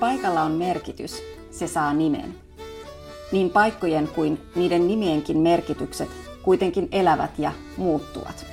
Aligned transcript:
paikalla 0.00 0.42
on 0.42 0.52
merkitys, 0.52 1.22
se 1.50 1.66
saa 1.66 1.94
nimen. 1.94 2.34
Niin 3.32 3.50
paikkojen 3.50 4.08
kuin 4.08 4.40
niiden 4.56 4.88
nimienkin 4.88 5.38
merkitykset 5.38 6.08
kuitenkin 6.42 6.88
elävät 6.92 7.38
ja 7.38 7.52
muuttuvat. 7.76 8.46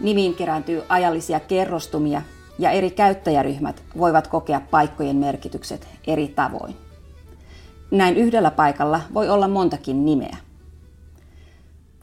Nimiin 0.00 0.34
kerääntyy 0.34 0.82
ajallisia 0.88 1.40
kerrostumia 1.40 2.22
ja 2.58 2.70
eri 2.70 2.90
käyttäjäryhmät 2.90 3.82
voivat 3.98 4.26
kokea 4.26 4.60
paikkojen 4.70 5.16
merkitykset 5.16 5.88
eri 6.06 6.28
tavoin. 6.28 6.76
Näin 7.90 8.16
yhdellä 8.16 8.50
paikalla 8.50 9.00
voi 9.14 9.28
olla 9.28 9.48
montakin 9.48 10.04
nimeä. 10.04 10.36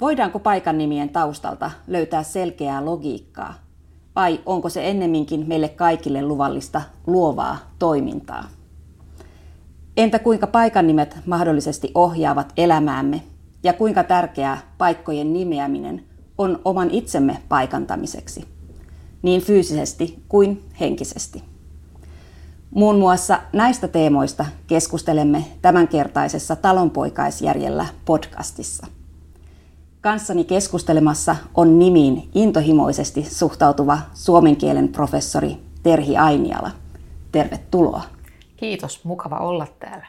Voidaanko 0.02 0.40
paikan 0.40 0.78
nimien 0.78 1.10
taustalta 1.10 1.72
löytää 1.88 2.24
selkeää 2.24 2.86
logiikkaa, 2.86 3.65
vai 4.16 4.40
onko 4.46 4.70
se 4.70 4.90
ennemminkin 4.90 5.46
meille 5.48 5.70
kaikille 5.70 6.22
luvallista 6.22 6.82
luovaa 7.08 7.58
toimintaa? 7.80 8.48
Entä 9.98 10.20
kuinka 10.20 10.48
paikan 10.48 10.88
nimet 10.88 11.18
mahdollisesti 11.26 11.92
ohjaavat 11.96 12.54
elämäämme 12.58 13.22
ja 13.64 13.74
kuinka 13.74 14.04
tärkeää 14.04 14.62
paikkojen 14.78 15.34
nimeäminen 15.34 16.04
on 16.38 16.62
oman 16.66 16.92
itsemme 16.92 17.38
paikantamiseksi, 17.50 18.46
niin 19.22 19.42
fyysisesti 19.42 20.24
kuin 20.30 20.64
henkisesti? 20.80 21.44
Muun 22.72 23.00
muassa 23.00 23.40
näistä 23.54 23.88
teemoista 23.88 24.46
keskustelemme 24.68 25.46
tämänkertaisessa 25.62 26.56
Talonpoikaisjärjellä 26.56 27.86
podcastissa. 28.06 28.88
Kanssani 30.06 30.44
keskustelemassa 30.44 31.36
on 31.56 31.80
nimiin 31.80 32.30
intohimoisesti 32.36 33.24
suhtautuva 33.24 33.98
suomen 34.14 34.56
kielen 34.56 34.88
professori 34.88 35.58
Terhi 35.84 36.18
Ainiala. 36.18 36.72
Tervetuloa. 37.32 38.02
Kiitos, 38.58 39.06
mukava 39.06 39.38
olla 39.38 39.68
täällä. 39.80 40.06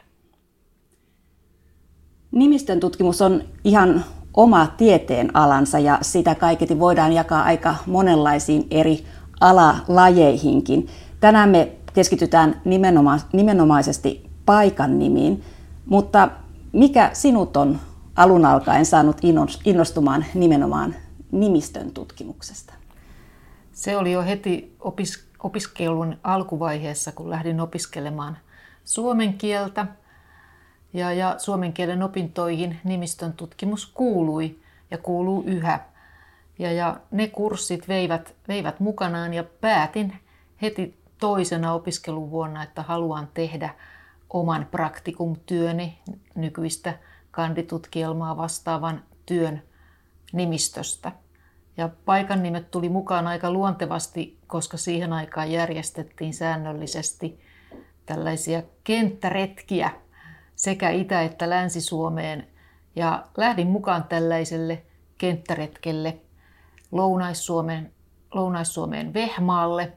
Nimistön 2.31 2.79
tutkimus 2.79 3.21
on 3.21 3.41
ihan 3.63 4.05
oma 4.33 4.67
tieteen 4.67 5.35
alansa 5.35 5.79
ja 5.79 5.97
sitä 6.01 6.35
kaiketi 6.35 6.79
voidaan 6.79 7.13
jakaa 7.13 7.43
aika 7.43 7.75
monenlaisiin 7.85 8.67
eri 8.71 9.05
alalajeihinkin. 9.39 10.87
Tänään 11.19 11.49
me 11.49 11.71
keskitytään 11.93 12.61
nimenoma- 12.65 13.27
nimenomaisesti 13.33 14.29
paikan 14.45 14.99
nimiin, 14.99 15.43
mutta 15.85 16.29
mikä 16.73 17.09
sinut 17.13 17.57
on 17.57 17.79
alun 18.17 18.45
alkaen 18.45 18.85
saanut 18.85 19.17
innostumaan 19.65 20.25
nimenomaan 20.33 20.95
nimistön 21.31 21.91
tutkimuksesta? 21.91 22.73
Se 23.71 23.97
oli 23.97 24.11
jo 24.11 24.23
heti 24.23 24.75
opis- 24.79 25.27
opiskelun 25.43 26.17
alkuvaiheessa, 26.23 27.11
kun 27.11 27.29
lähdin 27.29 27.61
opiskelemaan 27.61 28.37
suomen 28.85 29.33
kieltä. 29.33 29.85
Ja, 30.93 31.13
ja 31.13 31.35
suomen 31.37 31.73
kielen 31.73 32.03
opintoihin 32.03 32.79
nimistön 32.83 33.33
tutkimus 33.33 33.85
kuului 33.85 34.59
ja 34.91 34.97
kuuluu 34.97 35.43
yhä. 35.45 35.79
Ja, 36.59 36.71
ja 36.71 36.99
ne 37.11 37.27
kurssit 37.27 37.87
veivät, 37.87 38.35
veivät 38.47 38.79
mukanaan 38.79 39.33
ja 39.33 39.43
päätin 39.43 40.13
heti 40.61 40.97
toisena 41.19 41.73
opiskeluvuonna, 41.73 42.63
että 42.63 42.81
haluan 42.81 43.27
tehdä 43.33 43.69
oman 44.29 44.67
praktikumtyöni 44.71 45.99
nykyistä 46.35 46.93
kanditutkielmaa 47.37 48.37
vastaavan 48.37 49.03
työn 49.25 49.61
nimistöstä. 50.33 51.11
Ja 51.77 51.89
paikan 52.05 52.43
nimet 52.43 52.71
tuli 52.71 52.89
mukaan 52.89 53.27
aika 53.27 53.51
luontevasti, 53.51 54.39
koska 54.47 54.77
siihen 54.77 55.13
aikaan 55.13 55.51
järjestettiin 55.51 56.33
säännöllisesti 56.33 57.39
tällaisia 58.05 58.63
kenttäretkiä 58.83 59.91
sekä 60.55 60.89
Itä- 60.89 61.21
että 61.21 61.49
Länsi-Suomeen. 61.49 62.47
Ja 62.95 63.27
lähdin 63.37 63.67
mukaan 63.67 64.03
tällaiselle 64.03 64.83
kenttäretkelle 65.17 66.17
Lounais-Suomeen, 66.91 67.91
Lounais-Suomeen 68.33 69.13
Vehmaalle. 69.13 69.93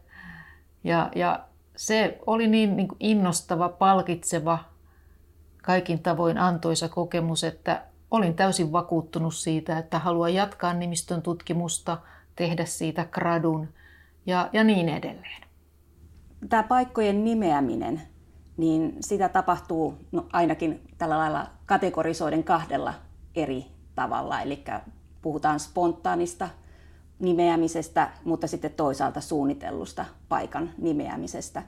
Ja, 0.84 1.10
ja 1.14 1.40
se 1.76 2.18
oli 2.26 2.46
niin, 2.46 2.76
niin 2.76 2.88
innostava, 3.00 3.68
palkitseva, 3.68 4.58
kaikin 5.70 6.02
tavoin 6.02 6.38
antoisa 6.38 6.88
kokemus, 6.88 7.44
että 7.44 7.82
olin 8.10 8.34
täysin 8.34 8.72
vakuuttunut 8.72 9.34
siitä, 9.34 9.78
että 9.78 9.98
haluan 9.98 10.34
jatkaa 10.34 10.74
nimistön 10.74 11.22
tutkimusta, 11.22 11.98
tehdä 12.36 12.64
siitä 12.64 13.04
gradun 13.04 13.68
ja, 14.26 14.48
ja 14.52 14.64
niin 14.64 14.88
edelleen. 14.88 15.42
Tämä 16.48 16.62
paikkojen 16.62 17.24
nimeäminen, 17.24 18.02
niin 18.56 18.96
sitä 19.00 19.28
tapahtuu 19.28 19.94
no, 20.12 20.26
ainakin 20.32 20.80
tällä 20.98 21.18
lailla 21.18 21.46
kategorisoiden 21.66 22.44
kahdella 22.44 22.94
eri 23.34 23.66
tavalla. 23.94 24.40
Eli 24.40 24.64
puhutaan 25.22 25.60
spontaanista 25.60 26.48
nimeämisestä, 27.18 28.10
mutta 28.24 28.46
sitten 28.46 28.72
toisaalta 28.72 29.20
suunnitellusta 29.20 30.04
paikan 30.28 30.70
nimeämisestä. 30.78 31.62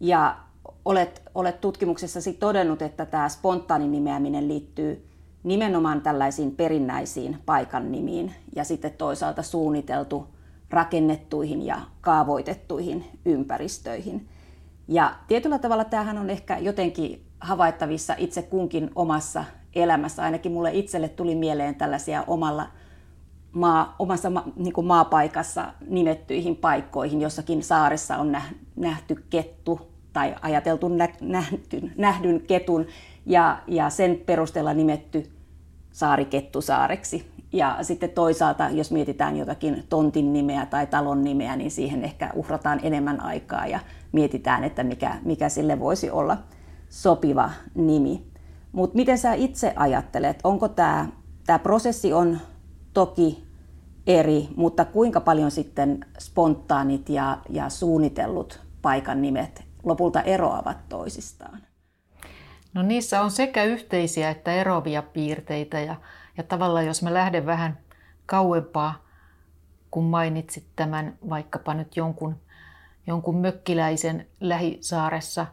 Ja 0.00 0.36
olet, 0.84 1.22
olet 1.34 1.60
tutkimuksessasi 1.60 2.32
todennut, 2.32 2.82
että 2.82 3.06
tämä 3.06 3.28
spontaani 3.28 3.88
nimeäminen 3.88 4.48
liittyy 4.48 5.06
nimenomaan 5.42 6.00
tällaisiin 6.00 6.56
perinnäisiin 6.56 7.38
paikan 7.46 7.92
nimiin 7.92 8.34
ja 8.56 8.64
sitten 8.64 8.92
toisaalta 8.92 9.42
suunniteltu 9.42 10.26
rakennettuihin 10.70 11.66
ja 11.66 11.80
kaavoitettuihin 12.00 13.04
ympäristöihin. 13.24 14.28
Ja 14.88 15.16
tietyllä 15.28 15.58
tavalla 15.58 15.84
tämähän 15.84 16.18
on 16.18 16.30
ehkä 16.30 16.58
jotenkin 16.58 17.24
havaittavissa 17.40 18.14
itse 18.18 18.42
kunkin 18.42 18.90
omassa 18.94 19.44
elämässä. 19.74 20.22
Ainakin 20.22 20.52
mulle 20.52 20.70
itselle 20.72 21.08
tuli 21.08 21.34
mieleen 21.34 21.74
tällaisia 21.74 22.24
omalla 22.26 22.66
maa, 23.52 23.94
omassa 23.98 24.30
ma, 24.30 24.44
niin 24.56 24.72
kuin 24.72 24.86
maapaikassa 24.86 25.72
nimettyihin 25.86 26.56
paikkoihin. 26.56 27.20
Jossakin 27.20 27.62
saaressa 27.62 28.16
on 28.16 28.36
nähty 28.76 29.24
kettu 29.30 29.90
tai 30.12 30.34
ajateltu 30.42 30.88
nä, 30.88 31.08
nähdyn, 31.96 32.40
ketun 32.40 32.86
ja, 33.26 33.58
ja 33.66 33.90
sen 33.90 34.20
perusteella 34.26 34.74
nimetty 34.74 35.30
saari 35.92 36.24
Kettusaareksi. 36.24 37.30
Ja 37.52 37.78
sitten 37.82 38.10
toisaalta, 38.10 38.68
jos 38.68 38.92
mietitään 38.92 39.36
jotakin 39.36 39.84
tontin 39.88 40.32
nimeä 40.32 40.66
tai 40.66 40.86
talon 40.86 41.24
nimeä, 41.24 41.56
niin 41.56 41.70
siihen 41.70 42.04
ehkä 42.04 42.30
uhrataan 42.34 42.80
enemmän 42.82 43.20
aikaa 43.20 43.66
ja 43.66 43.80
mietitään, 44.12 44.64
että 44.64 44.84
mikä, 44.84 45.18
mikä 45.24 45.48
sille 45.48 45.80
voisi 45.80 46.10
olla 46.10 46.36
sopiva 46.88 47.50
nimi. 47.74 48.26
Mutta 48.72 48.96
miten 48.96 49.18
sä 49.18 49.34
itse 49.34 49.72
ajattelet, 49.76 50.38
onko 50.44 50.68
tämä, 50.68 51.06
tämä 51.46 51.58
prosessi 51.58 52.12
on 52.12 52.38
toki 52.94 53.44
eri, 54.06 54.48
mutta 54.56 54.84
kuinka 54.84 55.20
paljon 55.20 55.50
sitten 55.50 56.04
spontaanit 56.18 57.08
ja, 57.08 57.38
ja 57.48 57.68
suunnitellut 57.68 58.60
paikan 58.82 59.22
nimet 59.22 59.69
lopulta 59.84 60.22
eroavat 60.22 60.88
toisistaan? 60.88 61.62
No 62.74 62.82
niissä 62.82 63.22
on 63.22 63.30
sekä 63.30 63.64
yhteisiä 63.64 64.30
että 64.30 64.52
eroavia 64.52 65.02
piirteitä 65.02 65.80
ja, 65.80 65.96
ja 66.36 66.42
tavallaan 66.42 66.86
jos 66.86 67.02
mä 67.02 67.14
lähden 67.14 67.46
vähän 67.46 67.78
kauempaa, 68.26 69.04
kun 69.90 70.04
mainitsit 70.04 70.66
tämän 70.76 71.18
vaikkapa 71.28 71.74
nyt 71.74 71.96
jonkun, 71.96 72.36
jonkun 73.06 73.36
mökkiläisen 73.36 74.26
lähisaaressa 74.40 75.46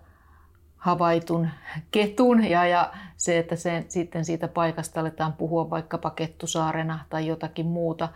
havaitun 0.78 1.50
ketun 1.92 2.44
ja, 2.44 2.66
ja 2.66 2.94
se, 3.16 3.38
että 3.38 3.56
se, 3.56 3.86
sitten 3.88 4.26
siitä 4.26 4.48
paikasta 4.48 5.00
aletaan 5.00 5.34
puhua 5.34 5.70
vaikkapa 5.70 6.10
kettusaarena 6.10 7.00
tai 7.10 7.28
jotakin 7.28 7.66
muuta, 7.66 8.10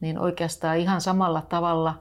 niin 0.00 0.18
oikeastaan 0.18 0.78
ihan 0.78 1.00
samalla 1.00 1.42
tavalla 1.42 2.00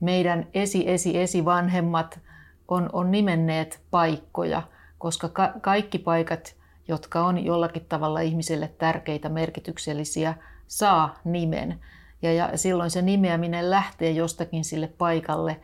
meidän 0.00 0.46
esi-esi-esivanhemmat 0.54 2.20
on, 2.68 2.90
on 2.92 3.10
nimenneet 3.10 3.80
paikkoja– 3.90 4.62
koska 4.98 5.28
ka- 5.28 5.52
kaikki 5.60 5.98
paikat, 5.98 6.54
jotka 6.88 7.26
on 7.26 7.44
jollakin 7.44 7.86
tavalla 7.88 8.20
ihmiselle 8.20 8.68
tärkeitä, 8.78 9.28
merkityksellisiä, 9.28 10.34
saa 10.66 11.18
nimen. 11.24 11.80
Ja, 12.22 12.32
ja 12.32 12.56
silloin 12.58 12.90
se 12.90 13.02
nimeäminen 13.02 13.70
lähtee 13.70 14.10
jostakin 14.10 14.64
sille 14.64 14.86
paikalle 14.98 15.60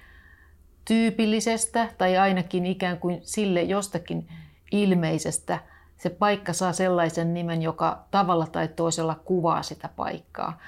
tyypillisestä 0.85 1.89
tai 1.99 2.17
ainakin 2.17 2.67
ikään 2.67 2.99
kuin 2.99 3.21
sille 3.23 3.63
jostakin 3.63 4.29
ilmeisestä. 4.73 5.59
Se 5.97 6.11
paikka 6.11 6.53
saa 6.53 6.73
sellaisen 6.73 7.35
nimen, 7.35 7.63
joka 7.63 8.05
tavalla 8.11 8.47
tai 8.47 8.69
toisella 8.69 9.15
kuvaa 9.25 9.63
sitä 9.63 9.89
paikkaa. 9.97 10.61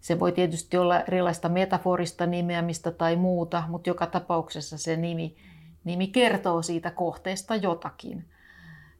Se 0.00 0.20
voi 0.20 0.32
tietysti 0.32 0.76
olla 0.76 1.00
erilaista 1.00 1.48
metaforista 1.48 2.26
nimeämistä 2.26 2.90
tai 2.90 3.16
muuta, 3.16 3.62
mutta 3.68 3.90
joka 3.90 4.06
tapauksessa 4.06 4.78
se 4.78 4.96
nimi 4.96 5.36
nimi 5.84 6.06
kertoo 6.06 6.62
siitä 6.62 6.90
kohteesta 6.90 7.56
jotakin. 7.56 8.24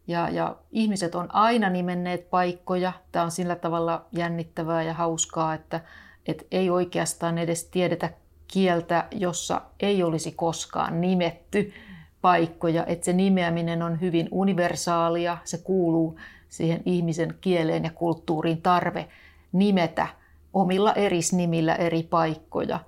Ja, 0.07 0.29
ja 0.29 0.57
ihmiset 0.71 1.15
on 1.15 1.35
aina 1.35 1.71
nimenneet 1.71 2.31
paikkoja. 2.31 2.93
Tämä 3.13 3.25
on 3.25 3.31
sillä 3.31 3.57
tavalla 3.57 4.05
jännittävää 4.13 4.83
ja 4.83 4.95
hauskaa, 4.95 5.55
että, 5.55 5.81
että 6.27 6.45
ei 6.51 6.71
oikeastaan 6.71 7.39
edes 7.39 7.65
tiedetä 7.65 8.11
kieltä, 8.49 9.05
jossa 9.11 9.63
ei 9.81 10.03
olisi 10.03 10.33
koskaan 10.33 11.01
nimetty 11.01 11.73
paikkoja, 12.21 12.87
että 12.87 13.05
se 13.05 13.13
nimeäminen 13.13 13.83
on 13.83 14.01
hyvin 14.01 14.29
universaalia, 14.31 15.39
se 15.45 15.59
kuuluu 15.59 16.19
siihen 16.49 16.83
ihmisen 16.85 17.35
kieleen 17.41 17.85
ja 17.85 17.91
kulttuuriin 17.91 18.63
tarve 18.63 19.09
nimetä 19.53 20.07
omilla 20.53 20.93
erisnimillä 20.93 21.75
eri 21.75 22.03
paikkoja. 22.03 22.81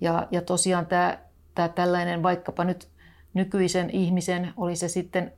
Ja, 0.00 0.26
ja 0.30 0.42
tosiaan 0.42 0.86
tämä, 0.86 1.18
tämä 1.54 1.68
tällainen 1.68 2.22
vaikkapa 2.22 2.64
nyt 2.64 2.88
nykyisen 3.34 3.90
ihmisen, 3.90 4.52
oli 4.56 4.76
se 4.76 4.88
sitten 4.88 5.32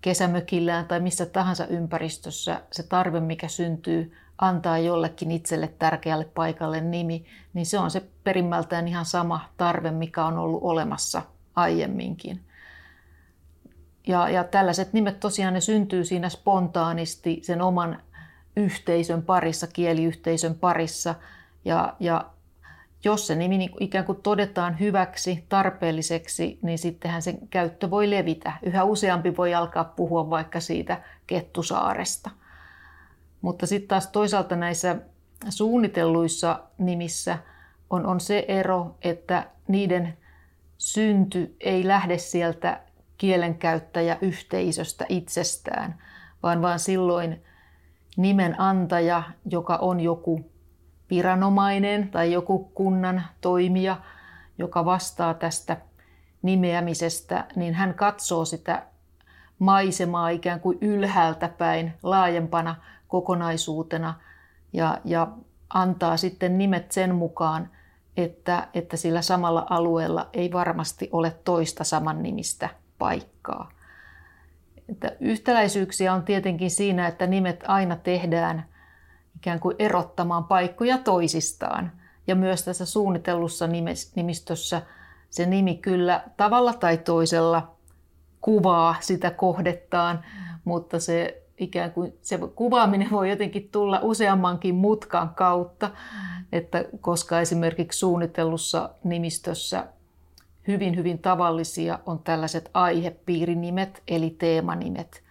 kesämökillään 0.00 0.86
tai 0.86 1.00
missä 1.00 1.26
tahansa 1.26 1.66
ympäristössä, 1.66 2.62
se 2.72 2.82
tarve, 2.82 3.20
mikä 3.20 3.48
syntyy 3.48 4.12
antaa 4.38 4.78
jollekin 4.78 5.30
itselle 5.30 5.68
tärkeälle 5.78 6.24
paikalle 6.24 6.80
nimi, 6.80 7.24
niin 7.54 7.66
se 7.66 7.78
on 7.78 7.90
se 7.90 8.02
perimmältään 8.24 8.88
ihan 8.88 9.04
sama 9.04 9.48
tarve, 9.56 9.90
mikä 9.90 10.24
on 10.24 10.38
ollut 10.38 10.62
olemassa 10.62 11.22
aiemminkin. 11.56 12.40
Ja, 14.06 14.28
ja 14.28 14.44
tällaiset 14.44 14.92
nimet 14.92 15.20
tosiaan 15.20 15.54
ne 15.54 15.60
syntyy 15.60 16.04
siinä 16.04 16.28
spontaanisti 16.28 17.40
sen 17.42 17.62
oman 17.62 18.02
yhteisön 18.56 19.22
parissa, 19.22 19.66
kieliyhteisön 19.66 20.54
parissa. 20.54 21.14
Ja, 21.64 21.94
ja 22.00 22.30
jos 23.04 23.26
se 23.26 23.34
nimi 23.34 23.58
niin 23.58 23.70
ikään 23.80 24.04
kuin 24.04 24.22
todetaan 24.22 24.80
hyväksi, 24.80 25.44
tarpeelliseksi, 25.48 26.58
niin 26.62 26.78
sittenhän 26.78 27.22
sen 27.22 27.48
käyttö 27.48 27.90
voi 27.90 28.10
levitä. 28.10 28.52
Yhä 28.62 28.84
useampi 28.84 29.36
voi 29.36 29.54
alkaa 29.54 29.84
puhua 29.84 30.30
vaikka 30.30 30.60
siitä 30.60 31.02
Kettusaaresta. 31.26 32.30
Mutta 33.40 33.66
sitten 33.66 33.88
taas 33.88 34.06
toisaalta 34.06 34.56
näissä 34.56 34.96
suunnitelluissa 35.48 36.60
nimissä 36.78 37.38
on, 37.90 38.06
on 38.06 38.20
se 38.20 38.44
ero, 38.48 38.96
että 39.02 39.46
niiden 39.68 40.18
synty 40.78 41.56
ei 41.60 41.88
lähde 41.88 42.18
sieltä 42.18 42.80
kielenkäyttäjäyhteisöstä 43.18 45.06
itsestään, 45.08 45.98
vaan 46.42 46.62
vaan 46.62 46.78
silloin 46.78 47.42
nimen 48.16 48.60
antaja, 48.60 49.22
joka 49.50 49.76
on 49.76 50.00
joku 50.00 50.50
viranomainen 51.14 52.08
tai 52.08 52.32
joku 52.32 52.70
kunnan 52.74 53.22
toimija, 53.40 53.96
joka 54.58 54.84
vastaa 54.84 55.34
tästä 55.34 55.76
nimeämisestä, 56.42 57.44
niin 57.56 57.74
hän 57.74 57.94
katsoo 57.94 58.44
sitä 58.44 58.82
maisemaa 59.58 60.28
ikään 60.28 60.60
kuin 60.60 60.78
ylhäältä 60.80 61.48
päin 61.48 61.94
laajempana 62.02 62.76
kokonaisuutena 63.08 64.14
ja, 64.72 64.98
ja 65.04 65.28
antaa 65.74 66.16
sitten 66.16 66.58
nimet 66.58 66.92
sen 66.92 67.14
mukaan, 67.14 67.70
että, 68.16 68.68
että 68.74 68.96
sillä 68.96 69.22
samalla 69.22 69.66
alueella 69.70 70.28
ei 70.32 70.52
varmasti 70.52 71.08
ole 71.12 71.36
toista 71.44 71.84
saman 71.84 72.22
nimistä 72.22 72.68
paikkaa. 72.98 73.70
Että 74.88 75.12
yhtäläisyyksiä 75.20 76.14
on 76.14 76.22
tietenkin 76.22 76.70
siinä, 76.70 77.06
että 77.06 77.26
nimet 77.26 77.64
aina 77.68 77.96
tehdään 77.96 78.64
ikään 79.44 79.60
kuin 79.60 79.76
erottamaan 79.78 80.44
paikkoja 80.44 80.98
toisistaan. 80.98 81.92
Ja 82.26 82.34
myös 82.34 82.64
tässä 82.64 82.86
suunnitellussa 82.86 83.66
nimistössä 84.16 84.82
se 85.30 85.46
nimi 85.46 85.74
kyllä 85.74 86.24
tavalla 86.36 86.72
tai 86.72 86.98
toisella 86.98 87.74
kuvaa 88.40 88.96
sitä 89.00 89.30
kohdettaan, 89.30 90.24
mutta 90.64 91.00
se 91.00 91.42
ikään 91.58 91.92
kuin 91.92 92.18
se 92.22 92.38
kuvaaminen 92.54 93.10
voi 93.10 93.30
jotenkin 93.30 93.68
tulla 93.72 94.00
useammankin 94.02 94.74
mutkan 94.74 95.34
kautta, 95.34 95.90
että 96.52 96.84
koska 97.00 97.40
esimerkiksi 97.40 97.98
suunnitellussa 97.98 98.90
nimistössä 99.04 99.86
hyvin 100.68 100.96
hyvin 100.96 101.18
tavallisia 101.18 101.98
on 102.06 102.18
tällaiset 102.18 102.70
aihepiirinimet 102.74 104.02
eli 104.08 104.30
teemanimet, 104.30 105.22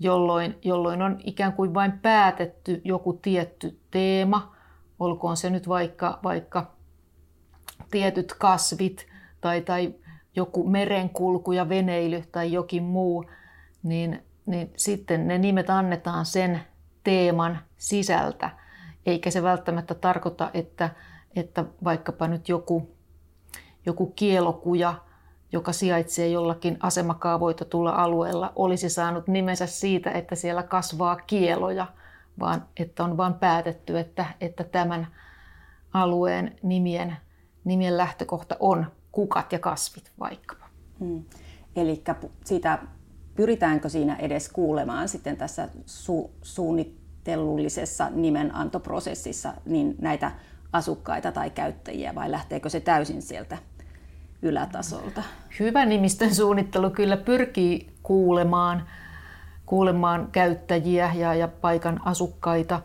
jolloin, 0.00 0.58
jolloin 0.64 1.02
on 1.02 1.20
ikään 1.24 1.52
kuin 1.52 1.74
vain 1.74 1.92
päätetty 1.92 2.80
joku 2.84 3.12
tietty 3.12 3.78
teema, 3.90 4.56
olkoon 4.98 5.36
se 5.36 5.50
nyt 5.50 5.68
vaikka, 5.68 6.18
vaikka 6.24 6.70
tietyt 7.90 8.34
kasvit 8.34 9.06
tai, 9.40 9.60
tai 9.60 9.94
joku 10.36 10.68
merenkulku 10.68 11.52
ja 11.52 11.68
veneily 11.68 12.22
tai 12.32 12.52
jokin 12.52 12.82
muu, 12.82 13.24
niin, 13.82 14.22
niin 14.46 14.72
sitten 14.76 15.28
ne 15.28 15.38
nimet 15.38 15.70
annetaan 15.70 16.26
sen 16.26 16.60
teeman 17.04 17.58
sisältä. 17.76 18.50
Eikä 19.06 19.30
se 19.30 19.42
välttämättä 19.42 19.94
tarkoita, 19.94 20.50
että, 20.54 20.90
että 21.36 21.64
vaikkapa 21.84 22.28
nyt 22.28 22.48
joku, 22.48 22.96
joku 23.86 24.06
kielokuja, 24.06 24.94
joka 25.52 25.72
sijaitsee 25.72 26.28
jollakin 26.28 26.76
asemakaavoitetulla 26.80 27.90
alueella, 27.90 28.52
olisi 28.56 28.90
saanut 28.90 29.28
nimensä 29.28 29.66
siitä, 29.66 30.10
että 30.10 30.34
siellä 30.34 30.62
kasvaa 30.62 31.16
kieloja, 31.16 31.86
vaan 32.40 32.64
että 32.76 33.04
on 33.04 33.16
vain 33.16 33.34
päätetty, 33.34 33.98
että, 33.98 34.26
että 34.40 34.64
tämän 34.64 35.06
alueen 35.92 36.56
nimien, 36.62 37.16
nimien 37.64 37.96
lähtökohta 37.96 38.56
on 38.60 38.86
kukat 39.12 39.52
ja 39.52 39.58
kasvit 39.58 40.12
vaikkapa. 40.20 40.66
Hmm. 41.00 41.24
Eli 41.76 42.02
siitä 42.44 42.78
pyritäänkö 43.34 43.88
siinä 43.88 44.16
edes 44.16 44.48
kuulemaan 44.48 45.08
sitten 45.08 45.36
tässä 45.36 45.68
su- 45.86 46.30
suunnittelullisessa 46.42 48.10
nimenantoprosessissa 48.10 49.54
niin 49.66 49.96
näitä 49.98 50.32
asukkaita 50.72 51.32
tai 51.32 51.50
käyttäjiä 51.50 52.14
vai 52.14 52.30
lähteekö 52.30 52.68
se 52.68 52.80
täysin 52.80 53.22
sieltä 53.22 53.58
ylätasolta? 54.42 55.22
Hyvä 55.60 55.86
nimistön 55.86 56.34
suunnittelu 56.34 56.90
kyllä 56.90 57.16
pyrkii 57.16 57.92
kuulemaan, 58.02 58.88
kuulemaan 59.66 60.28
käyttäjiä 60.32 61.12
ja, 61.14 61.34
ja 61.34 61.48
paikan 61.48 62.00
asukkaita, 62.04 62.80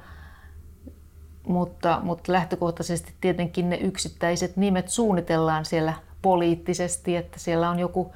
mutta, 1.47 1.99
mutta 2.03 2.31
lähtökohtaisesti 2.31 3.13
tietenkin 3.21 3.69
ne 3.69 3.75
yksittäiset 3.75 4.57
nimet 4.57 4.89
suunnitellaan 4.89 5.65
siellä 5.65 5.93
poliittisesti, 6.21 7.15
että 7.15 7.39
siellä 7.39 7.69
on 7.69 7.79
joku 7.79 8.13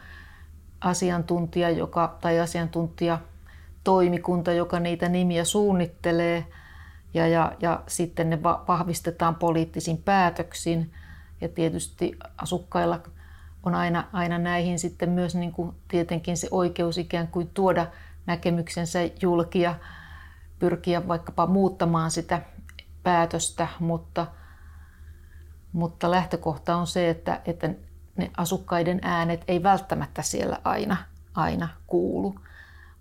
asiantuntija 0.81 1.69
joka, 1.69 2.17
tai 2.21 2.39
asiantuntija 2.39 3.19
toimikunta, 3.83 4.51
joka 4.51 4.79
niitä 4.79 5.09
nimiä 5.09 5.45
suunnittelee 5.45 6.45
ja, 7.13 7.27
ja, 7.27 7.51
ja 7.61 7.83
sitten 7.87 8.29
ne 8.29 8.43
vahvistetaan 8.43 9.35
poliittisin 9.35 9.97
päätöksin. 9.97 10.91
Ja 11.41 11.49
tietysti 11.49 12.17
asukkailla 12.37 12.99
on 13.67 13.75
aina, 13.75 14.03
aina 14.13 14.37
näihin 14.37 14.79
sitten 14.79 15.09
myös 15.09 15.35
niin 15.35 15.51
kuin 15.51 15.75
tietenkin 15.87 16.37
se 16.37 16.47
oikeus 16.51 16.97
ikään 16.97 17.27
kuin 17.27 17.49
tuoda 17.53 17.87
näkemyksensä 18.25 18.99
julki 19.21 19.61
ja 19.61 19.75
pyrkiä 20.59 21.07
vaikkapa 21.07 21.47
muuttamaan 21.47 22.11
sitä 22.11 22.41
päätöstä, 23.03 23.67
mutta, 23.79 24.27
mutta 25.73 26.11
lähtökohta 26.11 26.75
on 26.75 26.87
se, 26.87 27.09
että, 27.09 27.41
että 27.45 27.69
ne 28.17 28.31
asukkaiden 28.37 28.99
äänet 29.03 29.43
ei 29.47 29.63
välttämättä 29.63 30.21
siellä 30.21 30.59
aina, 30.63 30.97
aina 31.33 31.67
kuulu. 31.87 32.35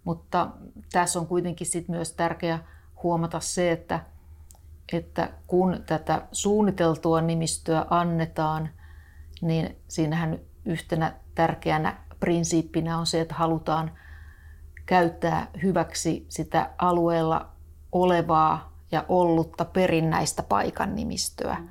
Mutta 0.05 0.49
tässä 0.93 1.19
on 1.19 1.27
kuitenkin 1.27 1.67
sit 1.67 1.89
myös 1.89 2.13
tärkeää 2.13 2.65
huomata 3.03 3.41
se, 3.41 3.73
että, 3.73 4.01
että 4.93 5.31
kun 5.47 5.83
tätä 5.87 6.23
suunniteltua 6.33 7.21
nimistöä 7.21 7.87
annetaan, 7.91 8.69
niin 9.43 9.77
siinähän 9.89 10.39
yhtenä 10.67 11.13
tärkeänä 11.35 11.97
prinsiippinä 12.21 12.99
on 12.99 13.07
se, 13.07 13.21
että 13.21 13.35
halutaan 13.35 13.91
käyttää 14.87 15.47
hyväksi 15.63 16.27
sitä 16.29 16.71
alueella 16.79 17.49
olevaa 17.93 18.73
ja 18.93 19.05
ollutta 19.09 19.65
perinnäistä 19.65 20.43
paikan 20.43 20.97
nimistöä. 20.97 21.55
Mm. 21.55 21.69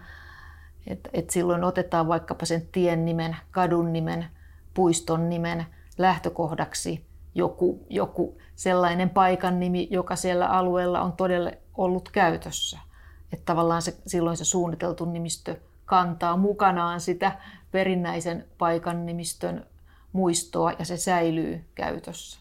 Et, 0.87 1.09
et 1.13 1.29
silloin 1.29 1.63
otetaan 1.63 2.07
vaikkapa 2.07 2.45
sen 2.45 2.67
tien 2.71 3.05
nimen, 3.05 3.35
kadun 3.51 3.93
nimen, 3.93 4.25
puiston 4.73 5.29
nimen 5.29 5.65
lähtökohdaksi 5.97 7.05
joku, 7.35 7.85
joku 7.89 8.37
sellainen 8.55 9.09
paikan 9.09 9.59
nimi, 9.59 9.87
joka 9.91 10.15
siellä 10.15 10.47
alueella 10.47 11.01
on 11.01 11.13
todella 11.13 11.51
ollut 11.77 12.09
käytössä. 12.09 12.79
Että 13.33 13.45
tavallaan 13.45 13.81
se, 13.81 13.97
silloin 14.07 14.37
se 14.37 14.45
suunniteltu 14.45 15.05
nimistö 15.05 15.55
kantaa 15.85 16.37
mukanaan 16.37 17.01
sitä 17.01 17.39
perinnäisen 17.75 18.45
paikan 18.57 19.05
nimistön 19.05 19.65
muistoa 20.13 20.71
ja 20.79 20.85
se 20.85 20.97
säilyy 20.97 21.61
käytössä. 21.75 22.39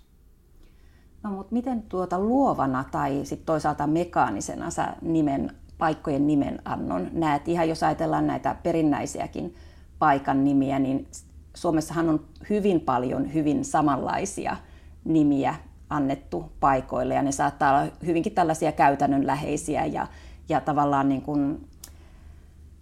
No, 1.22 1.30
mutta 1.30 1.52
miten 1.52 1.82
tuota 1.82 2.18
luovana 2.18 2.84
tai 2.90 3.20
sit 3.24 3.44
toisaalta 3.46 3.86
mekaanisena 3.86 4.70
sä 4.70 4.96
nimen, 5.02 5.50
paikkojen 5.78 6.26
nimenannon 6.26 7.10
näet? 7.12 7.48
Ihan 7.48 7.68
jos 7.68 7.82
ajatellaan 7.82 8.26
näitä 8.26 8.56
perinnäisiäkin 8.62 9.54
paikan 9.98 10.44
nimiä, 10.44 10.78
niin 10.78 11.08
Suomessahan 11.54 12.08
on 12.08 12.24
hyvin 12.50 12.80
paljon 12.80 13.34
hyvin 13.34 13.64
samanlaisia 13.64 14.56
nimiä 15.04 15.54
annettu 15.90 16.52
paikoille 16.60 17.14
ja 17.14 17.22
ne 17.22 17.32
saattaa 17.32 17.80
olla 17.80 17.92
hyvinkin 18.06 18.34
tällaisia 18.34 18.72
käytännönläheisiä 18.72 19.84
ja, 19.86 20.06
ja 20.48 20.60
tavallaan 20.60 21.08
niin 21.08 21.22
kuin 21.22 21.68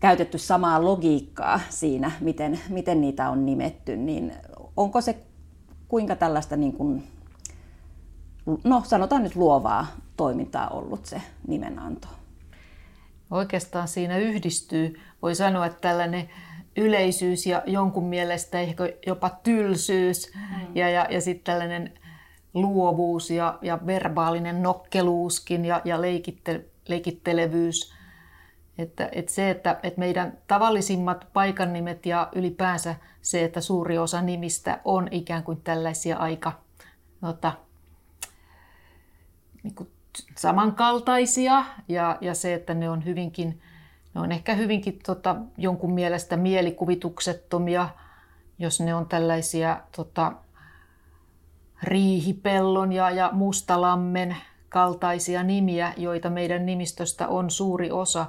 käytetty 0.03 0.39
samaa 0.39 0.85
logiikkaa 0.85 1.61
siinä, 1.69 2.13
miten, 2.21 2.61
miten 2.69 3.01
niitä 3.01 3.31
on 3.31 3.47
nimetty, 3.47 3.97
niin 3.97 4.33
onko 4.77 5.01
se 5.01 5.17
kuinka 5.89 6.17
tällaista, 6.17 6.57
niin 6.57 6.73
kuin, 6.73 7.03
no 8.65 8.83
sanotaan 8.85 9.23
nyt 9.23 9.37
luovaa 9.37 9.87
toimintaa 10.17 10.69
ollut 10.69 11.07
se 11.07 11.23
nimenanto? 11.47 12.09
Oikeastaan 13.31 13.89
siinä 13.89 14.19
yhdistyy, 14.19 15.01
voi 15.23 15.35
sanoa, 15.35 15.67
että 15.67 15.81
tällainen 15.81 16.29
yleisyys 16.77 17.47
ja 17.47 17.63
jonkun 17.67 18.05
mielestä 18.05 18.61
ehkä 18.61 18.85
jopa 19.07 19.31
tylsyys 19.43 20.33
mm. 20.35 20.77
ja, 20.77 20.91
ja, 20.91 21.07
ja 21.11 21.21
sitten 21.21 21.45
tällainen 21.45 21.93
luovuus 22.55 23.31
ja, 23.31 23.59
ja 23.63 23.79
verbaalinen 23.87 24.63
nokkeluuskin 24.63 25.65
ja, 25.65 25.83
ja 25.85 26.01
leikitte, 26.01 26.65
leikittelevyys. 26.89 28.02
Että, 28.79 29.09
että 29.13 29.33
se, 29.33 29.51
että, 29.51 29.81
että 29.83 29.99
meidän 29.99 30.39
tavallisimmat 30.47 31.27
paikannimet 31.33 32.07
ja 32.07 32.29
ylipäänsä 32.35 32.95
se, 33.23 33.45
että 33.45 33.61
suuri 33.61 33.99
osa 33.99 34.23
nimistä 34.23 34.81
on 34.85 35.09
ikään 35.11 35.43
kuin 35.43 35.61
tällaisia 35.61 36.17
aika 36.17 36.53
tota, 37.21 37.53
niin 39.63 39.75
kuin 39.75 39.91
samankaltaisia. 40.39 41.65
Ja, 41.89 42.19
ja 42.21 42.35
se, 42.35 42.55
että 42.55 42.75
ne 42.75 42.91
on 42.91 43.05
hyvinkin, 43.05 43.61
ne 44.15 44.21
on 44.21 44.33
ehkä 44.33 44.55
hyvinkin 44.55 44.99
tota, 45.07 45.37
jonkun 45.59 45.93
mielestä 45.93 46.37
mielikuvituksettomia, 46.37 47.89
jos 48.59 48.81
ne 48.81 48.95
on 48.95 49.07
tällaisia 49.09 49.81
tota, 49.97 50.33
riihipellon 51.83 52.93
ja, 52.93 53.11
ja 53.11 53.31
mustalammen 53.33 54.37
kaltaisia 54.69 55.43
nimiä, 55.43 55.93
joita 55.97 56.31
meidän 56.31 56.67
nimistöstä 56.67 57.29
on 57.29 57.51
suuri 57.51 57.91
osa, 57.91 58.27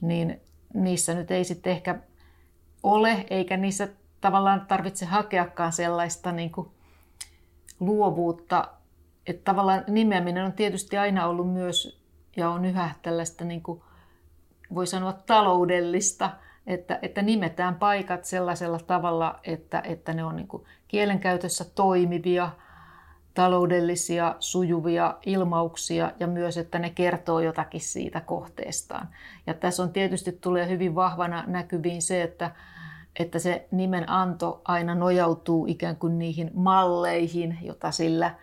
niin 0.00 0.40
niissä 0.74 1.14
nyt 1.14 1.30
ei 1.30 1.44
sitten 1.44 1.72
ehkä 1.72 1.98
ole, 2.82 3.26
eikä 3.30 3.56
niissä 3.56 3.88
tavallaan 4.20 4.66
tarvitse 4.66 5.06
hakeakaan 5.06 5.72
sellaista 5.72 6.32
niin 6.32 6.50
kuin 6.50 6.68
luovuutta. 7.80 8.68
Että 9.26 9.44
tavallaan 9.44 9.84
nimeäminen 9.88 10.44
on 10.44 10.52
tietysti 10.52 10.98
aina 10.98 11.26
ollut 11.26 11.52
myös 11.52 12.02
ja 12.36 12.50
on 12.50 12.64
yhä 12.64 12.90
tällaista, 13.02 13.44
niin 13.44 13.62
kuin, 13.62 13.82
voi 14.74 14.86
sanoa, 14.86 15.12
taloudellista, 15.12 16.30
että, 16.66 16.98
että 17.02 17.22
nimetään 17.22 17.74
paikat 17.74 18.24
sellaisella 18.24 18.78
tavalla, 18.78 19.40
että, 19.44 19.82
että 19.84 20.12
ne 20.12 20.24
on 20.24 20.36
niin 20.36 20.48
kuin 20.48 20.64
kielenkäytössä 20.88 21.64
toimivia– 21.74 22.50
taloudellisia, 23.38 24.34
sujuvia 24.40 25.14
ilmauksia 25.26 26.12
ja 26.20 26.26
myös, 26.26 26.56
että 26.56 26.78
ne 26.78 26.90
kertoo 26.90 27.40
jotakin 27.40 27.80
siitä 27.80 28.20
kohteestaan. 28.20 29.08
Ja 29.46 29.54
tässä 29.54 29.82
on 29.82 29.92
tietysti 29.92 30.32
tulee 30.32 30.68
hyvin 30.68 30.94
vahvana 30.94 31.44
näkyviin 31.46 32.02
se, 32.02 32.22
että, 32.22 32.50
että 33.18 33.38
se 33.38 33.68
nimen 33.70 34.10
anto 34.10 34.60
aina 34.64 34.94
nojautuu 34.94 35.66
ikään 35.66 35.96
kuin 35.96 36.18
niihin 36.18 36.50
malleihin, 36.54 37.58
jota 37.62 37.90
sillä, 37.90 38.34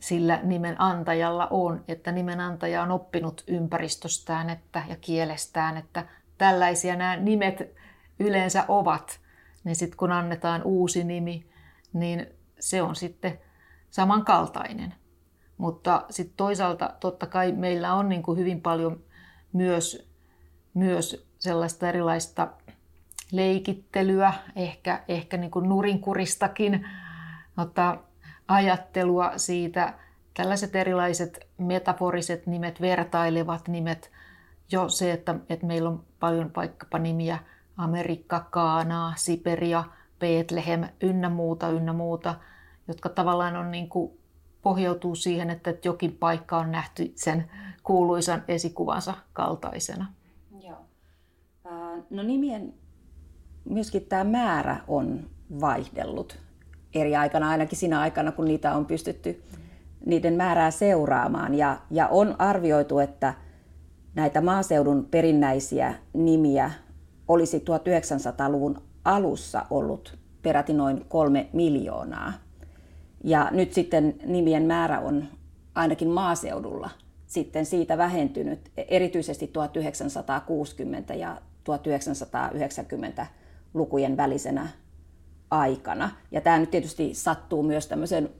sillä 0.00 0.40
nimen 0.42 0.80
antajalla 0.80 1.46
on. 1.50 1.84
Että 1.88 2.12
nimen 2.12 2.40
antaja 2.40 2.82
on 2.82 2.90
oppinut 2.90 3.44
ympäristöstään 3.46 4.50
että, 4.50 4.82
ja 4.88 4.96
kielestään, 5.00 5.76
että 5.76 6.06
tällaisia 6.38 6.96
nämä 6.96 7.16
nimet 7.16 7.74
yleensä 8.18 8.64
ovat. 8.68 9.20
Niin 9.64 9.76
sitten 9.76 9.96
kun 9.96 10.12
annetaan 10.12 10.62
uusi 10.62 11.04
nimi, 11.04 11.46
niin 11.92 12.26
se 12.60 12.82
on 12.82 12.96
sitten 12.96 13.38
samankaltainen. 13.90 14.94
Mutta 15.58 16.04
sitten 16.10 16.36
toisaalta 16.36 16.94
totta 17.00 17.26
kai 17.26 17.52
meillä 17.52 17.94
on 17.94 18.08
niin 18.08 18.22
kuin 18.22 18.38
hyvin 18.38 18.60
paljon 18.60 19.00
myös, 19.52 20.10
myös 20.74 21.26
sellaista 21.38 21.88
erilaista 21.88 22.48
leikittelyä, 23.32 24.32
ehkä, 24.56 25.02
ehkä 25.08 25.36
niin 25.36 25.50
kuin 25.50 25.68
nurinkuristakin 25.68 26.86
mutta 27.56 27.98
ajattelua 28.48 29.32
siitä. 29.36 29.94
Tällaiset 30.34 30.76
erilaiset 30.76 31.48
metaforiset 31.58 32.46
nimet, 32.46 32.80
vertailevat 32.80 33.68
nimet, 33.68 34.12
jo 34.72 34.88
se, 34.88 35.12
että, 35.12 35.34
että 35.48 35.66
meillä 35.66 35.88
on 35.88 36.04
paljon 36.20 36.50
vaikkapa 36.56 36.98
nimiä 36.98 37.38
Amerikka, 37.76 38.46
Kaanaa, 38.50 39.12
Siberia, 39.16 39.84
Bethlehem, 40.18 40.84
ynnä 41.00 41.28
muuta, 41.28 41.68
ynnä 41.68 41.92
muuta– 41.92 42.34
jotka 42.88 43.08
tavallaan 43.08 43.56
on 43.56 43.70
niin 43.70 43.88
kuin, 43.88 44.18
pohjautuu 44.62 45.14
siihen, 45.14 45.50
että 45.50 45.74
jokin 45.84 46.12
paikka 46.12 46.58
on 46.58 46.72
nähty 46.72 47.12
sen 47.14 47.50
kuuluisan 47.82 48.42
esikuvansa 48.48 49.14
kaltaisena. 49.32 50.06
Joo. 50.60 50.78
No 52.10 52.22
nimien 52.22 52.74
myöskin 53.64 54.04
tämä 54.04 54.24
määrä 54.24 54.76
on 54.88 55.30
vaihdellut 55.60 56.38
eri 56.94 57.16
aikana, 57.16 57.48
ainakin 57.48 57.78
siinä 57.78 58.00
aikana, 58.00 58.32
kun 58.32 58.44
niitä 58.44 58.74
on 58.74 58.86
pystytty 58.86 59.42
niiden 60.06 60.34
määrää 60.34 60.70
seuraamaan. 60.70 61.54
Ja, 61.54 61.80
ja 61.90 62.08
on 62.08 62.36
arvioitu, 62.38 62.98
että 62.98 63.34
näitä 64.14 64.40
maaseudun 64.40 65.04
perinnäisiä 65.10 65.94
nimiä 66.12 66.70
olisi 67.28 67.58
1900-luvun 67.58 68.82
alussa 69.04 69.66
ollut 69.70 70.18
peräti 70.42 70.72
noin 70.72 71.04
kolme 71.08 71.48
miljoonaa. 71.52 72.32
Ja 73.24 73.48
nyt 73.50 73.72
sitten 73.72 74.14
nimien 74.24 74.62
määrä 74.62 75.00
on 75.00 75.24
ainakin 75.74 76.08
maaseudulla 76.08 76.90
sitten 77.26 77.66
siitä 77.66 77.98
vähentynyt 77.98 78.70
erityisesti 78.76 79.46
1960 79.46 81.14
ja 81.14 81.40
1990 81.64 83.26
lukujen 83.74 84.16
välisenä 84.16 84.68
aikana. 85.50 86.10
Ja 86.30 86.40
tämä 86.40 86.58
nyt 86.58 86.70
tietysti 86.70 87.14
sattuu 87.14 87.62
myös 87.62 87.86
tämmöisen 87.86 88.30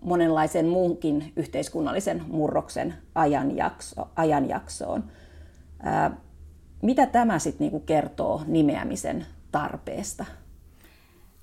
monenlaisen 0.00 0.66
muunkin 0.66 1.32
yhteiskunnallisen 1.36 2.22
murroksen 2.28 2.94
ajanjakso, 3.14 4.08
ajanjaksoon. 4.16 5.04
Ää, 5.80 6.16
mitä 6.82 7.06
tämä 7.06 7.38
sitten 7.38 7.64
niinku 7.64 7.80
kertoo 7.80 8.42
nimeämisen 8.46 9.26
tarpeesta? 9.52 10.24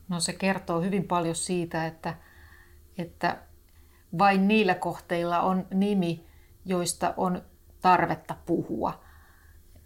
No 0.09 0.19
se 0.19 0.33
kertoo 0.33 0.81
hyvin 0.81 1.07
paljon 1.07 1.35
siitä, 1.35 1.87
että 1.87 2.15
että 2.97 3.37
vain 4.17 4.47
niillä 4.47 4.75
kohteilla 4.75 5.41
on 5.41 5.67
nimi, 5.73 6.25
joista 6.65 7.13
on 7.17 7.41
tarvetta 7.81 8.35
puhua. 8.45 9.01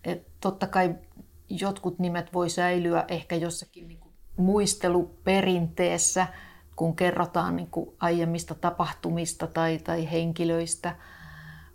Et 0.04 0.28
totta 0.40 0.68
kai 0.68 0.96
jotkut 1.50 2.00
nimet 2.00 2.34
voi 2.34 2.50
säilyä 2.50 3.06
ehkä 3.08 3.36
jossakin 3.36 3.88
niin 3.88 4.00
kuin 4.00 4.14
muisteluperinteessä, 4.38 6.28
kun 6.76 6.96
kerrotaan 6.96 7.56
niin 7.56 7.70
kuin 7.72 7.96
aiemmista 8.00 8.56
tapahtumista 8.56 9.48
tai, 9.48 9.78
tai 9.78 10.12
henkilöistä, 10.12 10.96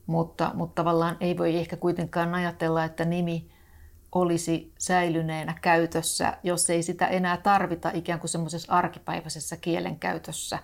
mutta, 0.07 0.51
mutta 0.55 0.83
tavallaan 0.83 1.17
ei 1.21 1.39
voi 1.39 1.57
ehkä 1.57 1.77
kuitenkaan 1.77 2.35
ajatella, 2.35 2.85
että 2.85 3.05
nimi 3.05 3.51
olisi 4.13 4.73
säilyneenä 4.79 5.55
käytössä, 5.63 6.39
jos 6.43 6.71
ei 6.71 6.83
sitä 6.83 7.07
enää 7.07 7.37
tarvita 7.37 7.91
ikään 7.95 8.21
kuin 8.21 8.31
semmoisessa 8.31 8.73
arkipäiväisessä 8.73 9.57
kielenkäytössä 9.57 10.59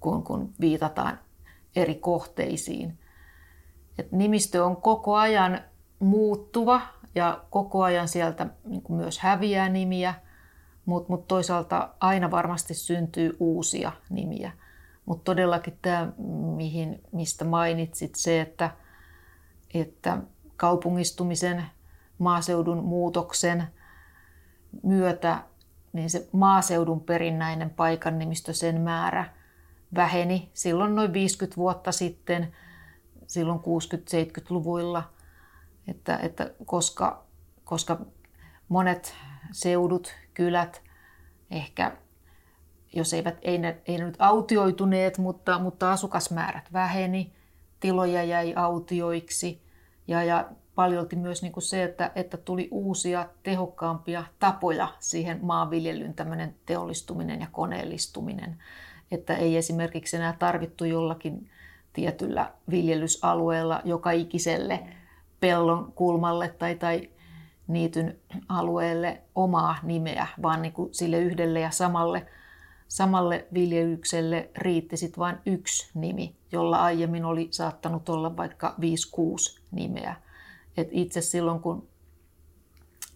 kun, 0.00 0.24
kun 0.24 0.52
viitataan 0.60 1.18
eri 1.76 1.94
kohteisiin. 1.94 2.98
Et 3.98 4.12
nimistö 4.12 4.64
on 4.64 4.76
koko 4.76 5.16
ajan 5.16 5.60
muuttuva 5.98 6.80
ja 7.14 7.44
koko 7.50 7.82
ajan 7.82 8.08
sieltä 8.08 8.46
niin 8.64 8.82
myös 8.88 9.18
häviää 9.18 9.68
nimiä, 9.68 10.14
mutta 10.86 11.12
mut 11.12 11.28
toisaalta 11.28 11.88
aina 12.00 12.30
varmasti 12.30 12.74
syntyy 12.74 13.36
uusia 13.40 13.92
nimiä. 14.10 14.52
Mutta 15.06 15.24
todellakin 15.24 15.78
tämä, 15.82 16.12
mihin, 16.56 17.00
mistä 17.12 17.44
mainitsit, 17.44 18.14
se, 18.14 18.40
että, 18.40 18.70
että 19.74 20.18
kaupungistumisen, 20.56 21.64
maaseudun 22.20 22.84
muutoksen 22.84 23.64
myötä 24.82 25.42
niin 25.92 26.10
se 26.10 26.28
maaseudun 26.32 27.00
perinnäinen 27.00 27.70
paikan 27.70 28.18
nimistö, 28.18 28.52
sen 28.52 28.80
määrä– 28.80 29.24
väheni 29.94 30.50
silloin 30.54 30.94
noin 30.94 31.12
50 31.12 31.56
vuotta 31.56 31.92
sitten, 31.92 32.52
silloin 33.26 33.60
60-70-luvuilla, 33.60 35.10
että, 35.88 36.16
että 36.16 36.50
koska, 36.64 37.24
koska 37.64 38.00
monet 38.68 39.14
seudut, 39.52 40.14
kylät 40.34 40.82
ehkä, 41.50 41.96
jos 42.92 43.14
eivät, 43.14 43.38
ei 43.42 43.58
ne, 43.58 43.80
ei 43.86 43.98
ne 43.98 44.04
nyt 44.04 44.16
autioituneet, 44.18 45.18
mutta, 45.18 45.58
mutta 45.58 45.92
asukasmäärät 45.92 46.72
väheni, 46.72 47.32
tiloja 47.80 48.24
jäi 48.24 48.54
autioiksi 48.54 49.62
ja, 50.08 50.24
ja 50.24 50.48
paljolti 50.80 51.16
myös 51.16 51.42
niin 51.42 51.52
kuin 51.52 51.62
se, 51.62 51.82
että, 51.82 52.10
että 52.14 52.36
tuli 52.36 52.68
uusia 52.70 53.28
tehokkaampia 53.42 54.24
tapoja 54.38 54.88
siihen 54.98 55.38
maanviljelyyn, 55.42 56.14
tämmöinen 56.14 56.54
teollistuminen 56.66 57.40
ja 57.40 57.46
koneellistuminen 57.52 58.56
että 59.10 59.36
ei 59.36 59.56
esimerkiksi 59.56 60.16
enää 60.16 60.36
tarvittu 60.38 60.84
jollakin 60.84 61.50
tietyllä 61.92 62.52
viljelysalueella 62.70 63.80
joka 63.84 64.10
ikiselle 64.10 64.80
pellon 65.40 65.92
kulmalle 65.92 66.48
tai, 66.48 66.74
tai 66.74 67.10
niityn 67.66 68.18
alueelle 68.48 69.20
omaa 69.34 69.76
nimeä, 69.82 70.26
vaan 70.42 70.62
niin 70.62 70.72
kuin 70.72 70.94
sille 70.94 71.18
yhdelle 71.18 71.60
ja 71.60 71.70
samalle 71.70 72.26
samalle 72.88 73.46
viljelykselle 73.54 74.50
riitti 74.56 74.96
sit 74.96 75.18
vain 75.18 75.36
yksi 75.46 75.90
nimi, 75.94 76.36
jolla 76.52 76.82
aiemmin 76.82 77.24
oli 77.24 77.48
saattanut 77.50 78.08
olla 78.08 78.36
vaikka 78.36 78.74
5-6 78.80 79.60
nimeä. 79.70 80.16
Et 80.76 80.88
itse 80.90 81.20
silloin, 81.20 81.60
kun 81.60 81.88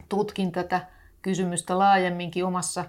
tutkin 0.09 0.53
tätä 0.53 0.87
kysymystä 1.23 1.79
laajemminkin 1.79 2.45
omassa, 2.45 2.85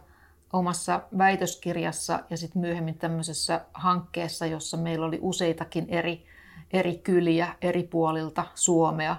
omassa 0.54 1.02
väitöskirjassa 1.18 2.20
ja 2.30 2.38
sitten 2.38 2.62
myöhemmin 2.62 2.98
tämmöisessä 2.98 3.66
hankkeessa, 3.74 4.46
jossa 4.46 4.78
meillä 4.78 5.06
oli 5.06 5.20
useitakin 5.22 5.86
eri, 5.90 6.26
eri 6.74 6.98
kyliä 6.98 7.56
eri 7.62 7.84
puolilta 7.84 8.46
Suomea, 8.56 9.16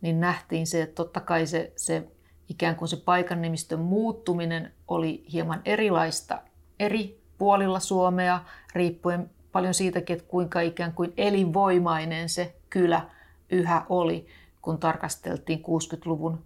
niin 0.00 0.20
nähtiin 0.20 0.66
se, 0.66 0.82
että 0.82 0.94
totta 0.94 1.20
kai 1.20 1.46
se, 1.46 1.72
se 1.76 2.08
ikään 2.48 2.76
kuin 2.76 2.88
se 2.88 2.96
paikannimistön 2.96 3.80
muuttuminen 3.80 4.72
oli 4.88 5.24
hieman 5.32 5.62
erilaista 5.64 6.42
eri 6.78 7.20
puolilla 7.38 7.80
Suomea, 7.80 8.40
riippuen 8.74 9.30
paljon 9.52 9.74
siitäkin, 9.74 10.16
että 10.16 10.28
kuinka 10.28 10.60
ikään 10.60 10.92
kuin 10.92 11.12
elinvoimainen 11.16 12.28
se 12.28 12.56
kylä 12.70 13.10
yhä 13.50 13.86
oli, 13.88 14.26
kun 14.62 14.78
tarkasteltiin 14.78 15.58
60-luvun 15.58 16.44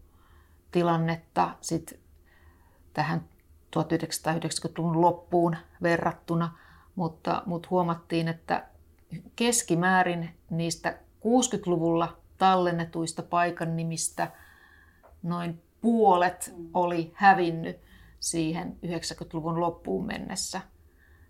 tilannetta 0.71 1.51
sit 1.61 2.01
tähän 2.93 3.25
1990-luvun 3.77 5.01
loppuun 5.01 5.57
verrattuna, 5.83 6.59
mutta, 6.95 7.43
mutta 7.47 7.69
huomattiin, 7.71 8.29
että 8.29 8.67
keskimäärin 9.37 10.31
niistä 10.51 10.99
60-luvulla 11.21 12.17
tallennetuista 12.39 13.23
paikan 13.23 13.77
nimistä 13.77 14.33
noin 15.23 15.63
puolet 15.81 16.55
oli 16.75 17.13
hävinnyt 17.15 17.77
siihen 18.21 18.77
90-luvun 18.87 19.61
loppuun 19.61 20.07
mennessä. 20.07 20.61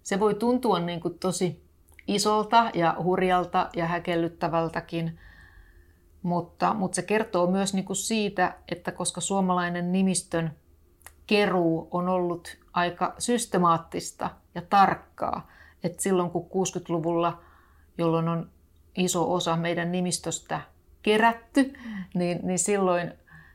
Se 0.03 0.21
voi 0.21 0.35
tuntua 0.35 0.79
niin 0.79 1.01
kuin 1.01 1.19
tosi 1.19 1.65
isolta 2.07 2.71
ja 2.75 2.97
hurjalta 3.03 3.69
ja 3.77 3.87
häkellyttävältäkin, 3.87 5.19
mutta, 6.25 6.75
mutta 6.75 6.97
se 6.97 7.03
kertoo 7.03 7.47
myös 7.47 7.75
niin 7.75 7.85
kuin 7.85 7.97
siitä, 7.97 8.55
että 8.73 8.93
koska 8.93 9.21
suomalainen 9.21 9.93
nimistön 9.93 10.57
keruu 11.27 11.89
on 11.91 12.09
ollut 12.09 12.57
aika 12.73 13.15
systemaattista 13.19 14.31
ja 14.55 14.63
tarkkaa, 14.63 15.49
että 15.85 16.03
silloin 16.03 16.31
kun 16.31 16.47
60-luvulla, 16.47 17.43
jolloin 17.99 18.29
on 18.29 18.51
iso 18.97 19.33
osa 19.33 19.57
meidän 19.57 19.93
nimistöstä 19.93 20.61
kerätty, 21.03 21.73
niin, 22.15 22.41
niin 22.43 22.59
silloin, 22.59 23.13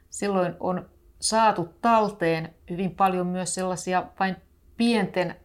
silloin 0.10 0.54
on 0.60 0.90
saatu 1.20 1.70
talteen 1.82 2.54
hyvin 2.70 2.96
paljon 2.96 3.28
myös 3.28 3.54
sellaisia 3.54 4.06
vain 4.20 4.36
pienten 4.78 5.36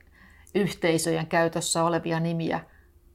yhteisöjen 0.55 1.27
käytössä 1.27 1.85
olevia 1.85 2.21
nimiä. 2.21 2.61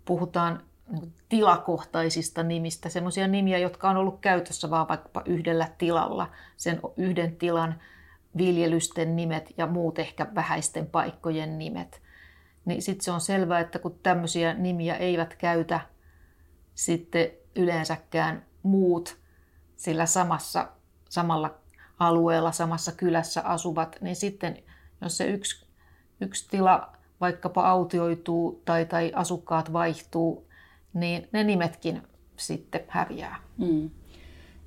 Puhutaan 0.06 0.64
niin 0.92 1.14
tilakohtaisista 1.30 2.44
nimistä, 2.44 2.90
sellaisia 2.90 3.28
nimiä, 3.28 3.58
jotka 3.58 3.90
on 3.90 3.98
ollut 3.98 4.20
käytössä 4.20 4.70
vain 4.70 4.88
vaikka 4.88 5.22
yhdellä 5.26 5.70
tilalla, 5.78 6.32
sen 6.58 6.80
yhden 6.98 7.36
tilan 7.36 7.82
viljelysten 8.38 9.16
nimet 9.16 9.54
ja 9.58 9.68
muut 9.68 10.00
ehkä 10.00 10.28
vähäisten 10.36 10.88
paikkojen 10.88 11.60
nimet. 11.60 12.02
Niin 12.66 12.82
sitten 12.82 13.06
se 13.06 13.12
on 13.12 13.22
selvää, 13.22 13.60
että 13.60 13.80
kun 13.80 14.00
tämmöisiä 14.04 14.54
nimiä 14.54 14.96
eivät 14.96 15.36
käytä 15.36 15.80
sitten 16.76 17.32
yleensäkään 17.56 18.46
muut 18.64 19.18
sillä 19.76 20.06
samassa, 20.06 20.68
samalla 21.10 21.56
alueella, 22.00 22.52
samassa 22.52 22.92
kylässä 22.92 23.42
asuvat, 23.42 23.98
niin 24.02 24.16
sitten 24.16 24.58
jos 25.02 25.18
se 25.18 25.26
yksi, 25.26 25.68
yksi 26.22 26.48
tila 26.50 26.96
vaikkapa 27.22 27.70
autioituu 27.70 28.62
tai, 28.66 28.86
tai 28.86 29.12
asukkaat 29.16 29.74
vaihtuu, 29.74 30.49
niin 30.94 31.28
ne 31.32 31.44
nimetkin 31.44 32.02
sitten 32.38 32.82
häviää. 32.88 33.36
Mm. 33.58 33.90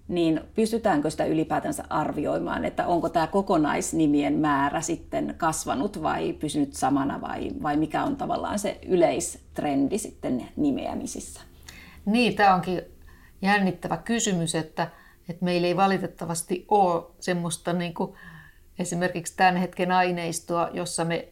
niin 0.10 0.42
pystytäänkö 0.56 1.10
sitä 1.10 1.26
ylipäätänsä 1.26 1.84
arvioimaan, 1.90 2.66
että 2.66 2.88
onko 2.88 3.10
tämä 3.10 3.28
kokonaisnimien 3.28 4.40
määrä 4.40 4.82
sitten 4.82 5.36
kasvanut 5.38 6.04
vai 6.04 6.34
pysynyt 6.34 6.74
samana 6.74 7.22
vai, 7.22 7.52
vai 7.64 7.78
mikä 7.78 8.04
on 8.04 8.16
tavallaan 8.16 8.60
se 8.60 8.80
yleistrendi 8.88 9.98
sitten 9.98 10.46
nimeämisissä? 10.56 11.42
Niin, 12.06 12.36
tämä 12.36 12.56
onkin 12.56 12.82
jännittävä 13.42 13.98
kysymys, 13.98 14.56
että, 14.56 14.88
että 15.30 15.46
meillä 15.46 15.68
ei 15.68 15.76
valitettavasti 15.76 16.66
ole 16.68 17.06
semmoista 17.20 17.74
niin 17.74 17.94
kuin 17.94 18.16
esimerkiksi 18.80 19.36
tämän 19.38 19.58
hetken 19.58 19.92
aineistoa, 19.92 20.70
jossa 20.74 21.06
me 21.06 21.28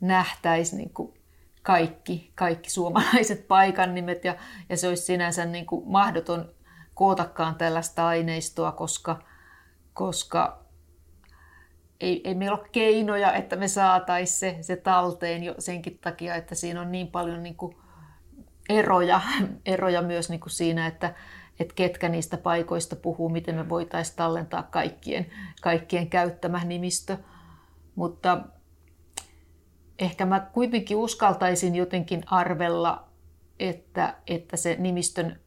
nähtäisiin 0.00 0.78
niin 0.78 0.90
kuin 0.90 1.14
kaikki, 1.62 2.32
kaikki 2.34 2.70
suomalaiset 2.70 3.48
paikan 3.48 3.94
nimet 3.94 4.24
ja, 4.24 4.36
ja 4.68 4.76
se 4.76 4.88
olisi 4.88 5.02
sinänsä 5.02 5.44
niin 5.44 5.66
kuin 5.66 5.88
mahdoton 5.88 6.54
kootakaan 6.94 7.54
tällaista 7.54 8.06
aineistoa, 8.06 8.72
koska, 8.72 9.22
koska 9.94 10.64
ei, 12.00 12.20
ei 12.24 12.34
meillä 12.34 12.56
ole 12.56 12.68
keinoja, 12.72 13.32
että 13.32 13.56
me 13.56 13.68
saataisiin 13.68 14.38
se, 14.38 14.62
se 14.62 14.76
talteen 14.76 15.42
jo 15.42 15.54
senkin 15.58 15.98
takia, 15.98 16.34
että 16.34 16.54
siinä 16.54 16.80
on 16.80 16.92
niin 16.92 17.06
paljon 17.06 17.42
niin 17.42 17.56
kuin 17.56 17.76
eroja, 18.68 19.20
eroja 19.66 20.02
myös 20.02 20.30
niin 20.30 20.40
kuin 20.40 20.50
siinä, 20.50 20.86
että, 20.86 21.14
että 21.60 21.74
ketkä 21.74 22.08
niistä 22.08 22.36
paikoista 22.36 22.96
puhuu, 22.96 23.28
miten 23.28 23.54
me 23.54 23.68
voitaisiin 23.68 24.16
tallentaa 24.16 24.62
kaikkien, 24.62 25.26
kaikkien 25.60 26.10
käyttämä 26.10 26.64
nimistö. 26.64 27.16
Mutta 27.94 28.40
ehkä 29.98 30.26
mä 30.26 30.40
kuitenkin 30.40 30.96
uskaltaisin 30.96 31.76
jotenkin 31.76 32.22
arvella, 32.26 33.08
että, 33.58 34.14
että 34.26 34.56
se 34.56 34.76
nimistön 34.78 35.40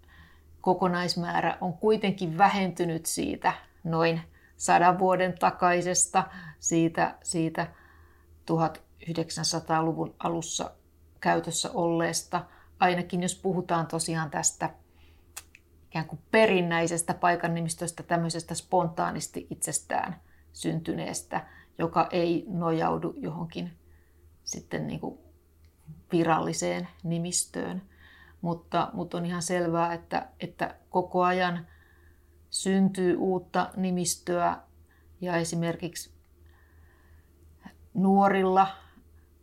kokonaismäärä 0.61 1.57
on 1.61 1.73
kuitenkin 1.73 2.37
vähentynyt 2.37 3.05
siitä 3.05 3.53
noin 3.83 4.21
sadan 4.57 4.99
vuoden 4.99 5.39
takaisesta, 5.39 6.23
siitä, 6.59 7.15
siitä 7.23 7.67
1900-luvun 8.51 10.15
alussa 10.19 10.71
käytössä 11.19 11.71
olleesta, 11.73 12.45
ainakin 12.79 13.21
jos 13.21 13.35
puhutaan 13.35 13.87
tosiaan 13.87 14.31
tästä 14.31 14.69
ikään 15.93 16.05
kuin 16.05 16.21
perinnäisestä 16.31 17.13
paikannimistöstä, 17.13 18.03
tämmöisestä 18.03 18.55
spontaanisti 18.55 19.47
itsestään 19.49 20.21
syntyneestä, 20.53 21.47
joka 21.77 22.07
ei 22.11 22.45
nojaudu 22.47 23.13
johonkin 23.17 23.71
sitten 24.43 24.87
niin 24.87 24.99
kuin 24.99 25.19
viralliseen 26.11 26.87
nimistöön. 27.03 27.81
Mutta, 28.41 28.89
mutta 28.93 29.17
on 29.17 29.25
ihan 29.25 29.41
selvää, 29.41 29.93
että, 29.93 30.29
että 30.39 30.75
koko 30.89 31.23
ajan 31.23 31.67
syntyy 32.49 33.15
uutta 33.15 33.69
nimistöä 33.77 34.57
ja 35.21 35.35
esimerkiksi 35.35 36.13
nuorilla 37.93 38.67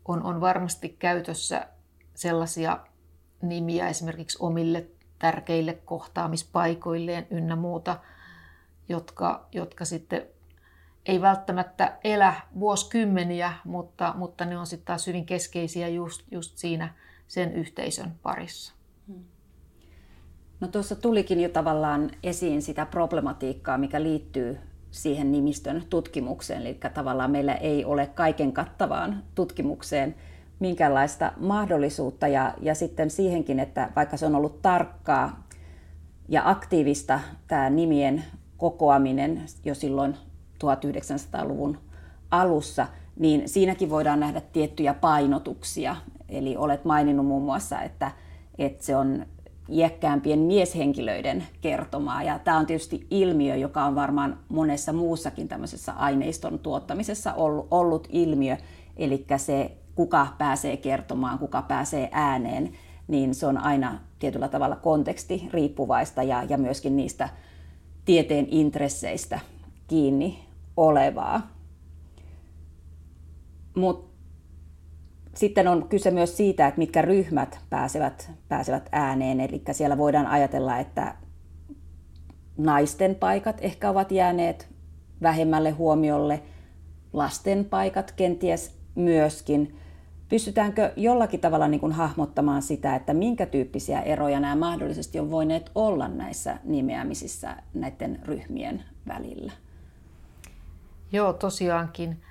on, 0.05 0.23
on 0.23 0.41
varmasti 0.41 0.89
käytössä 0.89 1.69
sellaisia 2.15 2.87
nimiä 3.43 3.89
esimerkiksi 3.89 4.39
omille 4.41 4.87
tärkeille 5.21 5.75
kohtaamispaikoilleen 5.85 7.27
ynnä 7.31 7.57
muuta, 7.57 7.97
jotka, 8.89 9.49
jotka 9.53 9.85
sitten 9.85 10.23
ei 11.07 11.21
välttämättä 11.21 11.99
elä 12.05 12.35
vuosikymmeniä, 12.61 13.53
mutta, 13.65 14.15
mutta 14.17 14.45
ne 14.45 14.59
on 14.59 14.67
sitten 14.67 14.87
taas 14.87 15.07
hyvin 15.07 15.27
keskeisiä 15.27 15.89
just, 15.89 16.23
just 16.31 16.59
siinä 16.59 16.95
sen 17.29 17.53
yhteisön 17.53 18.13
parissa. 18.23 18.75
No 20.61 20.69
tuossa 20.69 20.97
tulikin 20.97 21.41
jo 21.41 21.49
tavallaan 21.49 22.11
esiin 22.23 22.63
sitä 22.63 22.87
problematiikkaa, 22.87 23.79
mikä 23.79 24.03
liittyy 24.03 24.59
siihen 24.91 25.33
nimistön 25.33 25.85
tutkimukseen. 25.91 26.61
Eli 26.61 26.79
tavallaan 26.95 27.31
meillä 27.31 27.55
ei 27.55 27.85
ole 27.85 28.07
kaiken 28.07 28.53
kattavaan 28.53 29.23
tutkimukseen 29.35 30.15
minkäänlaista 30.61 31.33
mahdollisuutta 31.37 32.29
ja, 32.29 32.55
ja 32.61 32.75
sitten 32.75 33.11
siihenkin, 33.11 33.61
että 33.61 33.91
vaikka 33.97 34.17
se 34.17 34.27
on 34.27 34.35
ollut 34.35 34.63
tarkkaa 34.63 35.45
ja 36.29 36.43
aktiivista 36.51 37.21
tämä 37.49 37.71
nimien 37.71 38.25
kokoaminen 38.57 39.43
jo 39.65 39.75
silloin 39.75 40.17
1900-luvun 40.65 41.79
alussa, 42.31 42.87
niin 43.19 43.49
siinäkin 43.49 43.91
voidaan 43.91 44.21
nähdä 44.21 44.41
tiettyjä 44.41 44.95
painotuksia. 44.95 45.97
Eli 46.29 46.57
olet 46.57 46.85
maininnut 46.85 47.27
muun 47.27 47.43
muassa, 47.43 47.83
että, 47.83 48.13
että 48.59 48.85
se 48.85 48.97
on 48.97 49.27
iäkkäämpien 49.69 50.39
mieshenkilöiden 50.39 51.47
kertomaa. 51.61 52.23
Ja 52.23 52.39
tämä 52.39 52.59
on 52.59 52.67
tietysti 52.67 53.07
ilmiö, 53.11 53.57
joka 53.57 53.85
on 53.85 53.95
varmaan 53.95 54.39
monessa 54.49 54.93
muussakin 54.93 55.49
tämmöisessä 55.49 55.93
aineiston 55.93 56.59
tuottamisessa 56.59 57.35
ollut, 57.35 57.67
ollut 57.71 58.09
ilmiö. 58.11 58.57
Eli 58.97 59.27
se, 59.37 59.77
kuka 60.01 60.27
pääsee 60.39 60.77
kertomaan, 60.77 61.39
kuka 61.39 61.63
pääsee 61.63 62.09
ääneen, 62.13 62.73
niin 63.09 63.35
se 63.35 63.47
on 63.47 63.59
aina 63.59 63.99
tietyllä 64.19 64.49
tavalla 64.49 64.77
konteksti 64.77 65.49
riippuvaista 65.53 66.23
ja, 66.23 66.43
ja 66.43 66.59
myöskin 66.59 66.97
niistä 66.97 67.29
tieteen 68.05 68.47
intresseistä 68.51 69.41
kiinni 69.89 70.39
olevaa. 70.77 71.51
Mutta 73.77 74.11
sitten 75.35 75.69
on 75.69 75.89
kyse 75.89 76.11
myös 76.11 76.37
siitä, 76.37 76.67
että 76.67 76.79
mitkä 76.79 77.03
ryhmät 77.03 77.61
pääsevät, 77.71 78.31
pääsevät 78.49 78.89
ääneen. 78.93 79.41
Eli 79.41 79.63
siellä 79.73 79.99
voidaan 79.99 80.27
ajatella, 80.27 80.79
että 80.79 81.15
naisten 82.57 83.15
paikat 83.15 83.57
ehkä 83.61 83.91
ovat 83.91 84.13
jääneet 84.13 84.69
vähemmälle 85.23 85.71
huomiolle, 85.71 86.43
lasten 87.13 87.65
paikat 87.65 88.13
kenties 88.13 88.81
myöskin. 88.95 89.77
Pystytäänkö 90.31 90.93
jollakin 90.97 91.41
tavalla 91.41 91.69
niin 91.69 91.81
kuin 91.81 91.93
hahmottamaan 91.93 92.63
sitä, 92.63 92.95
että 92.95 93.15
minkä 93.15 93.47
tyyppisiä 93.47 94.01
eroja 94.01 94.41
nämä 94.41 94.57
mahdollisesti 94.57 95.21
on 95.21 95.31
voineet 95.31 95.71
olla 95.75 96.09
näissä 96.09 96.59
nimeämisissä 96.65 97.57
näiden 97.75 98.21
ryhmien 98.25 98.85
välillä? 99.09 99.53
Joo, 101.13 101.33
tosiaankin 101.33 102.23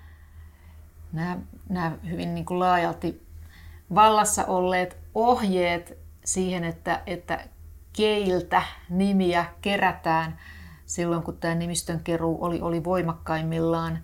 nämä, 1.14 1.40
nämä 1.70 1.92
hyvin 2.10 2.36
niin 2.36 2.46
kuin 2.46 2.60
laajalti 2.60 3.24
vallassa 3.96 4.46
olleet 4.46 4.98
ohjeet 5.16 5.98
siihen, 6.26 6.64
että, 6.64 7.02
että 7.08 7.48
keiltä 7.94 8.64
nimiä 8.90 9.46
kerätään 9.62 10.40
silloin, 10.86 11.24
kun 11.24 11.38
tämä 11.38 11.56
nimistön 11.56 12.00
keruu 12.00 12.38
oli, 12.44 12.62
oli 12.62 12.84
voimakkaimmillaan 12.84 14.00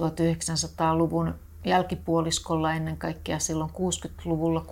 1900-luvun 0.00 1.34
jälkipuoliskolla 1.66 2.72
ennen 2.72 2.96
kaikkea 2.96 3.38
silloin 3.38 3.70
60-luvulla, 3.70 4.66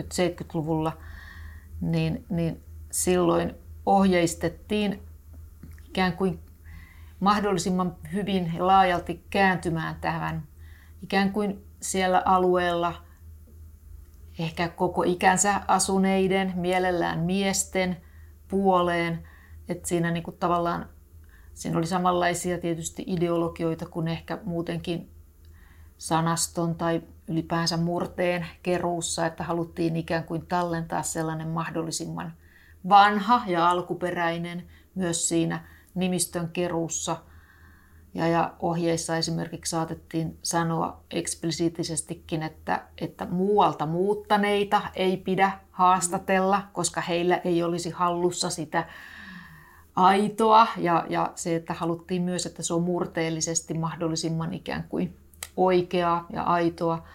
60-70-luvulla, 0.00 0.92
niin, 1.80 2.24
niin 2.28 2.60
silloin 2.90 3.54
ohjeistettiin 3.86 5.02
ikään 5.88 6.12
kuin 6.12 6.38
mahdollisimman 7.20 7.96
hyvin 8.12 8.52
ja 8.56 8.66
laajalti 8.66 9.24
kääntymään 9.30 9.96
tähän 10.00 10.42
ikään 11.02 11.32
kuin 11.32 11.64
siellä 11.80 12.22
alueella 12.24 12.94
ehkä 14.38 14.68
koko 14.68 15.02
ikänsä 15.02 15.60
asuneiden, 15.68 16.52
mielellään 16.56 17.20
miesten 17.20 17.96
puoleen. 18.48 19.28
Että 19.68 19.88
siinä 19.88 20.10
niin 20.10 20.22
kuin 20.22 20.36
tavallaan 20.36 20.88
siinä 21.54 21.78
oli 21.78 21.86
samanlaisia 21.86 22.58
tietysti 22.58 23.04
ideologioita 23.06 23.86
kuin 23.86 24.08
ehkä 24.08 24.38
muutenkin 24.44 25.10
sanaston 26.02 26.74
tai 26.74 27.02
ylipäänsä 27.28 27.76
murteen 27.76 28.46
keruussa, 28.62 29.26
että 29.26 29.44
haluttiin 29.44 29.96
ikään 29.96 30.24
kuin 30.24 30.46
tallentaa 30.46 31.02
sellainen 31.02 31.48
mahdollisimman 31.48 32.32
vanha 32.88 33.42
ja 33.46 33.70
alkuperäinen 33.70 34.66
myös 34.94 35.28
siinä 35.28 35.64
nimistön 35.94 36.48
keruussa– 36.48 37.16
ja, 38.14 38.28
ja 38.28 38.54
ohjeissa 38.60 39.16
esimerkiksi 39.16 39.70
saatettiin 39.70 40.38
sanoa 40.42 41.00
eksplisiittisestikin, 41.10 42.42
että, 42.42 42.82
että 42.98 43.26
muualta 43.26 43.86
muuttaneita 43.86 44.82
ei 44.94 45.16
pidä 45.16 45.52
haastatella, 45.70 46.62
koska 46.72 47.00
heillä 47.00 47.36
ei 47.36 47.62
olisi 47.62 47.90
hallussa 47.90 48.50
sitä 48.50 48.86
aitoa. 49.96 50.66
Ja, 50.76 51.06
ja 51.08 51.32
se, 51.34 51.56
että 51.56 51.74
haluttiin 51.74 52.22
myös, 52.22 52.46
että 52.46 52.62
se 52.62 52.74
on 52.74 52.82
murteellisesti 52.82 53.74
mahdollisimman 53.74 54.54
ikään 54.54 54.84
kuin 54.88 55.16
oikeaa 55.56 56.26
ja 56.32 56.42
aitoa. 56.42 57.06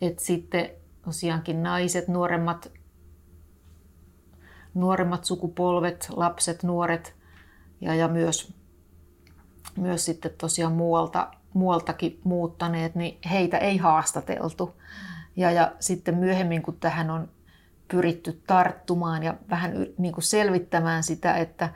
Että 0.00 0.24
sitten 0.24 0.70
tosiaankin 1.04 1.62
naiset, 1.62 2.08
nuoremmat, 2.08 2.72
nuoremmat 4.74 5.24
sukupolvet, 5.24 6.08
lapset, 6.10 6.62
nuoret 6.62 7.14
ja, 7.80 7.94
ja 7.94 8.08
myös 8.08 8.54
myös 9.76 10.04
sitten 10.04 10.30
tosiaan 10.38 10.72
muualta, 10.72 11.30
muualtakin 11.52 12.20
muuttaneet, 12.24 12.94
niin 12.94 13.18
heitä 13.30 13.58
ei 13.58 13.76
haastateltu. 13.76 14.76
Ja, 15.36 15.50
ja 15.50 15.72
sitten 15.80 16.16
myöhemmin, 16.16 16.62
kun 16.62 16.76
tähän 16.80 17.10
on 17.10 17.28
pyritty 17.88 18.42
tarttumaan 18.46 19.22
ja 19.22 19.34
vähän 19.50 19.86
niin 19.98 20.14
kuin 20.14 20.24
selvittämään 20.24 21.02
sitä, 21.02 21.36
että, 21.36 21.68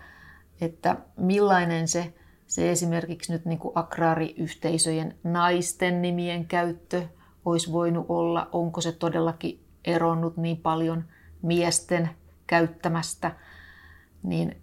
että 0.60 0.96
millainen 1.16 1.88
se, 1.88 2.14
se 2.46 2.70
esimerkiksi 2.70 3.32
nyt 3.32 3.44
niin 3.44 3.58
kuin 3.58 3.72
agraariyhteisöjen 3.74 5.14
naisten 5.24 6.02
nimien 6.02 6.46
käyttö 6.46 7.02
olisi 7.44 7.72
voinut 7.72 8.06
olla, 8.08 8.48
onko 8.52 8.80
se 8.80 8.92
todellakin 8.92 9.64
eronnut 9.84 10.36
niin 10.36 10.56
paljon 10.56 11.04
miesten 11.42 12.10
käyttämästä, 12.46 13.36
niin 14.22 14.56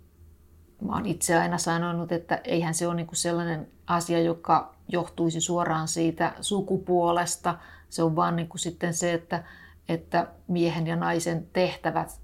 mä 0.81 0.93
oon 0.93 1.05
itse 1.05 1.37
aina 1.37 1.57
sanonut, 1.57 2.11
että 2.11 2.41
eihän 2.43 2.73
se 2.73 2.87
ole 2.87 2.95
niin 2.95 3.07
sellainen 3.13 3.67
asia, 3.87 4.19
joka 4.21 4.75
johtuisi 4.87 5.41
suoraan 5.41 5.87
siitä 5.87 6.33
sukupuolesta. 6.41 7.57
Se 7.89 8.03
on 8.03 8.15
vaan 8.15 8.35
niin 8.35 8.47
kuin 8.47 8.59
sitten 8.59 8.93
se, 8.93 9.13
että, 9.13 9.43
että 9.89 10.27
miehen 10.47 10.87
ja 10.87 10.95
naisen 10.95 11.47
tehtävät 11.53 12.19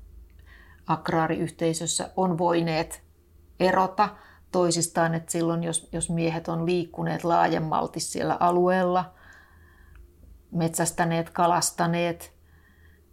agraariyhteisössä 0.88 2.10
on 2.15 2.38
voineet 2.38 3.04
erota 3.60 4.10
toisistaan, 4.52 5.16
että 5.16 5.32
silloin 5.32 5.64
jos, 5.64 5.90
jos 5.92 6.10
miehet 6.10 6.48
on 6.48 6.66
liikkuneet 6.66 7.24
laajemmalti 7.24 8.00
siellä 8.00 8.38
alueella, 8.40 9.14
metsästäneet, 10.52 11.30
kalastaneet, 11.30 12.34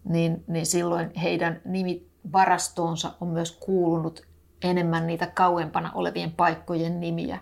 niin, 0.05 0.45
niin 0.47 0.67
silloin 0.67 1.15
heidän 1.15 1.61
nimivarastoonsa 1.65 3.13
on 3.21 3.29
myös 3.29 3.53
kuulunut 3.53 4.23
enemmän 4.63 5.07
niitä 5.07 5.27
kauempana 5.27 5.93
olevien 5.95 6.33
paikkojen 6.33 7.01
nimiä, 7.01 7.39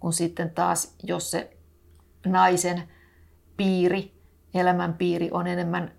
kun 0.00 0.12
sitten 0.12 0.50
taas, 0.50 0.96
jos 1.02 1.30
se 1.30 1.56
naisen 2.26 2.88
piiri, 3.56 4.22
elämänpiiri 4.54 5.30
on 5.32 5.46
enemmän 5.46 5.92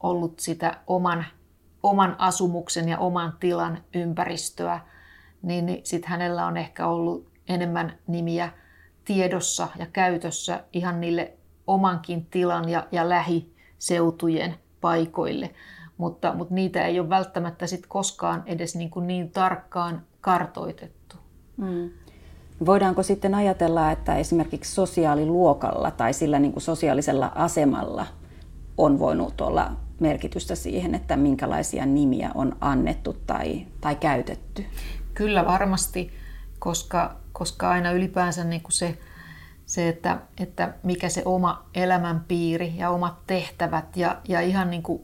ollut 0.00 0.38
sitä 0.38 0.80
oman, 0.86 1.26
oman 1.82 2.16
asumuksen 2.18 2.88
ja 2.88 2.98
oman 2.98 3.36
tilan 3.40 3.84
ympäristöä, 3.94 4.80
niin, 5.42 5.66
niin 5.66 5.80
sitten 5.84 6.10
hänellä 6.10 6.46
on 6.46 6.56
ehkä 6.56 6.86
ollut 6.86 7.28
enemmän 7.48 7.98
nimiä 8.06 8.50
tiedossa 9.04 9.68
ja 9.78 9.86
käytössä 9.92 10.64
ihan 10.72 11.00
niille 11.00 11.32
omankin 11.66 12.26
tilan 12.30 12.68
ja, 12.68 12.86
ja 12.92 13.08
lähiseutujen 13.08 14.54
paikoille. 14.80 15.50
Mutta, 15.96 16.34
mutta 16.34 16.54
niitä 16.54 16.86
ei 16.86 17.00
ole 17.00 17.08
välttämättä 17.08 17.66
sit 17.66 17.86
koskaan 17.88 18.42
edes 18.46 18.76
niin, 18.76 18.90
kuin 18.90 19.06
niin 19.06 19.30
tarkkaan 19.30 20.02
kartoitettu. 20.20 21.16
Mm. 21.56 21.90
Voidaanko 22.66 23.02
sitten 23.02 23.34
ajatella, 23.34 23.90
että 23.90 24.16
esimerkiksi 24.16 24.74
sosiaaliluokalla 24.74 25.90
tai 25.90 26.12
sillä 26.12 26.38
niin 26.38 26.52
kuin 26.52 26.62
sosiaalisella 26.62 27.32
asemalla 27.34 28.06
on 28.78 28.98
voinut 28.98 29.40
olla 29.40 29.72
merkitystä 30.00 30.54
siihen, 30.54 30.94
että 30.94 31.16
minkälaisia 31.16 31.86
nimiä 31.86 32.30
on 32.34 32.56
annettu 32.60 33.16
tai, 33.26 33.66
tai 33.80 33.96
käytetty? 33.96 34.64
Kyllä 35.20 35.46
varmasti, 35.46 36.12
koska, 36.58 37.16
koska 37.32 37.70
aina 37.70 37.92
ylipäänsä 37.92 38.44
niin 38.44 38.62
kuin 38.62 38.72
se, 38.72 38.98
se 39.66 39.88
että, 39.88 40.20
että 40.40 40.74
mikä 40.82 41.08
se 41.08 41.22
oma 41.24 41.70
elämänpiiri 41.74 42.74
ja 42.76 42.90
omat 42.90 43.26
tehtävät 43.26 43.96
ja, 43.96 44.20
ja 44.28 44.40
ihan 44.40 44.70
niin 44.70 44.82
kuin, 44.82 45.02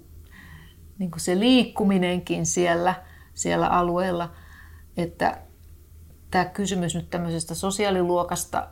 niin 0.99 1.11
kuin 1.11 1.21
se 1.21 1.39
liikkuminenkin 1.39 2.47
siellä, 2.47 2.95
siellä 3.35 3.69
alueella– 3.69 4.33
että 4.97 5.39
tämä 6.31 6.45
kysymys 6.45 6.95
nyt 6.95 7.11
tämmöisestä 7.11 7.55
sosiaaliluokasta 7.55 8.69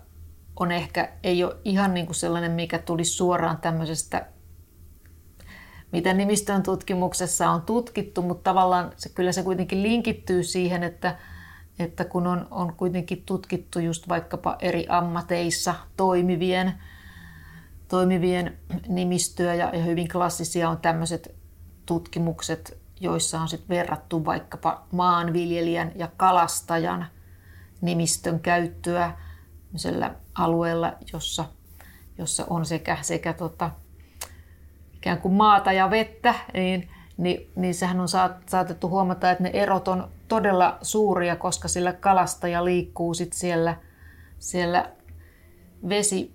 on 0.61 0.73
ehkä, 0.73 1.13
ei 1.23 1.45
ole 1.45 1.57
ihan 1.65 1.95
niin 1.95 2.07
kuin 2.07 2.17
sellainen, 2.17 2.53
mikä 2.53 2.79
tulisi 2.79 3.11
suoraan 3.11 3.59
tämmöisestä, 3.59 4.27
mitä 5.93 6.13
nimistön 6.13 6.63
tutkimuksessa 6.63 7.51
on 7.51 7.63
tutkittu, 7.63 8.23
mutta 8.23 8.51
tavallaan 8.51 8.93
se, 8.97 9.09
kyllä 9.09 9.33
se 9.33 9.43
kuitenkin 9.43 9.83
linkittyy 9.83 10.43
siihen, 10.43 10.83
että, 10.83 11.19
että 11.79 12.05
kun 12.05 12.27
on, 12.27 12.47
on 12.51 12.75
kuitenkin 12.75 13.23
tutkittu 13.27 13.79
just 13.79 14.09
vaikkapa 14.09 14.57
eri 14.61 14.87
ammateissa 14.89 15.75
toimivien, 15.97 16.75
toimivien 17.89 18.59
nimistöä 18.89 19.55
ja, 19.55 19.71
ja 19.77 19.85
hyvin 19.85 20.09
klassisia 20.09 20.71
on 20.71 20.79
tämmöiset 20.79 21.35
tutkimukset 21.87 22.85
joissa 23.01 23.41
on 23.41 23.49
sitten 23.49 23.77
verrattu 23.77 24.25
vaikkapa 24.25 24.83
maanviljelijän 24.93 25.93
ja 25.95 26.09
kalastajan 26.17 27.07
nimistön 27.81 28.41
käyttöä 28.41 29.19
alueella, 30.35 30.93
jossa, 31.13 31.45
jossa 32.19 32.47
on 32.51 32.67
sekä, 32.67 32.99
sekä 33.03 33.33
tota, 33.33 33.71
ikään 34.95 35.21
kuin 35.21 35.35
maata 35.35 35.73
ja 35.73 35.91
vettä, 35.91 36.35
niin, 36.55 36.91
niin, 37.17 37.51
niin 37.57 37.75
sehän 37.75 38.01
on 38.01 38.09
saatettu 38.47 38.89
huomata, 38.89 39.31
että 39.31 39.45
ne 39.45 39.51
erot 39.53 39.89
on 39.89 40.11
todella 40.29 40.79
suuria, 40.83 41.37
koska 41.37 41.69
sillä 41.69 41.93
kalastaja 41.93 42.65
liikkuu 42.65 43.15
sit 43.15 43.33
siellä, 43.33 43.77
siellä 44.39 44.93
vesi, 45.89 46.35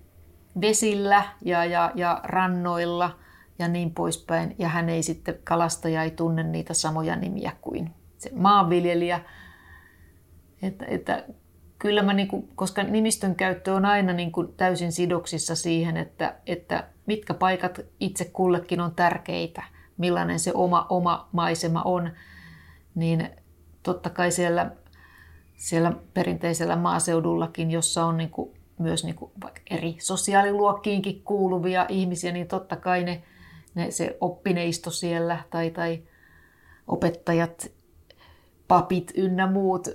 vesillä 0.60 1.24
ja, 1.44 1.64
ja, 1.64 1.92
ja 1.94 2.20
rannoilla 2.24 3.18
ja 3.58 3.68
niin 3.68 3.94
poispäin. 3.94 4.54
Ja 4.58 4.68
hän 4.68 4.88
ei 4.88 5.02
sitten, 5.02 5.34
kalastaja 5.44 6.02
ei 6.02 6.10
tunne 6.10 6.42
niitä 6.42 6.74
samoja 6.74 7.16
nimiä 7.16 7.52
kuin 7.60 7.90
se 8.18 8.30
maanviljelijä. 8.34 9.20
Että, 10.62 10.84
että 10.88 11.24
kyllä 11.78 12.02
mä, 12.02 12.12
niin 12.12 12.28
kuin, 12.28 12.48
koska 12.54 12.82
nimistön 12.82 13.34
käyttö 13.34 13.74
on 13.74 13.84
aina 13.84 14.12
niin 14.12 14.32
kuin 14.32 14.54
täysin 14.56 14.92
sidoksissa 14.92 15.54
siihen, 15.54 15.96
että, 15.96 16.34
että 16.46 16.88
mitkä 17.06 17.34
paikat 17.34 17.80
itse 18.00 18.24
kullekin 18.24 18.80
on 18.80 18.94
tärkeitä, 18.94 19.62
millainen 19.96 20.38
se 20.38 20.52
oma, 20.54 20.86
oma 20.88 21.28
maisema 21.32 21.82
on, 21.82 22.10
niin 22.94 23.30
totta 23.82 24.10
kai 24.10 24.30
siellä, 24.30 24.70
siellä 25.56 25.92
perinteisellä 26.14 26.76
maaseudullakin, 26.76 27.70
jossa 27.70 28.04
on 28.04 28.16
niin 28.16 28.30
kuin 28.30 28.60
myös 28.78 29.04
niin 29.04 29.16
kuin 29.16 29.32
eri 29.70 29.96
sosiaaliluokkiinkin 30.00 31.22
kuuluvia 31.22 31.86
ihmisiä, 31.88 32.32
niin 32.32 32.48
totta 32.48 32.76
kai 32.76 33.04
ne, 33.04 33.22
ne, 33.74 33.90
se 33.90 34.16
oppineisto 34.20 34.90
siellä 34.90 35.38
tai, 35.50 35.70
tai 35.70 36.02
opettajat, 36.86 37.72
papit 38.68 39.12
ynnä 39.14 39.46
muut, 39.46 39.88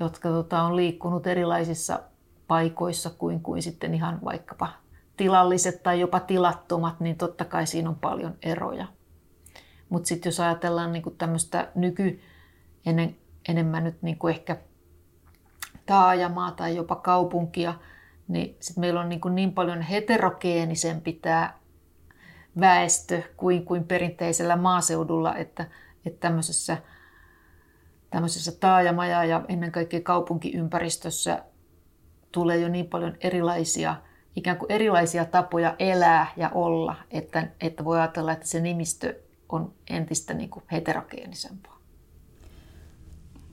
jotka 0.00 0.28
tota, 0.28 0.62
on 0.62 0.76
liikkunut 0.76 1.26
erilaisissa 1.26 2.02
paikoissa 2.48 3.10
kuin, 3.10 3.40
kuin 3.40 3.62
sitten 3.62 3.94
ihan 3.94 4.18
vaikkapa 4.24 4.68
tilalliset 5.16 5.82
tai 5.82 6.00
jopa 6.00 6.20
tilattomat, 6.20 7.00
niin 7.00 7.16
totta 7.16 7.44
kai 7.44 7.66
siinä 7.66 7.88
on 7.88 7.94
paljon 7.94 8.34
eroja. 8.42 8.86
Mutta 9.88 10.06
sitten 10.06 10.30
jos 10.30 10.40
ajatellaan 10.40 10.92
niin 10.92 11.16
tämmöistä 11.18 11.68
nyky, 11.74 12.20
ennen, 12.86 13.16
enemmän 13.48 13.84
nyt 13.84 14.02
niin 14.02 14.18
kuin 14.18 14.34
ehkä 14.34 14.56
taajamaa 15.86 16.52
tai 16.52 16.76
jopa 16.76 16.96
kaupunkia, 16.96 17.74
niin 18.28 18.56
sit 18.60 18.76
meillä 18.76 19.00
on 19.00 19.08
niin, 19.08 19.20
kuin 19.20 19.34
niin 19.34 19.52
paljon 19.52 19.82
heterogeenisempi 19.82 21.12
tämä 21.12 21.54
väestö 22.60 23.22
kuin, 23.36 23.64
kuin 23.64 23.84
perinteisellä 23.84 24.56
maaseudulla, 24.56 25.36
että, 25.36 25.66
että 26.06 26.20
tämmöisessä, 26.20 26.76
tämmöisessä 28.10 28.52
taajama- 28.52 29.06
ja 29.06 29.44
ennen 29.48 29.72
kaikkea 29.72 30.00
kaupunkiympäristössä 30.00 31.44
tulee 32.32 32.58
jo 32.58 32.68
niin 32.68 32.86
paljon 32.86 33.16
erilaisia, 33.20 33.96
ikään 34.36 34.56
kuin 34.56 34.72
erilaisia 34.72 35.24
tapoja 35.24 35.74
elää 35.78 36.26
ja 36.36 36.50
olla, 36.54 36.96
että, 37.10 37.48
että 37.60 37.84
voi 37.84 37.98
ajatella, 37.98 38.32
että 38.32 38.46
se 38.46 38.60
nimistö 38.60 39.20
on 39.48 39.72
entistä 39.90 40.34
niin 40.34 40.50
kuin 40.50 40.64
heterogeenisempaa. 40.72 41.79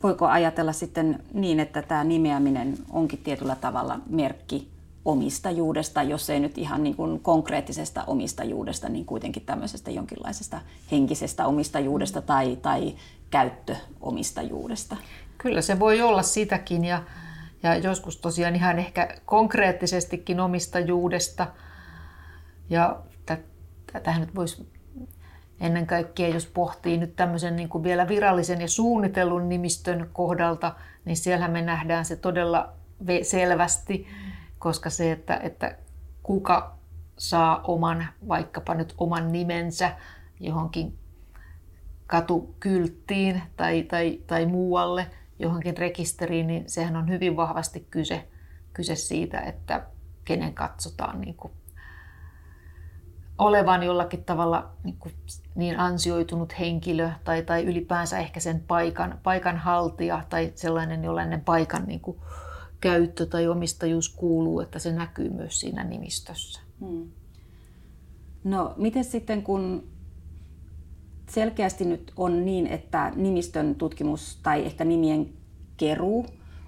Voiko 0.04 0.26
ajatella 0.28 0.74
sitten 0.74 1.24
niin, 1.34 1.60
että 1.60 1.82
tämä 1.82 2.04
nimeäminen 2.04 2.78
onkin 2.90 3.20
tietyllä 3.20 3.56
tavalla 3.56 4.00
merkki 4.10 4.68
omistajuudesta, 5.06 6.04
jos 6.04 6.30
ei 6.30 6.40
nyt 6.40 6.58
ihan 6.58 6.84
niin 6.84 6.96
kuin 6.96 7.20
konkreettisesta 7.20 8.04
omistajuudesta, 8.08 8.90
niin 8.90 9.06
kuitenkin 9.06 9.46
tämmöisestä 9.46 9.92
jonkinlaisesta 9.92 10.62
henkisestä 10.92 11.48
omistajuudesta 11.48 12.22
tai, 12.22 12.56
tai 12.56 12.96
käyttöomistajuudesta? 13.30 14.98
Kyllä 15.38 15.62
se 15.62 15.80
voi 15.80 16.02
olla 16.02 16.24
sitäkin 16.24 16.86
ja, 16.86 17.04
ja 17.64 17.76
joskus 17.76 18.18
tosiaan 18.18 18.56
ihan 18.56 18.80
ehkä 18.80 19.16
konkreettisestikin 19.26 20.40
omistajuudesta. 20.40 21.48
Ja 22.70 23.00
tätähän 23.94 24.22
nyt 24.22 24.36
voisi 24.36 24.77
ennen 25.60 25.88
kaikkea, 25.88 26.28
jos 26.28 26.46
pohtii 26.46 26.98
nyt 26.98 27.16
tämmöisen 27.16 27.56
niin 27.56 27.70
kuin 27.70 27.84
vielä 27.84 28.08
virallisen 28.08 28.62
ja 28.62 28.68
suunnitellun 28.68 29.50
nimistön 29.50 30.10
kohdalta, 30.14 30.76
niin 31.06 31.18
siellä 31.18 31.48
me 31.48 31.62
nähdään 31.62 32.06
se 32.06 32.16
todella 32.16 32.74
selvästi, 33.22 34.08
koska 34.60 34.90
se, 34.90 35.12
että, 35.12 35.38
että 35.38 35.78
kuka 36.24 36.78
saa 37.18 37.62
oman, 37.64 38.08
vaikkapa 38.28 38.74
nyt 38.74 38.94
oman 38.98 39.32
nimensä 39.32 39.92
johonkin 40.40 40.98
katukylttiin 42.08 43.42
tai, 43.58 43.84
tai, 43.84 44.20
tai 44.28 44.46
muualle, 44.46 45.08
johonkin 45.40 45.78
rekisteriin, 45.78 46.48
niin 46.48 46.64
sehän 46.68 46.96
on 46.96 47.10
hyvin 47.10 47.36
vahvasti 47.36 47.88
kyse, 47.92 48.28
kyse 48.74 48.96
siitä, 48.96 49.40
että 49.40 49.84
kenen 50.26 50.54
katsotaan 50.54 51.22
niin 51.22 51.36
kuin 51.36 51.54
olevan 53.38 53.84
jollakin 53.84 54.24
tavalla 54.24 54.70
niin, 54.84 54.98
kuin 55.00 55.14
niin 55.56 55.80
ansioitunut 55.80 56.60
henkilö 56.60 57.10
tai, 57.24 57.44
tai 57.44 57.64
ylipäänsä 57.64 58.20
ehkä 58.20 58.40
sen 58.40 58.64
paikan, 58.68 59.20
paikan 59.24 59.58
haltija 59.58 60.24
tai 60.30 60.52
sellainen, 60.56 61.04
jollainen 61.04 61.42
paikan 61.42 61.84
niin 61.86 62.00
kuin, 62.00 62.18
käyttö 62.82 63.26
tai 63.26 63.48
omistajuus 63.48 64.10
kuuluu, 64.10 64.60
että 64.60 64.80
se 64.80 64.92
näkyy 64.92 65.30
myös 65.30 65.60
siinä 65.60 65.84
nimistössä. 65.84 66.62
Hmm. 66.80 67.12
No 68.44 68.74
miten 68.78 69.04
sitten 69.04 69.44
kun 69.44 69.84
selkeästi 71.30 71.86
nyt 71.86 72.12
on 72.16 72.46
niin, 72.46 72.68
että 72.68 73.12
nimistön 73.16 73.76
tutkimus 73.76 74.40
tai 74.44 74.66
ehkä 74.66 74.86
nimien 74.86 75.30
keruu 75.78 76.26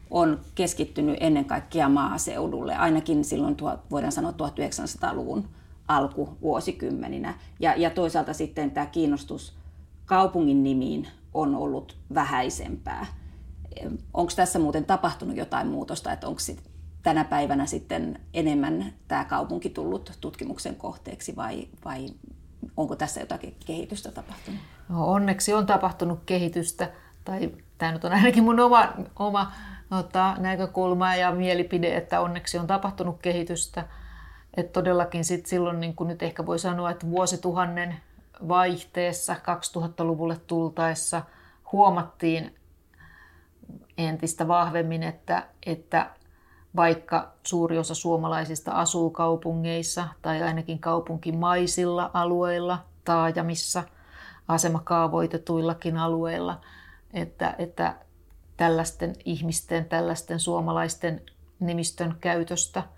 on 0.10 0.40
keskittynyt 0.56 1.18
ennen 1.20 1.46
kaikkea 1.46 1.90
maaseudulle, 1.90 2.76
ainakin 2.76 3.26
silloin 3.26 3.58
voidaan 3.92 4.12
sanoa 4.12 4.32
1900-luvun 4.32 5.50
alkuvuosikymmeninä. 5.90 7.34
Ja, 7.60 7.74
ja 7.78 7.90
toisaalta 7.90 8.34
sitten 8.34 8.72
tämä 8.72 8.86
kiinnostus 8.86 9.58
kaupungin 10.06 10.64
nimiin 10.64 11.08
on 11.34 11.56
ollut 11.56 11.98
vähäisempää. 12.14 13.06
Onko 14.14 14.32
tässä 14.36 14.60
muuten 14.60 14.86
tapahtunut 14.86 15.38
jotain 15.38 15.68
muutosta, 15.68 16.12
että 16.12 16.28
onko 16.28 16.40
tänä 17.04 17.24
päivänä 17.24 17.66
sitten 17.66 18.20
enemmän 18.34 18.94
tämä 19.08 19.26
kaupunki 19.26 19.70
tullut 19.70 20.12
tutkimuksen 20.22 20.76
kohteeksi 20.76 21.36
vai, 21.36 21.68
vai 21.86 22.06
onko 22.78 22.96
tässä 22.96 23.20
jotakin 23.20 23.56
kehitystä 23.66 24.12
tapahtunut? 24.12 24.60
No, 24.90 25.08
onneksi 25.12 25.54
on 25.54 25.66
tapahtunut 25.66 26.20
kehitystä, 26.26 26.92
tai 27.26 27.52
tämä 27.78 27.92
nyt 27.92 28.06
on 28.06 28.12
ainakin 28.12 28.44
mun 28.44 28.60
oma, 28.60 28.94
oma 29.20 29.52
ota, 29.92 30.36
näkökulma 30.40 31.16
ja 31.16 31.32
mielipide, 31.32 31.98
että 31.98 32.22
onneksi 32.22 32.58
on 32.58 32.68
tapahtunut 32.68 33.20
kehitystä– 33.22 33.86
että 34.58 34.74
todellakin 34.74 35.26
sit 35.26 35.46
silloin 35.46 35.80
niin 35.80 35.96
kuin 35.96 36.08
nyt 36.08 36.24
ehkä 36.24 36.46
voi 36.46 36.60
sanoa, 36.60 36.92
että 36.92 37.10
vuosituhannen 37.10 37.96
vaihteessa 38.48 39.34
2000-luvulle 39.34 40.38
tultaessa 40.48 41.22
huomattiin 41.72 42.56
entistä 43.98 44.48
vahvemmin, 44.48 45.04
että, 45.04 45.48
että 45.66 46.10
vaikka 46.76 47.32
suuri 47.44 47.78
osa 47.78 47.96
suomalaisista 47.96 48.72
asuu 48.72 49.10
kaupungeissa 49.10 50.08
tai 50.22 50.44
ainakin 50.44 50.80
kaupunkimaisilla 50.80 52.12
alueilla, 52.14 52.86
taajamissa, 53.06 53.84
asemakaavoitetuillakin 54.48 55.98
alueilla, 55.98 56.62
että, 57.14 57.56
että 57.58 57.96
tällaisten 58.58 59.16
ihmisten, 59.26 59.86
tällaisten 59.86 60.40
suomalaisten 60.40 61.22
nimistön 61.60 62.16
käytöstä– 62.22 62.84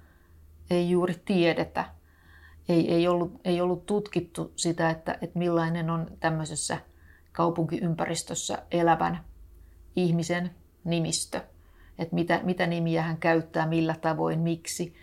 ei 0.72 0.90
juuri 0.90 1.22
tiedetä. 1.26 1.86
Ei, 2.70 2.94
ei, 2.94 3.08
ollut, 3.08 3.42
ei 3.46 3.62
ollut 3.62 3.86
tutkittu 3.86 4.52
sitä, 4.56 4.90
että, 4.90 5.18
että 5.22 5.40
millainen 5.40 5.90
on 5.90 6.08
tämmöisessä 6.20 6.78
kaupunkiympäristössä 7.32 8.64
elävän 8.72 9.26
ihmisen 9.96 10.52
nimistö. 10.84 11.42
Että 12.00 12.16
mitä, 12.16 12.40
mitä 12.44 12.68
nimiä 12.68 13.02
hän 13.02 13.18
käyttää, 13.18 13.68
millä 13.68 13.96
tavoin, 14.02 14.40
miksi. 14.40 14.94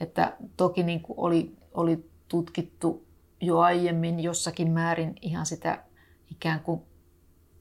Että 0.00 0.36
toki 0.56 0.82
niin 0.82 1.00
kuin 1.00 1.18
oli, 1.18 1.56
oli 1.74 2.10
tutkittu 2.28 3.06
jo 3.40 3.58
aiemmin 3.58 4.20
jossakin 4.20 4.70
määrin 4.70 5.14
ihan 5.20 5.46
sitä 5.46 5.84
ikään 6.30 6.60
kuin 6.60 6.82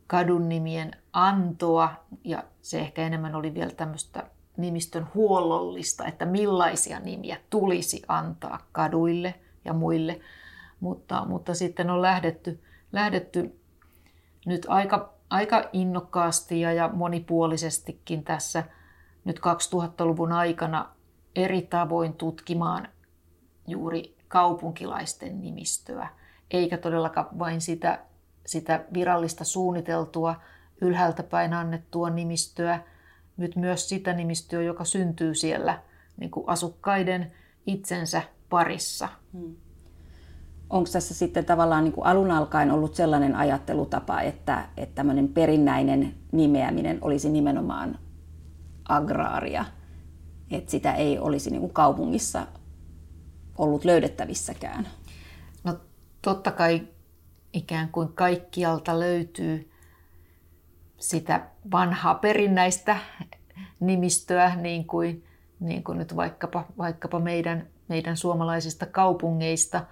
kadun 0.08 0.50
nimien 0.50 0.91
antoa, 1.13 2.06
ja 2.24 2.43
se 2.62 2.80
ehkä 2.80 3.02
enemmän 3.02 3.36
oli 3.36 3.54
vielä 3.54 3.71
tämmöistä 3.71 4.30
nimistön 4.58 5.08
huollollista, 5.16 6.06
että 6.06 6.26
millaisia 6.26 7.00
nimiä 7.00 7.38
tulisi 7.50 8.02
antaa 8.08 8.68
kaduille 8.72 9.36
ja 9.66 9.74
muille. 9.74 10.20
Mutta, 10.80 11.26
mutta 11.26 11.54
sitten 11.54 11.90
on 11.90 12.02
lähdetty, 12.02 12.60
lähdetty 12.92 13.60
nyt 14.46 14.66
aika, 14.70 15.14
aika 15.30 15.70
innokkaasti 15.74 16.62
ja, 16.62 16.74
ja 16.74 16.90
monipuolisestikin 16.94 18.24
tässä 18.24 18.64
nyt 19.26 19.40
2000-luvun 19.40 20.32
aikana 20.32 20.90
eri 21.36 21.62
tavoin 21.62 22.14
tutkimaan 22.14 22.88
juuri 23.68 24.18
kaupunkilaisten 24.28 25.42
nimistöä, 25.42 26.08
eikä 26.52 26.78
todellakaan 26.78 27.40
vain 27.40 27.62
sitä, 27.62 28.00
sitä 28.46 28.86
virallista 28.94 29.44
suunniteltua 29.44 30.36
ylhäältä 30.82 31.24
päin 31.24 31.54
annettua 31.54 32.10
nimistöä, 32.10 32.84
nyt 33.38 33.56
myös 33.56 33.89
sitä 33.89 34.13
nimistöä, 34.13 34.62
joka 34.62 34.86
syntyy 34.86 35.36
siellä 35.36 35.82
niin 36.17 36.32
kuin 36.32 36.50
asukkaiden 36.50 37.32
itsensä 37.67 38.22
parissa. 38.50 39.10
Hmm. 39.34 39.56
Onko 40.70 40.89
tässä 40.94 41.13
sitten 41.13 41.46
tavallaan 41.46 41.84
niin 41.84 41.94
kuin 41.94 42.06
alun 42.06 42.32
alkaen 42.32 42.72
ollut 42.72 42.96
sellainen 42.96 43.36
ajattelutapa, 43.36 44.22
että, 44.22 44.70
että 44.78 44.96
tämmöinen 44.96 45.28
perinnäinen 45.28 46.13
nimeäminen 46.32 46.98
olisi 47.02 47.30
nimenomaan 47.30 48.00
agraaria, 48.89 49.65
että 50.52 50.72
sitä 50.72 50.94
ei 50.94 51.20
olisi 51.20 51.50
niin 51.50 51.62
kuin 51.62 51.74
kaupungissa 51.74 52.48
ollut 53.58 53.86
löydettävissäkään? 53.86 54.88
No 55.63 55.78
totta 56.22 56.52
kai 56.52 56.88
ikään 57.54 57.89
kuin 57.89 58.13
kaikkialta 58.13 59.00
löytyy 59.00 59.70
sitä 61.02 61.42
vanhaa 61.72 62.16
perinnäistä 62.16 62.98
nimistöä, 63.80 64.56
niin 64.56 64.88
kuin, 64.88 65.24
niin 65.60 65.84
kuin 65.84 65.98
nyt 65.98 66.16
vaikkapa, 66.16 66.66
vaikkapa 66.78 67.20
meidän, 67.20 67.68
meidän 67.88 68.18
suomalaisista 68.18 68.86
kaupungeista, 68.86 69.86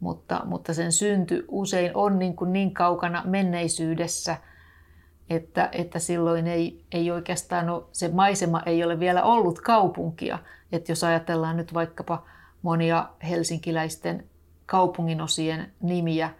mutta, 0.00 0.40
mutta 0.44 0.74
sen 0.74 0.92
synty 0.92 1.44
usein 1.48 1.90
on 1.94 2.18
niin, 2.18 2.36
kuin 2.36 2.52
niin 2.52 2.74
kaukana 2.74 3.22
menneisyydessä, 3.26 4.36
että, 5.30 5.68
että 5.72 5.98
silloin 5.98 6.46
ei, 6.46 6.84
ei 6.92 7.10
oikeastaan 7.10 7.68
ole, 7.68 7.84
se 7.92 8.08
maisema 8.08 8.62
ei 8.66 8.84
ole 8.84 9.00
vielä 9.00 9.22
ollut 9.22 9.60
kaupunkia. 9.60 10.38
Että 10.72 10.92
jos 10.92 11.04
ajatellaan 11.04 11.56
nyt 11.56 11.74
vaikkapa 11.74 12.24
monia 12.62 13.08
helsinkiläisten 13.28 14.24
kaupunginosien 14.66 15.72
nimiä, 15.80 16.30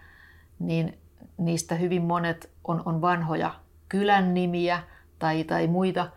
niin 0.59 0.99
niistä 1.37 1.75
hyvin 1.75 2.03
monet 2.03 2.51
on, 2.65 2.83
on 2.85 3.01
vanhoja 3.01 3.64
kylän 3.89 4.35
nimiä 4.35 4.83
tai, 5.19 5.45
tai 5.45 5.67
muita, 5.67 6.11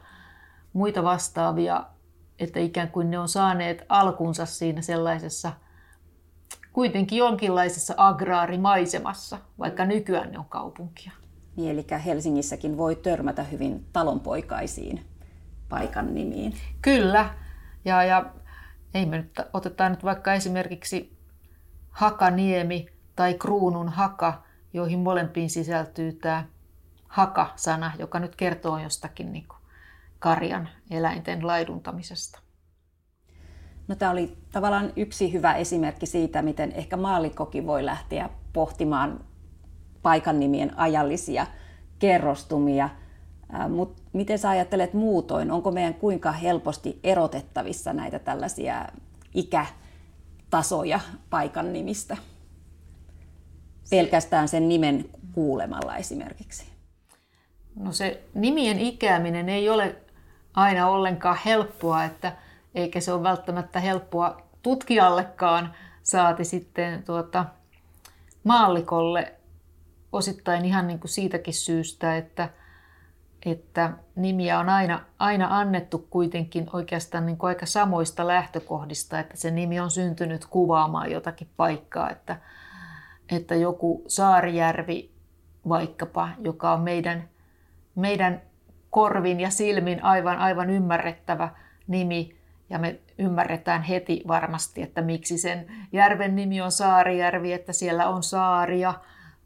muita 0.74 1.04
vastaavia, 1.04 1.84
että 2.40 2.60
ikään 2.60 2.92
kuin 2.92 3.12
ne 3.12 3.20
on 3.20 3.30
saaneet 3.30 3.86
alkunsa 3.90 4.46
siinä 4.46 4.82
sellaisessa 4.82 5.54
kuitenkin 6.74 7.18
jonkinlaisessa 7.18 7.94
agraarimaisemassa, 7.98 9.38
vaikka 9.60 9.86
nykyään 9.86 10.32
ne 10.32 10.40
on 10.40 10.46
kaupunkia. 10.46 11.12
Niin, 11.56 11.72
eli 11.72 11.86
Helsingissäkin 12.06 12.78
voi 12.78 12.96
törmätä 12.96 13.44
hyvin 13.44 13.86
talonpoikaisiin 13.94 15.06
paikan 15.70 16.14
nimiin. 16.14 16.54
Kyllä, 16.82 17.30
ja, 17.86 18.04
ja 18.04 18.26
ei 18.94 19.06
me 19.06 19.18
nyt, 19.18 19.32
otetaan 19.54 19.92
nyt 19.92 20.04
vaikka 20.04 20.34
esimerkiksi 20.34 21.18
Hakaniemi 21.90 22.90
tai 23.16 23.34
Kruunun 23.34 23.90
Haka, 23.90 24.44
joihin 24.74 25.00
molempiin 25.00 25.50
sisältyy 25.50 26.12
tämä 26.14 26.46
haka-sana, 27.18 27.92
joka 28.00 28.20
nyt 28.20 28.36
kertoo 28.36 28.78
jostakin 28.78 29.34
niin 29.34 29.48
kuin 29.48 29.58
karjan 30.20 30.70
eläinten 30.92 31.48
laiduntamisesta. 31.48 32.40
No, 33.88 33.96
tämä 33.96 34.12
oli 34.12 34.38
tavallaan 34.52 34.94
yksi 34.96 35.34
hyvä 35.34 35.54
esimerkki 35.54 36.06
siitä, 36.06 36.42
miten 36.42 36.72
ehkä 36.72 36.98
maallikkokin 36.98 37.68
voi 37.68 37.86
lähteä 37.86 38.30
pohtimaan 38.54 39.26
paikan 40.02 40.40
nimien 40.40 40.80
ajallisia 40.80 41.48
kerrostumia. 42.00 42.90
Mutta 43.70 44.02
miten 44.14 44.40
sä 44.40 44.50
ajattelet 44.50 44.94
muutoin? 44.94 45.52
Onko 45.52 45.72
meidän 45.72 45.94
kuinka 45.94 46.32
helposti 46.32 47.00
erotettavissa 47.04 47.94
näitä 47.94 48.20
tällaisia 48.20 48.86
ikätasoja 49.34 51.00
paikan 51.30 51.74
nimistä? 51.74 52.18
Pelkästään 53.90 54.48
sen 54.48 54.70
nimen 54.70 55.10
kuulemalla 55.34 55.96
esimerkiksi. 55.96 56.77
No 57.80 57.92
se 57.92 58.24
nimien 58.34 58.80
ikääminen 58.80 59.50
ei 59.50 59.70
ole 59.70 59.96
aina 60.54 60.90
ollenkaan 60.90 61.38
helppoa, 61.46 62.04
että 62.04 62.36
eikä 62.76 63.00
se 63.00 63.14
ole 63.14 63.24
välttämättä 63.24 63.80
helppoa 63.80 64.42
tutkijallekaan, 64.62 65.74
saati 66.04 66.46
sitten 66.46 67.04
tuota, 67.04 67.46
maallikolle 68.44 69.34
osittain 70.12 70.66
ihan 70.66 70.88
niin 70.88 71.00
kuin 71.00 71.12
siitäkin 71.12 71.54
syystä, 71.54 72.18
että, 72.18 72.50
että 73.46 73.92
nimiä 74.16 74.60
on 74.60 74.70
aina, 74.70 75.02
aina 75.20 75.60
annettu 75.60 76.08
kuitenkin 76.10 76.70
oikeastaan 76.74 77.26
niin 77.26 77.38
kuin 77.38 77.48
aika 77.48 77.66
samoista 77.66 78.28
lähtökohdista, 78.28 79.20
että 79.20 79.38
se 79.38 79.52
nimi 79.52 79.80
on 79.80 79.92
syntynyt 79.92 80.46
kuvaamaan 80.46 81.12
jotakin 81.12 81.50
paikkaa, 81.58 82.10
että, 82.10 82.38
että 83.32 83.56
joku 83.56 84.04
Saarijärvi 84.08 85.12
vaikkapa, 85.70 86.30
joka 86.40 86.74
on 86.74 86.82
meidän, 86.82 87.30
meidän 87.98 88.42
korvin 88.90 89.40
ja 89.40 89.50
silmin 89.50 90.04
aivan, 90.04 90.38
aivan 90.38 90.70
ymmärrettävä 90.70 91.50
nimi, 91.88 92.38
ja 92.70 92.80
me 92.80 93.00
ymmärretään 93.18 93.84
heti 93.84 94.24
varmasti, 94.28 94.82
että 94.82 95.02
miksi 95.02 95.38
sen 95.38 95.68
järven 95.92 96.36
nimi 96.36 96.62
on 96.62 96.72
Saarijärvi, 96.72 97.54
että 97.54 97.74
siellä 97.74 98.10
on 98.10 98.24
saaria, 98.24 98.94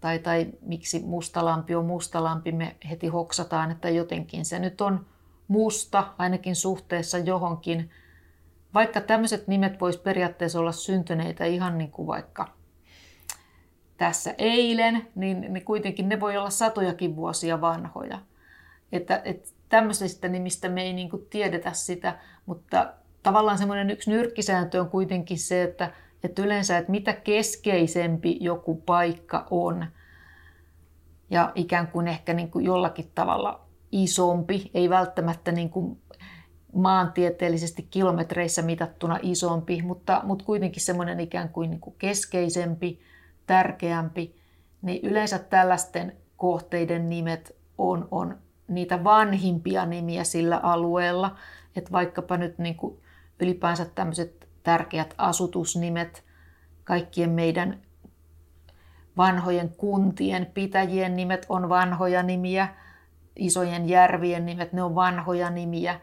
tai, 0.01 0.19
tai 0.19 0.47
miksi 0.61 1.03
Mustalampi 1.05 1.75
on 1.75 1.85
Mustalampi, 1.85 2.51
me 2.51 2.75
heti 2.89 3.07
hoksataan, 3.07 3.71
että 3.71 3.89
jotenkin 3.89 4.45
se 4.45 4.59
nyt 4.59 4.81
on 4.81 5.05
musta, 5.47 6.13
ainakin 6.17 6.55
suhteessa 6.55 7.17
johonkin. 7.17 7.89
Vaikka 8.73 9.01
tämmöiset 9.01 9.47
nimet 9.47 9.81
vois 9.81 9.97
periaatteessa 9.97 10.59
olla 10.59 10.71
syntyneitä 10.71 11.45
ihan 11.45 11.77
niin 11.77 11.91
kuin 11.91 12.07
vaikka 12.07 12.47
tässä 13.97 14.35
eilen, 14.37 15.07
niin, 15.15 15.53
niin 15.53 15.65
kuitenkin 15.65 16.09
ne 16.09 16.19
voi 16.19 16.37
olla 16.37 16.49
satojakin 16.49 17.15
vuosia 17.15 17.61
vanhoja. 17.61 18.19
Että, 18.91 19.21
että 19.25 19.49
tämmöisistä 19.69 20.27
nimistä 20.27 20.69
me 20.69 20.81
ei 20.81 20.93
niin 20.93 21.09
kuin 21.09 21.27
tiedetä 21.29 21.73
sitä, 21.73 22.19
mutta 22.45 22.93
tavallaan 23.23 23.57
semmoinen 23.57 23.89
yksi 23.89 24.09
nyrkkisääntö 24.09 24.81
on 24.81 24.89
kuitenkin 24.89 25.39
se, 25.39 25.63
että, 25.63 25.93
että 26.23 26.41
yleensä, 26.41 26.77
että 26.77 26.91
mitä 26.91 27.13
keskeisempi 27.13 28.37
joku 28.41 28.75
paikka 28.75 29.47
on 29.49 29.85
ja 31.29 31.51
ikään 31.55 31.87
kuin 31.87 32.07
ehkä 32.07 32.33
niin 32.33 32.51
kuin 32.51 32.65
jollakin 32.65 33.11
tavalla 33.15 33.61
isompi, 33.91 34.71
ei 34.73 34.89
välttämättä 34.89 35.51
niin 35.51 35.69
kuin 35.69 36.01
maantieteellisesti 36.73 37.87
kilometreissä 37.89 38.61
mitattuna 38.61 39.19
isompi, 39.21 39.81
mutta, 39.81 40.21
mutta 40.23 40.45
kuitenkin 40.45 40.81
semmoinen 40.81 41.19
ikään 41.19 41.49
kuin, 41.49 41.69
niin 41.69 41.79
kuin 41.79 41.95
keskeisempi, 41.97 42.99
tärkeämpi, 43.47 44.35
niin 44.81 44.99
yleensä 45.03 45.39
tällaisten 45.39 46.15
kohteiden 46.37 47.09
nimet 47.09 47.55
on, 47.77 48.07
on 48.11 48.37
niitä 48.71 49.03
vanhimpia 49.03 49.85
nimiä 49.85 50.23
sillä 50.23 50.57
alueella. 50.57 51.35
Että 51.75 51.91
vaikkapa 51.91 52.37
nyt 52.37 52.57
niin 52.57 52.75
kuin 52.75 52.99
ylipäänsä 53.39 53.85
tämmöiset 53.85 54.47
tärkeät 54.63 55.13
asutusnimet, 55.17 56.23
kaikkien 56.83 57.29
meidän 57.29 57.81
vanhojen 59.17 59.69
kuntien, 59.69 60.45
pitäjien 60.45 61.15
nimet 61.15 61.45
on 61.49 61.69
vanhoja 61.69 62.23
nimiä, 62.23 62.67
isojen 63.35 63.89
järvien 63.89 64.45
nimet, 64.45 64.73
ne 64.73 64.83
on 64.83 64.95
vanhoja 64.95 65.49
nimiä. 65.49 65.99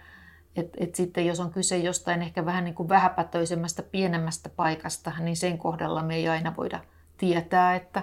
Et, 0.57 0.68
et 0.76 0.94
sitten 0.94 1.26
jos 1.26 1.40
on 1.40 1.50
kyse 1.50 1.78
jostain 1.78 2.22
ehkä 2.22 2.44
vähän 2.44 2.64
niin 2.64 2.74
kuin 2.74 2.88
vähäpätöisemmästä, 2.88 3.83
pienemmästä 3.83 4.48
paikasta, 4.48 5.12
niin 5.20 5.37
sen 5.37 5.59
kohdalla 5.59 6.02
me 6.02 6.14
ei 6.14 6.28
aina 6.28 6.57
voida 6.57 6.81
tietää, 7.18 7.74
että, 7.74 8.02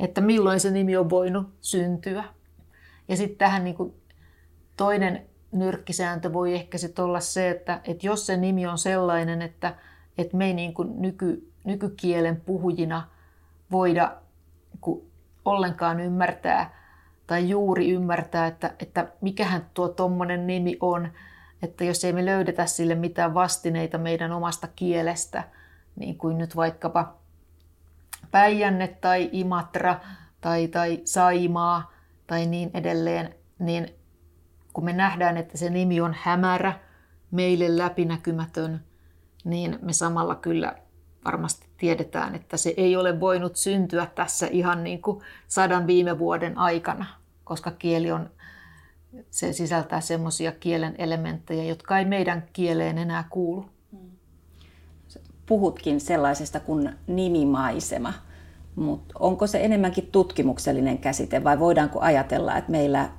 että 0.00 0.20
milloin 0.20 0.60
se 0.60 0.70
nimi 0.70 0.96
on 0.96 1.10
voinut 1.10 1.48
syntyä. 1.60 2.24
Ja 3.08 3.16
sitten 3.16 3.38
tähän 3.38 3.64
niin 3.64 3.76
kuin 3.76 3.94
toinen 4.76 5.26
nyrkkisääntö 5.52 6.32
voi 6.32 6.54
ehkä 6.54 6.78
sitten 6.78 7.04
olla 7.04 7.20
se, 7.20 7.50
että, 7.50 7.80
että 7.84 8.06
jos 8.06 8.26
se 8.26 8.36
nimi 8.36 8.66
on 8.66 8.78
sellainen, 8.78 9.42
että, 9.42 9.74
että 10.18 10.36
me 10.36 10.46
ei 10.46 10.54
niin 10.54 10.74
kuin 10.74 11.02
nyky, 11.02 11.52
nykykielen 11.64 12.40
puhujina 12.40 13.08
voida 13.70 14.16
niin 14.86 15.12
ollenkaan 15.44 16.00
ymmärtää 16.00 16.84
tai 17.26 17.48
juuri 17.48 17.90
ymmärtää, 17.90 18.46
että, 18.46 18.74
että 18.78 19.08
mikähän 19.20 19.66
tuo 19.74 19.88
tuommoinen 19.88 20.46
nimi 20.46 20.76
on, 20.80 21.08
että 21.62 21.84
jos 21.84 22.04
ei 22.04 22.12
me 22.12 22.26
löydetä 22.26 22.66
sille 22.66 22.94
mitään 22.94 23.34
vastineita 23.34 23.98
meidän 23.98 24.32
omasta 24.32 24.68
kielestä, 24.76 25.44
niin 25.96 26.18
kuin 26.18 26.38
nyt 26.38 26.56
vaikkapa 26.56 27.14
Päijänne 28.30 28.88
tai 28.88 29.28
Imatra 29.32 30.00
tai, 30.40 30.68
tai 30.68 31.00
Saimaa 31.04 31.93
tai 32.26 32.46
niin 32.46 32.70
edelleen, 32.74 33.34
niin 33.58 33.94
kun 34.72 34.84
me 34.84 34.92
nähdään, 34.92 35.36
että 35.36 35.58
se 35.58 35.70
nimi 35.70 36.00
on 36.00 36.16
hämärä, 36.18 36.80
meille 37.30 37.76
läpinäkymätön, 37.76 38.84
niin 39.44 39.78
me 39.82 39.92
samalla 39.92 40.34
kyllä 40.34 40.76
varmasti 41.24 41.66
tiedetään, 41.76 42.34
että 42.34 42.56
se 42.56 42.74
ei 42.76 42.96
ole 42.96 43.20
voinut 43.20 43.56
syntyä 43.56 44.06
tässä 44.06 44.46
ihan 44.46 44.84
niin 44.84 45.02
kuin 45.02 45.22
sadan 45.48 45.86
viime 45.86 46.18
vuoden 46.18 46.58
aikana, 46.58 47.06
koska 47.44 47.70
kieli 47.70 48.12
on, 48.12 48.30
se 49.30 49.52
sisältää 49.52 50.00
semmoisia 50.00 50.52
kielen 50.52 50.94
elementtejä, 50.98 51.64
jotka 51.64 51.98
ei 51.98 52.04
meidän 52.04 52.48
kieleen 52.52 52.98
enää 52.98 53.24
kuulu. 53.30 53.66
Puhutkin 55.46 56.00
sellaisesta 56.00 56.60
kuin 56.60 56.94
nimimaisema, 57.06 58.12
mutta 58.76 59.14
onko 59.18 59.46
se 59.46 59.64
enemmänkin 59.64 60.08
tutkimuksellinen 60.12 60.98
käsite 60.98 61.44
vai 61.44 61.58
voidaanko 61.58 62.00
ajatella, 62.00 62.56
että 62.56 62.70
meillä 62.70 63.10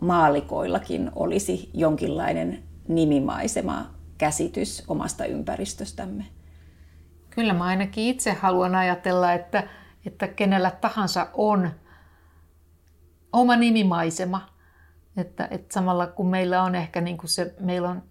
maalikoillakin 0.00 1.10
olisi 1.14 1.70
jonkinlainen 1.74 2.62
nimimaisema 2.88 3.90
käsitys 4.18 4.84
omasta 4.88 5.24
ympäristöstämme? 5.24 6.24
Kyllä 7.30 7.52
mä 7.52 7.64
ainakin 7.64 8.04
itse 8.04 8.32
haluan 8.32 8.74
ajatella, 8.74 9.32
että, 9.32 9.68
että 10.06 10.28
kenellä 10.28 10.70
tahansa 10.70 11.26
on 11.34 11.70
oma 13.32 13.56
nimimaisema. 13.56 14.50
Että, 15.16 15.48
että 15.50 15.74
samalla 15.74 16.06
kun 16.06 16.28
meillä 16.28 16.62
on 16.62 16.74
ehkä 16.74 17.00
niin 17.00 17.18
kuin 17.18 17.30
se, 17.30 17.54
meillä 17.60 17.88
on 17.88 18.02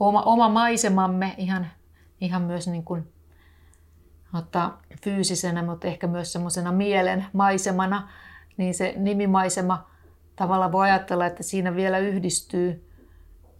oma, 0.00 0.22
oma 0.22 0.48
maisemamme 0.48 1.34
ihan, 1.38 1.66
ihan 2.20 2.42
myös 2.42 2.68
niin 2.68 2.84
kuin 2.84 3.12
mutta 4.32 4.70
fyysisenä, 5.04 5.62
mutta 5.62 5.88
ehkä 5.88 6.06
myös 6.06 6.32
semmoisena 6.32 6.72
mielen 6.72 7.26
maisemana, 7.32 8.08
niin 8.56 8.74
se 8.74 8.94
nimimaisema 8.96 9.90
tavalla 10.36 10.72
voi 10.72 10.90
ajatella, 10.90 11.26
että 11.26 11.42
siinä 11.42 11.76
vielä 11.76 11.98
yhdistyy 11.98 12.90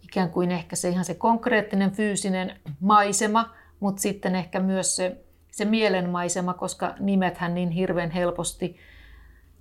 ikään 0.03 0.29
kuin 0.29 0.51
ehkä 0.51 0.75
se 0.75 0.89
ihan 0.89 1.05
se 1.05 1.13
konkreettinen 1.13 1.91
fyysinen 1.91 2.59
maisema, 2.79 3.53
mutta 3.79 4.01
sitten 4.01 4.35
ehkä 4.35 4.59
myös 4.59 4.95
se, 4.95 5.17
se 5.51 5.65
mielenmaisema, 5.65 6.53
koska 6.53 6.95
nimethän 6.99 7.53
niin 7.53 7.69
hirveän 7.69 8.11
helposti, 8.11 8.77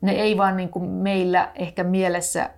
ne 0.01 0.13
ei 0.13 0.37
vaan 0.37 0.57
niin 0.57 0.69
kuin 0.69 0.91
meillä 0.91 1.53
ehkä 1.55 1.85
mielessä 1.85 2.51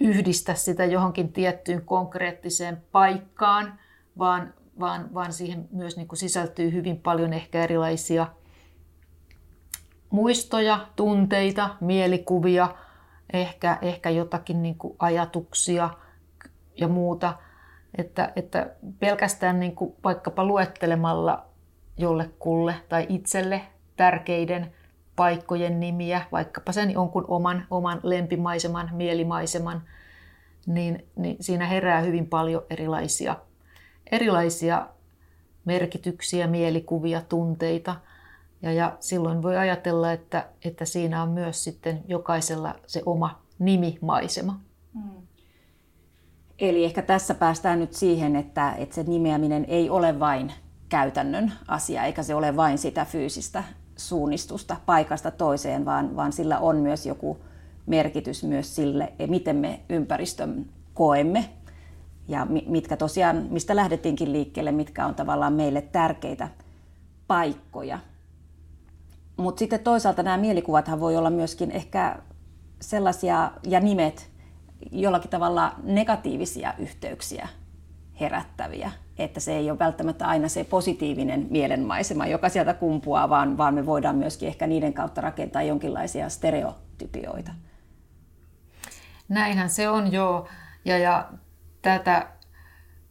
yhdistä 0.00 0.54
sitä 0.54 0.84
johonkin 0.84 1.32
tiettyyn 1.32 1.82
konkreettiseen 1.84 2.82
paikkaan, 2.92 3.78
vaan, 4.18 4.54
vaan, 4.80 5.14
vaan 5.14 5.32
siihen 5.32 5.68
myös 5.72 5.96
niin 5.96 6.08
kuin 6.08 6.18
sisältyy 6.18 6.72
hyvin 6.72 7.00
paljon 7.00 7.32
ehkä 7.32 7.64
erilaisia 7.64 8.26
muistoja, 10.10 10.86
tunteita, 10.96 11.76
mielikuvia, 11.80 12.74
ehkä, 13.32 13.78
ehkä 13.82 14.10
jotakin 14.10 14.62
niin 14.62 14.74
kuin 14.74 14.96
ajatuksia 14.98 15.90
ja 16.76 16.88
muuta. 16.88 17.34
Että, 17.98 18.32
että 18.36 18.70
pelkästään 18.98 19.60
niin 19.60 19.74
kuin 19.74 19.94
vaikkapa 20.04 20.44
luettelemalla 20.44 21.46
jollekulle 21.96 22.74
tai 22.88 23.06
itselle 23.08 23.60
tärkeiden 23.96 24.72
paikkojen 25.16 25.80
nimiä, 25.80 26.22
vaikkapa 26.32 26.72
sen 26.72 26.90
jonkun 26.90 27.24
oman, 27.28 27.66
oman 27.70 28.00
lempimaiseman, 28.02 28.90
mielimaiseman, 28.92 29.82
niin, 30.66 31.06
niin 31.16 31.36
siinä 31.40 31.66
herää 31.66 32.00
hyvin 32.00 32.26
paljon 32.26 32.62
erilaisia, 32.70 33.36
erilaisia 34.10 34.88
merkityksiä, 35.64 36.46
mielikuvia, 36.46 37.22
tunteita. 37.28 37.96
Ja, 38.62 38.72
ja 38.72 38.96
silloin 39.00 39.42
voi 39.42 39.56
ajatella, 39.56 40.12
että, 40.12 40.48
että 40.64 40.84
siinä 40.84 41.22
on 41.22 41.28
myös 41.28 41.64
sitten 41.64 42.04
jokaisella 42.08 42.74
se 42.86 43.02
oma 43.06 43.42
nimimaisema. 43.58 44.60
Hmm. 44.94 45.26
Eli 46.58 46.84
ehkä 46.84 47.02
tässä 47.02 47.34
päästään 47.34 47.78
nyt 47.78 47.92
siihen, 47.92 48.36
että, 48.36 48.72
että 48.72 48.94
se 48.94 49.02
nimeäminen 49.02 49.64
ei 49.68 49.90
ole 49.90 50.20
vain 50.20 50.52
käytännön 50.88 51.52
asia, 51.68 52.04
eikä 52.04 52.22
se 52.22 52.34
ole 52.34 52.56
vain 52.56 52.78
sitä 52.78 53.04
fyysistä 53.04 53.64
suunnistusta 53.96 54.76
paikasta 54.86 55.30
toiseen, 55.30 55.84
vaan, 55.84 56.16
vaan 56.16 56.32
sillä 56.32 56.58
on 56.58 56.76
myös 56.76 57.06
joku 57.06 57.38
merkitys 57.86 58.44
myös 58.44 58.76
sille, 58.76 59.12
miten 59.26 59.56
me 59.56 59.80
ympäristön 59.88 60.66
koemme 60.94 61.48
ja 62.28 62.46
mitkä 62.66 62.96
tosiaan, 62.96 63.46
mistä 63.50 63.76
lähdettiinkin 63.76 64.32
liikkeelle, 64.32 64.72
mitkä 64.72 65.06
on 65.06 65.14
tavallaan 65.14 65.52
meille 65.52 65.82
tärkeitä 65.82 66.48
paikkoja. 67.26 67.98
Mutta 69.36 69.58
sitten 69.58 69.80
toisaalta 69.80 70.22
nämä 70.22 70.36
mielikuvathan 70.36 71.00
voi 71.00 71.16
olla 71.16 71.30
myöskin 71.30 71.70
ehkä 71.70 72.18
sellaisia, 72.80 73.50
ja 73.62 73.80
nimet, 73.80 74.30
jollakin 74.92 75.30
tavalla 75.30 75.74
negatiivisia 75.82 76.74
yhteyksiä 76.78 77.48
herättäviä. 78.20 78.90
Että 79.18 79.40
se 79.40 79.56
ei 79.56 79.70
ole 79.70 79.78
välttämättä 79.78 80.26
aina 80.26 80.48
se 80.48 80.64
positiivinen 80.64 81.46
mielenmaisema, 81.50 82.26
joka 82.26 82.48
sieltä 82.48 82.74
kumpuaa, 82.74 83.28
vaan, 83.28 83.58
vaan 83.58 83.74
me 83.74 83.86
voidaan 83.86 84.16
myöskin 84.16 84.48
ehkä 84.48 84.66
niiden 84.66 84.94
kautta 84.94 85.20
rakentaa 85.20 85.62
jonkinlaisia 85.62 86.28
stereotypioita. 86.28 87.52
Näinhän 89.28 89.70
se 89.70 89.88
on 89.88 90.12
jo. 90.12 90.46
Ja, 90.84 90.98
ja 90.98 91.28
tätä, 91.84 92.28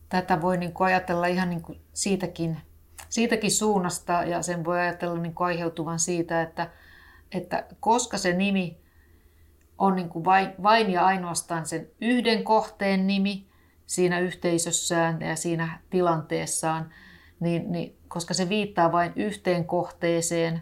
tätä 0.09 0.41
voi 0.41 0.57
niin 0.57 0.74
kuin 0.74 0.86
ajatella 0.86 1.28
ihan 1.28 1.49
niin 1.49 1.61
kuin 1.61 1.82
siitäkin, 1.93 2.57
siitäkin 3.09 3.51
suunnasta 3.51 4.13
ja 4.13 4.41
sen 4.41 4.65
voi 4.65 4.80
ajatella 4.80 5.19
niin 5.19 5.36
kuin 5.36 5.45
aiheutuvan 5.45 5.99
siitä, 5.99 6.41
että, 6.41 6.69
että 7.32 7.65
koska 7.80 8.17
se 8.17 8.34
nimi 8.34 8.78
on 9.78 9.95
niin 9.95 10.09
kuin 10.09 10.26
vain, 10.26 10.49
vain 10.63 10.91
ja 10.91 11.05
ainoastaan 11.05 11.65
sen 11.65 11.88
yhden 12.01 12.43
kohteen 12.43 13.07
nimi 13.07 13.47
siinä 13.86 14.19
yhteisössään 14.19 15.21
ja 15.21 15.36
siinä 15.36 15.80
tilanteessaan, 15.89 16.89
niin, 17.39 17.71
niin 17.71 17.97
koska 18.07 18.34
se 18.34 18.49
viittaa 18.49 18.91
vain 18.91 19.13
yhteen 19.15 19.65
kohteeseen, 19.65 20.61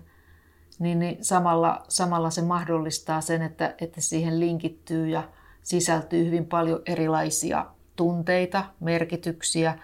niin, 0.79 0.99
niin 0.99 1.25
samalla, 1.25 1.85
samalla 1.87 2.29
se 2.29 2.41
mahdollistaa 2.41 3.21
sen, 3.21 3.41
että, 3.41 3.75
että 3.81 4.01
siihen 4.01 4.39
linkittyy 4.39 5.07
ja 5.07 5.23
sisältyy 5.63 6.25
hyvin 6.25 6.45
paljon 6.45 6.81
erilaisia 6.85 7.65
tunteita, 7.95 8.65
merkityksiä. 8.79 9.79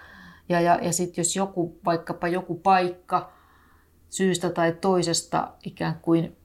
Ja, 0.50 0.62
ja, 0.62 0.80
ja 0.82 0.94
sitten 0.94 1.22
jos 1.22 1.36
joku, 1.36 1.80
vaikkapa 1.86 2.28
joku 2.28 2.56
paikka 2.56 3.32
syystä 4.10 4.50
tai 4.50 4.72
toisesta 4.72 5.48
ikään 5.64 6.00
kuin 6.02 6.38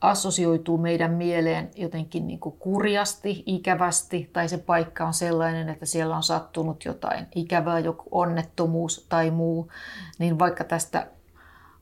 assosioituu 0.00 0.78
meidän 0.78 1.10
mieleen 1.10 1.70
jotenkin 1.76 2.26
niin 2.26 2.40
kuin 2.40 2.56
kurjasti, 2.58 3.42
ikävästi, 3.46 4.30
tai 4.32 4.48
se 4.48 4.58
paikka 4.58 5.06
on 5.06 5.14
sellainen, 5.14 5.68
että 5.68 5.86
siellä 5.86 6.16
on 6.16 6.22
sattunut 6.22 6.84
jotain 6.84 7.26
ikävää, 7.34 7.78
joku 7.78 8.04
onnettomuus 8.10 9.06
tai 9.08 9.30
muu, 9.30 9.70
niin 10.18 10.38
vaikka 10.38 10.64
tästä 10.64 11.06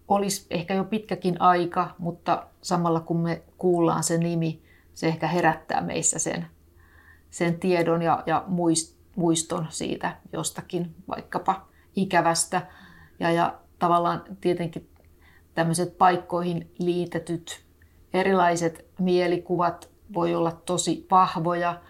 olisi 0.09 0.47
ehkä 0.51 0.75
jo 0.75 0.85
pitkäkin 0.85 1.41
aika, 1.41 1.95
mutta 1.99 2.47
samalla 2.63 3.01
kun 3.01 3.21
me 3.21 3.43
kuullaan 3.59 4.05
se 4.05 4.19
nimi, 4.19 4.63
se 4.95 5.07
ehkä 5.07 5.27
herättää 5.27 5.81
meissä 5.81 6.19
sen, 6.19 6.47
sen 7.31 7.61
tiedon 7.61 8.03
ja, 8.03 8.23
ja 8.27 8.45
muiston 9.17 9.67
siitä 9.71 10.17
jostakin 10.33 10.95
vaikkapa 11.09 11.67
ikävästä. 11.97 12.67
Ja, 13.21 13.31
ja 13.31 13.55
tavallaan 13.79 14.25
tietenkin 14.41 14.89
tämmöiset 15.55 15.99
paikkoihin 15.99 16.71
liitetyt 16.79 17.65
erilaiset 18.15 18.87
mielikuvat 18.99 19.91
voi 20.15 20.35
olla 20.35 20.53
tosi 20.53 21.07
vahvoja 21.11 21.81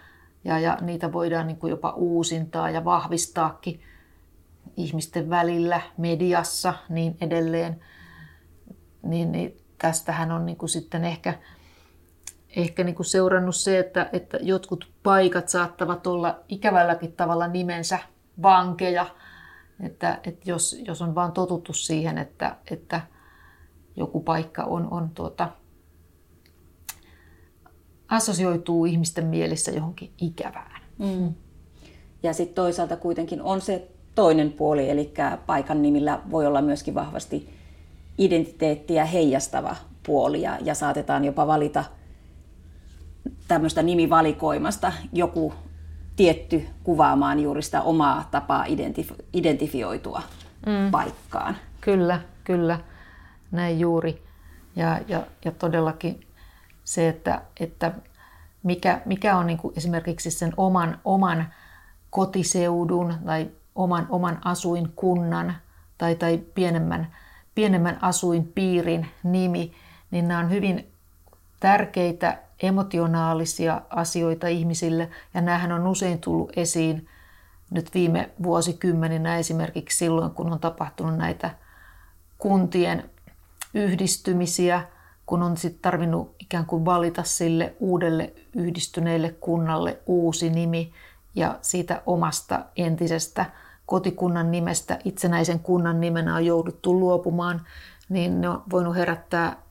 ja, 0.43 0.59
ja 0.59 0.77
niitä 0.81 1.13
voidaan 1.13 1.47
niin 1.47 1.57
kuin 1.57 1.71
jopa 1.71 1.91
uusintaa 1.91 2.69
ja 2.69 2.85
vahvistaakin 2.85 3.81
ihmisten 4.77 5.29
välillä, 5.29 5.81
mediassa 5.97 6.73
niin 6.89 7.17
edelleen. 7.21 7.79
Niin, 9.03 9.31
niin 9.31 9.57
tästähän 9.77 10.31
on 10.31 10.45
niin 10.45 10.57
kuin 10.57 10.69
sitten 10.69 11.05
ehkä, 11.05 11.39
ehkä 12.55 12.83
niin 12.83 12.95
kuin 12.95 13.05
seurannut 13.05 13.55
se, 13.55 13.79
että, 13.79 14.09
että 14.13 14.37
jotkut 14.41 14.91
paikat 15.03 15.49
saattavat 15.49 16.07
olla 16.07 16.39
ikävälläkin 16.49 17.11
tavalla 17.11 17.47
nimensä 17.47 17.99
vankeja. 18.41 19.05
Että, 19.83 20.19
että 20.23 20.49
jos, 20.49 20.81
jos 20.87 21.01
on 21.01 21.15
vaan 21.15 21.31
totuttu 21.31 21.73
siihen, 21.73 22.17
että, 22.17 22.55
että 22.71 23.01
joku 23.95 24.19
paikka 24.19 24.63
on, 24.63 24.87
on 24.91 25.09
tuota, 25.09 25.49
assosioituu 28.07 28.85
ihmisten 28.85 29.25
mielissä 29.25 29.71
johonkin 29.71 30.13
ikävään. 30.21 30.81
Mm. 30.97 31.33
Ja 32.23 32.33
sitten 32.33 32.55
toisaalta 32.55 32.97
kuitenkin 32.97 33.41
on 33.41 33.61
se 33.61 33.87
toinen 34.15 34.51
puoli, 34.51 34.89
eli 34.89 35.13
paikan 35.45 35.81
nimillä 35.81 36.21
voi 36.31 36.45
olla 36.45 36.61
myöskin 36.61 36.95
vahvasti 36.95 37.49
identiteettiä 38.17 39.05
heijastava 39.05 39.75
puoli 40.05 40.41
ja, 40.41 40.57
ja 40.61 40.75
saatetaan 40.75 41.25
jopa 41.25 41.47
valita 41.47 41.83
tämmöistä 43.47 43.83
nimivalikoimasta 43.83 44.93
joku 45.13 45.53
tietty 46.15 46.67
kuvaamaan 46.83 47.39
juuri 47.39 47.61
sitä 47.61 47.81
omaa 47.81 48.27
tapaa 48.31 48.65
identif- 48.65 49.23
identifioitua 49.33 50.21
mm. 50.65 50.91
paikkaan. 50.91 51.55
Kyllä, 51.81 52.21
kyllä, 52.43 52.79
näin 53.51 53.79
juuri. 53.79 54.23
Ja, 54.75 54.99
ja, 55.07 55.23
ja 55.45 55.51
todellakin 55.51 56.27
se, 56.83 57.07
että, 57.07 57.41
että 57.59 57.91
mikä, 58.63 59.01
mikä 59.05 59.37
on 59.37 59.47
niin 59.47 59.59
esimerkiksi 59.77 60.31
sen 60.31 60.53
oman, 60.57 60.99
oman 61.05 61.45
kotiseudun 62.09 63.13
tai 63.25 63.49
oman, 63.75 64.07
oman 64.09 64.39
asuinkunnan 64.45 65.55
tai, 65.97 66.15
tai 66.15 66.37
pienemmän, 66.37 67.07
pienemmän 67.55 67.97
asuinpiirin 68.01 69.07
nimi, 69.23 69.73
niin 70.11 70.27
nämä 70.27 70.39
on 70.39 70.49
hyvin 70.49 70.94
tärkeitä 71.65 72.37
emotionaalisia 72.63 73.81
asioita 73.89 74.47
ihmisille. 74.47 75.09
Ja 75.33 75.41
näähän 75.41 75.71
on 75.71 75.87
usein 75.87 76.19
tullut 76.19 76.51
esiin 76.55 77.07
nyt 77.71 77.93
viime 77.93 78.29
vuosikymmeninä 78.43 79.37
esimerkiksi 79.37 79.97
silloin, 79.97 80.31
kun 80.31 80.53
on 80.53 80.59
tapahtunut 80.59 81.17
näitä 81.17 81.49
kuntien 82.37 83.09
yhdistymisiä– 83.73 84.83
kun 85.25 85.43
on 85.43 85.57
sitten 85.57 85.81
tarvinnut 85.81 86.35
ikään 86.39 86.65
kuin 86.65 86.85
valita 86.85 87.23
sille 87.23 87.75
uudelle 87.79 88.33
yhdistyneelle 88.55 89.29
kunnalle 89.29 89.99
uusi 90.05 90.49
nimi 90.49 90.93
ja 91.35 91.59
siitä 91.61 92.01
omasta 92.05 92.65
entisestä 92.75 93.45
kotikunnan 93.85 94.51
nimestä. 94.51 94.99
Itsenäisen 95.05 95.59
kunnan 95.59 96.01
nimenä 96.01 96.35
on 96.35 96.45
jouduttu 96.45 96.99
luopumaan, 96.99 97.61
niin 98.09 98.41
ne 98.41 98.49
on 98.49 98.63
voinut 98.71 98.95
herättää 98.95 99.64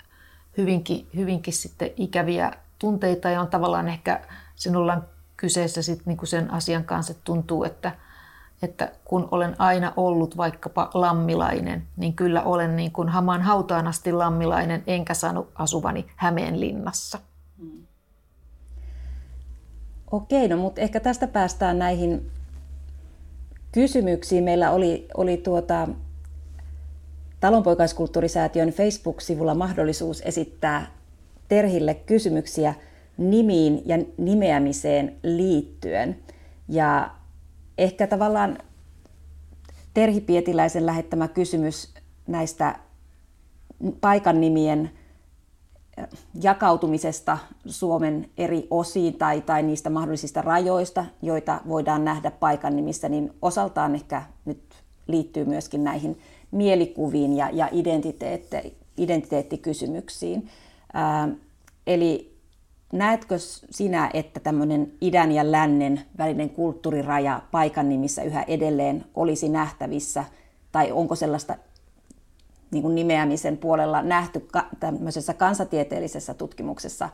hyvinkin, 0.57 1.07
hyvinkin 1.17 1.55
sitten 1.55 1.91
ikäviä 1.97 2.53
tunteita 2.79 3.31
ja 3.31 3.41
on 3.41 3.49
tavallaan 3.49 3.89
ehkä 3.89 4.21
sen 4.57 4.77
ollaan 4.77 5.05
kyseessä 5.37 5.83
sitten 5.83 6.05
niin 6.07 6.17
kuin 6.17 6.29
sen 6.29 6.51
asian 6.51 6.85
kanssa, 6.85 7.13
että 7.13 7.25
tuntuu, 7.25 7.65
että, 7.65 7.93
että 8.63 8.93
kun 9.05 9.29
olen 9.31 9.55
aina 9.59 9.93
ollut 9.97 10.37
vaikkapa 10.37 10.91
lammilainen, 10.95 11.87
niin 11.97 12.15
kyllä 12.15 12.43
olen 12.43 12.77
niin 12.77 12.93
kuin 12.93 13.09
hamaan 13.09 13.43
hautaan 13.43 13.87
asti 13.87 14.13
lammilainen, 14.13 14.83
enkä 14.87 15.15
saanut 15.15 15.51
asuvani 15.55 16.07
Hämeenlinnassa. 16.17 17.19
Hmm. 17.59 17.87
Okei, 20.13 20.49
no 20.49 20.57
mutta 20.57 20.81
ehkä 20.81 21.01
tästä 21.01 21.27
päästään 21.27 21.79
näihin 21.79 22.31
kysymyksiin. 23.73 24.45
Meillä 24.45 24.71
oli, 24.71 25.09
oli 25.17 25.37
tuota, 25.37 25.89
Talonpoikaiskulttuurisäätiön 27.41 28.69
Facebook-sivulla 28.69 29.55
mahdollisuus 29.55 30.23
esittää 30.25 30.87
Terhille 31.49 31.95
kysymyksiä 31.95 32.75
nimiin 33.17 33.83
ja 33.85 33.99
nimeämiseen 34.19 35.17
liittyen. 35.23 36.19
Ja 36.69 37.11
ehkä 37.79 38.07
tavallaan 38.07 38.59
Terhi 39.95 40.21
Pietiläisen 40.21 40.87
lähettämä 40.87 41.29
kysymys 41.29 41.95
näistä 42.27 42.79
paikan 44.01 44.41
nimien 44.41 44.91
jakautumisesta 46.43 47.39
Suomen 47.67 48.31
eri 48.39 48.67
osiin 48.71 49.15
tai, 49.15 49.41
tai 49.41 49.63
niistä 49.63 49.91
mahdollisista 49.91 50.43
rajoista, 50.43 51.07
joita 51.23 51.61
voidaan 51.69 52.05
nähdä 52.05 52.31
paikan 52.31 52.77
nimissä, 52.77 53.09
niin 53.09 53.35
osaltaan 53.43 53.95
ehkä 53.95 54.23
nyt 54.45 54.61
liittyy 55.07 55.45
myöskin 55.45 55.85
näihin 55.85 56.19
mielikuviin 56.55 57.37
ja, 57.37 57.51
ja 57.53 57.69
identiteetti, 57.73 58.77
identiteettikysymyksiin. 58.97 60.49
Ää, 60.93 61.29
eli 61.87 62.39
näetkö 62.93 63.35
sinä, 63.71 64.11
että 64.15 64.41
tämmöinen 64.41 64.93
idän 65.01 65.33
ja 65.33 65.53
lännen 65.53 66.01
välinen 66.19 66.51
kulttuuriraja 66.51 67.43
paikan 67.51 67.89
nimissä 67.89 68.23
yhä 68.23 68.43
edelleen 68.43 69.05
olisi 69.15 69.49
nähtävissä, 69.49 70.25
tai 70.73 70.93
onko 70.93 71.15
sellaista 71.15 71.57
niin 72.71 72.83
kuin 72.83 72.95
nimeämisen 72.95 73.57
puolella 73.57 74.03
nähty 74.03 74.49
tämmöisessä 74.81 75.35
kansatieteellisessä 75.35 76.35
tutkimuksessa 76.35 77.09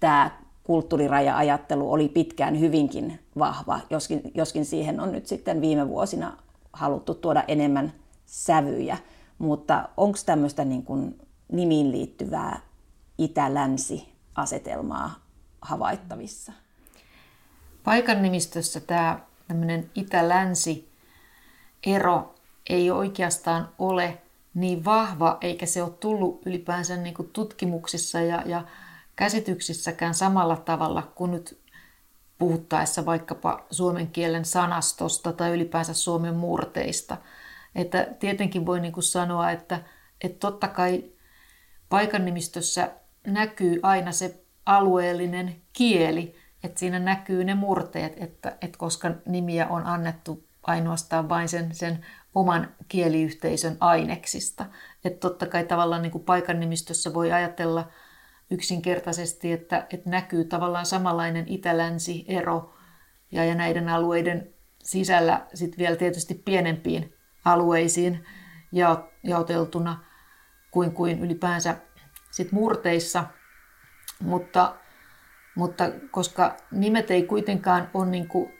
tämä 0.00 0.30
kulttuuriraja-ajattelu 0.64 1.92
oli 1.92 2.08
pitkään 2.08 2.60
hyvinkin 2.60 3.18
vahva, 3.38 3.80
joskin, 3.90 4.22
joskin 4.34 4.64
siihen 4.64 5.00
on 5.00 5.12
nyt 5.12 5.26
sitten 5.26 5.60
viime 5.60 5.88
vuosina 5.88 6.36
haluttu 6.72 7.14
tuoda 7.14 7.44
enemmän 7.48 7.92
sävyjä. 8.32 8.98
Mutta 9.38 9.88
onko 9.96 10.18
tämmöistä 10.26 10.64
niin 10.64 10.82
kuin 10.82 11.18
nimiin 11.52 11.92
liittyvää 11.92 12.60
itä-länsi-asetelmaa 13.18 15.14
havaittavissa? 15.62 16.52
Paikan 17.84 18.22
nimistössä 18.22 18.80
tämä 18.80 19.20
tämmöinen 19.48 19.90
itä-länsi 19.94 20.88
ero 21.86 22.34
ei 22.70 22.90
oikeastaan 22.90 23.68
ole 23.78 24.18
niin 24.54 24.84
vahva, 24.84 25.38
eikä 25.40 25.66
se 25.66 25.82
ole 25.82 25.90
tullut 25.90 26.42
ylipäänsä 26.46 26.96
niin 26.96 27.14
kuin 27.14 27.30
tutkimuksissa 27.32 28.20
ja, 28.20 28.42
ja 28.46 28.64
käsityksissäkään 29.16 30.14
samalla 30.14 30.56
tavalla 30.56 31.02
kuin 31.14 31.30
nyt 31.30 31.62
puhuttaessa 32.38 33.06
vaikkapa 33.06 33.66
suomen 33.70 34.06
kielen 34.06 34.44
sanastosta 34.44 35.32
tai 35.32 35.50
ylipäänsä 35.50 35.94
suomen 35.94 36.34
murteista. 36.34 37.16
Että 37.74 38.06
tietenkin 38.18 38.66
voi 38.66 38.80
niin 38.80 38.92
kuin 38.92 39.04
sanoa, 39.04 39.50
että, 39.50 39.82
että 40.24 40.38
totta 40.38 40.68
kai 40.68 41.04
paikannimistössä 41.88 42.90
näkyy 43.26 43.80
aina 43.82 44.12
se 44.12 44.44
alueellinen 44.66 45.56
kieli, 45.72 46.36
että 46.64 46.80
siinä 46.80 46.98
näkyy 46.98 47.44
ne 47.44 47.54
murteet, 47.54 48.12
että, 48.16 48.56
että 48.60 48.78
koska 48.78 49.10
nimiä 49.26 49.66
on 49.66 49.86
annettu 49.86 50.44
ainoastaan 50.62 51.28
vain 51.28 51.48
sen, 51.48 51.74
sen 51.74 52.06
oman 52.34 52.74
kieliyhteisön 52.88 53.76
aineksista. 53.80 54.66
Että 55.04 55.20
totta 55.20 55.46
kai 55.46 55.64
tavallaan 55.64 56.02
niin 56.02 56.12
kuin 56.12 56.24
paikan 56.24 56.60
nimistössä 56.60 57.14
voi 57.14 57.32
ajatella 57.32 57.88
yksinkertaisesti, 58.50 59.52
että, 59.52 59.86
että 59.90 60.10
näkyy 60.10 60.44
tavallaan 60.44 60.86
samanlainen 60.86 61.48
itä-länsi 61.48 62.24
ero 62.28 62.74
ja, 63.30 63.44
ja 63.44 63.54
näiden 63.54 63.88
alueiden 63.88 64.54
sisällä 64.82 65.46
sitten 65.54 65.78
vielä 65.78 65.96
tietysti 65.96 66.34
pienempiin 66.34 67.14
alueisiin 67.44 68.24
ja, 68.72 69.08
jaoteltuna 69.22 70.04
kuin, 70.70 70.92
kuin 70.92 71.20
ylipäänsä 71.20 71.76
sit 72.30 72.52
murteissa. 72.52 73.24
Mutta, 74.20 74.76
mutta 75.54 75.84
koska 76.10 76.56
nimet 76.70 77.10
ei 77.10 77.22
kuitenkaan 77.22 77.90
ole 77.94 78.06
niin 78.06 78.28
kuin 78.28 78.52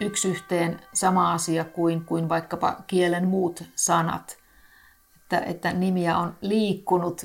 yksi 0.00 0.28
yhteen 0.28 0.80
sama 0.92 1.32
asia 1.32 1.64
kuin, 1.64 2.04
kuin 2.04 2.28
vaikkapa 2.28 2.76
kielen 2.86 3.28
muut 3.28 3.64
sanat. 3.74 4.38
Että, 5.16 5.40
että 5.40 5.72
nimiä 5.72 6.18
on 6.18 6.36
liikkunut, 6.40 7.22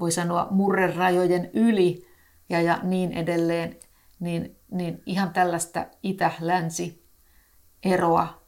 voi 0.00 0.12
sanoa, 0.12 0.48
murrerajojen 0.50 1.50
yli 1.54 2.06
ja, 2.48 2.60
ja 2.60 2.78
niin 2.82 3.12
edelleen, 3.12 3.76
niin, 4.20 4.56
niin 4.70 5.02
ihan 5.06 5.32
tällaista 5.32 5.86
itä-länsi-eroa 6.02 8.42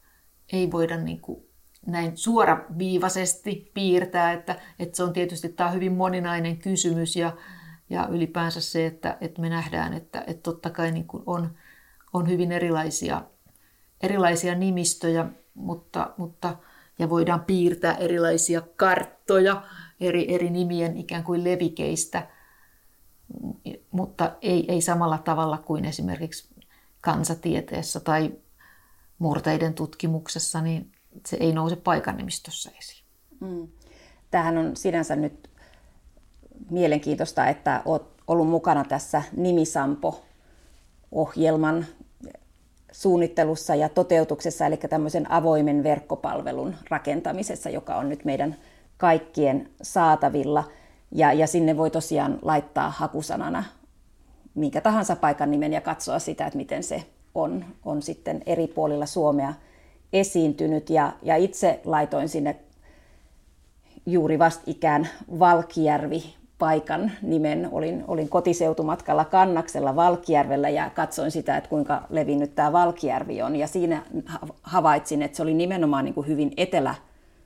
ei 0.52 0.70
voida 0.70 0.96
niin 0.96 1.20
kuin 1.20 1.51
näin 1.86 2.16
suoraviivaisesti 2.16 3.70
piirtää, 3.74 4.32
että, 4.32 4.56
että 4.78 4.96
se 4.96 5.02
on 5.02 5.12
tietysti 5.12 5.48
tämä 5.48 5.68
on 5.68 5.74
hyvin 5.74 5.92
moninainen 5.92 6.56
kysymys 6.56 7.16
ja, 7.16 7.36
ja 7.90 8.08
ylipäänsä 8.10 8.60
se, 8.60 8.86
että, 8.86 9.16
että 9.20 9.40
me 9.40 9.48
nähdään, 9.48 9.92
että, 9.94 10.24
että 10.26 10.42
totta 10.42 10.70
kai 10.70 10.92
niin 10.92 11.06
kuin 11.06 11.22
on, 11.26 11.50
on 12.12 12.28
hyvin 12.28 12.52
erilaisia 12.52 13.22
erilaisia 14.02 14.54
nimistöjä, 14.54 15.26
mutta, 15.54 16.14
mutta, 16.16 16.56
ja 16.98 17.10
voidaan 17.10 17.44
piirtää 17.44 17.94
erilaisia 17.94 18.62
karttoja 18.76 19.62
eri, 20.00 20.34
eri 20.34 20.50
nimien 20.50 20.96
ikään 20.96 21.24
kuin 21.24 21.44
levikeistä, 21.44 22.28
mutta 23.90 24.32
ei, 24.42 24.64
ei 24.68 24.80
samalla 24.80 25.18
tavalla 25.18 25.58
kuin 25.58 25.84
esimerkiksi 25.84 26.48
kansatieteessä 27.00 28.00
tai 28.00 28.32
murteiden 29.18 29.74
tutkimuksessa, 29.74 30.60
niin 30.60 30.91
se 31.26 31.36
ei 31.40 31.52
nouse 31.52 31.76
paikanimistössä 31.76 32.70
esiin. 32.78 33.04
Mm. 33.40 33.68
Tämähän 34.30 34.58
on 34.58 34.76
sinänsä 34.76 35.16
nyt 35.16 35.50
mielenkiintoista, 36.70 37.46
että 37.46 37.82
olet 37.84 38.02
ollut 38.26 38.48
mukana 38.48 38.84
tässä 38.84 39.22
Nimisampo-ohjelman 39.36 41.86
suunnittelussa 42.92 43.74
ja 43.74 43.88
toteutuksessa, 43.88 44.66
eli 44.66 44.76
tämmöisen 44.76 45.30
avoimen 45.30 45.82
verkkopalvelun 45.82 46.74
rakentamisessa, 46.90 47.70
joka 47.70 47.96
on 47.96 48.08
nyt 48.08 48.24
meidän 48.24 48.56
kaikkien 48.96 49.70
saatavilla. 49.82 50.64
Ja, 51.14 51.32
ja 51.32 51.46
sinne 51.46 51.76
voi 51.76 51.90
tosiaan 51.90 52.38
laittaa 52.42 52.90
hakusanana 52.90 53.64
minkä 54.54 54.80
tahansa 54.80 55.16
paikan 55.16 55.50
nimen 55.50 55.72
ja 55.72 55.80
katsoa 55.80 56.18
sitä, 56.18 56.46
että 56.46 56.56
miten 56.56 56.82
se 56.82 57.04
on, 57.34 57.64
on 57.84 58.02
sitten 58.02 58.42
eri 58.46 58.66
puolilla 58.66 59.06
Suomea 59.06 59.54
esiintynyt. 60.12 60.90
Ja, 60.90 61.12
ja 61.22 61.36
itse 61.36 61.80
laitoin 61.84 62.28
sinne 62.28 62.56
juuri 64.06 64.38
vastikään 64.38 65.08
Valkijärvi 65.38 66.34
paikan 66.58 67.12
nimen. 67.22 67.68
Olin, 67.72 68.04
olin 68.08 68.28
kotiseutumatkalla 68.28 69.24
Kannaksella 69.24 69.96
Valkjärvellä 69.96 70.68
ja 70.68 70.90
katsoin 70.90 71.30
sitä, 71.30 71.56
että 71.56 71.70
kuinka 71.70 72.02
levinnyt 72.10 72.54
tämä 72.54 72.72
Valkjärvi 72.72 73.42
on. 73.42 73.56
Ja 73.56 73.66
siinä 73.66 74.02
havaitsin, 74.62 75.22
että 75.22 75.36
se 75.36 75.42
oli 75.42 75.54
nimenomaan 75.54 76.04
niin 76.04 76.14
kuin 76.14 76.26
hyvin 76.26 76.52
etelä 76.56 76.94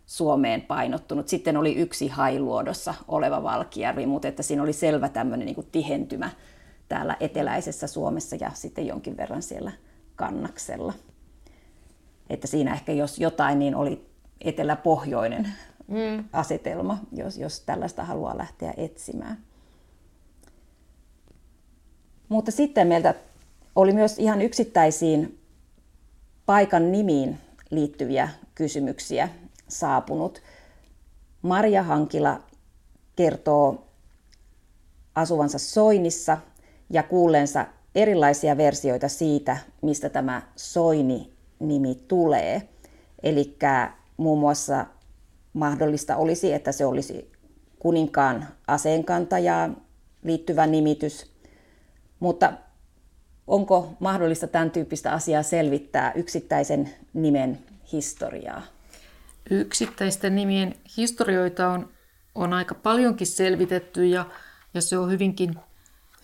Suomeen 0.06 0.62
painottunut. 0.62 1.28
Sitten 1.28 1.56
oli 1.56 1.74
yksi 1.74 2.08
Hailuodossa 2.08 2.94
oleva 3.08 3.42
Valkjärvi, 3.42 4.06
mutta 4.06 4.28
että 4.28 4.42
siinä 4.42 4.62
oli 4.62 4.72
selvä 4.72 5.08
tämmöinen 5.08 5.46
niin 5.46 5.54
kuin 5.54 5.68
tihentymä 5.72 6.30
täällä 6.88 7.16
eteläisessä 7.20 7.86
Suomessa 7.86 8.36
ja 8.40 8.50
sitten 8.54 8.86
jonkin 8.86 9.16
verran 9.16 9.42
siellä 9.42 9.72
Kannaksella. 10.16 10.92
Että 12.30 12.46
siinä 12.46 12.74
ehkä 12.74 12.92
jos 12.92 13.18
jotain, 13.18 13.58
niin 13.58 13.74
oli 13.74 14.06
eteläpohjoinen 14.40 15.52
mm. 15.88 16.24
asetelma, 16.32 16.98
jos, 17.12 17.38
jos 17.38 17.60
tällaista 17.60 18.04
haluaa 18.04 18.38
lähteä 18.38 18.74
etsimään. 18.76 19.38
Mutta 22.28 22.50
sitten 22.50 22.86
meiltä 22.88 23.14
oli 23.76 23.92
myös 23.92 24.18
ihan 24.18 24.42
yksittäisiin 24.42 25.40
paikan 26.46 26.92
nimiin 26.92 27.38
liittyviä 27.70 28.28
kysymyksiä 28.54 29.28
saapunut. 29.68 30.42
Marja 31.42 31.82
Hankila 31.82 32.40
kertoo 33.16 33.86
asuvansa 35.14 35.58
Soinissa 35.58 36.38
ja 36.90 37.02
kuulleensa 37.02 37.66
erilaisia 37.94 38.56
versioita 38.56 39.08
siitä, 39.08 39.56
mistä 39.82 40.08
tämä 40.08 40.42
Soini-nimi 41.58 41.94
tulee. 41.94 42.68
Eli 43.22 43.56
muun 44.16 44.38
muassa 44.38 44.86
mahdollista 45.52 46.16
olisi, 46.16 46.52
että 46.52 46.72
se 46.72 46.86
olisi 46.86 47.32
kuninkaan 47.78 48.48
aseenkantajaa 48.66 49.70
liittyvä 50.22 50.66
nimitys. 50.66 51.32
Mutta 52.20 52.52
onko 53.46 53.92
mahdollista 54.00 54.46
tämän 54.46 54.70
tyyppistä 54.70 55.12
asiaa 55.12 55.42
selvittää 55.42 56.12
yksittäisen 56.12 56.90
nimen 57.14 57.58
historiaa? 57.92 58.62
Yksittäisten 59.50 60.36
nimien 60.36 60.74
historioita 60.96 61.68
on, 61.68 61.88
on 62.34 62.52
aika 62.52 62.74
paljonkin 62.74 63.26
selvitetty 63.26 64.06
ja, 64.06 64.26
ja 64.74 64.82
se 64.82 64.98
on 64.98 65.10
hyvinkin, 65.10 65.54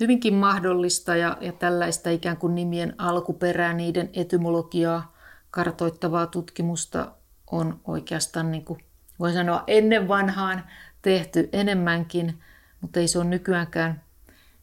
hyvinkin 0.00 0.34
mahdollista 0.34 1.16
ja, 1.16 1.36
ja 1.40 1.52
tällaista 1.52 2.10
ikään 2.10 2.36
kuin 2.36 2.54
nimien 2.54 2.94
alkuperää, 2.98 3.72
niiden 3.72 4.10
etymologiaa 4.12 5.11
kartoittavaa 5.52 6.26
tutkimusta 6.26 7.12
on 7.50 7.80
oikeastaan, 7.84 8.50
niin 8.50 8.64
kuin 8.64 8.84
voi 9.18 9.32
sanoa, 9.32 9.64
ennen 9.66 10.08
vanhaan 10.08 10.64
tehty 11.02 11.48
enemmänkin, 11.52 12.40
mutta 12.80 13.00
ei 13.00 13.08
se 13.08 13.18
ole 13.18 13.26
nykyäänkään, 13.26 14.02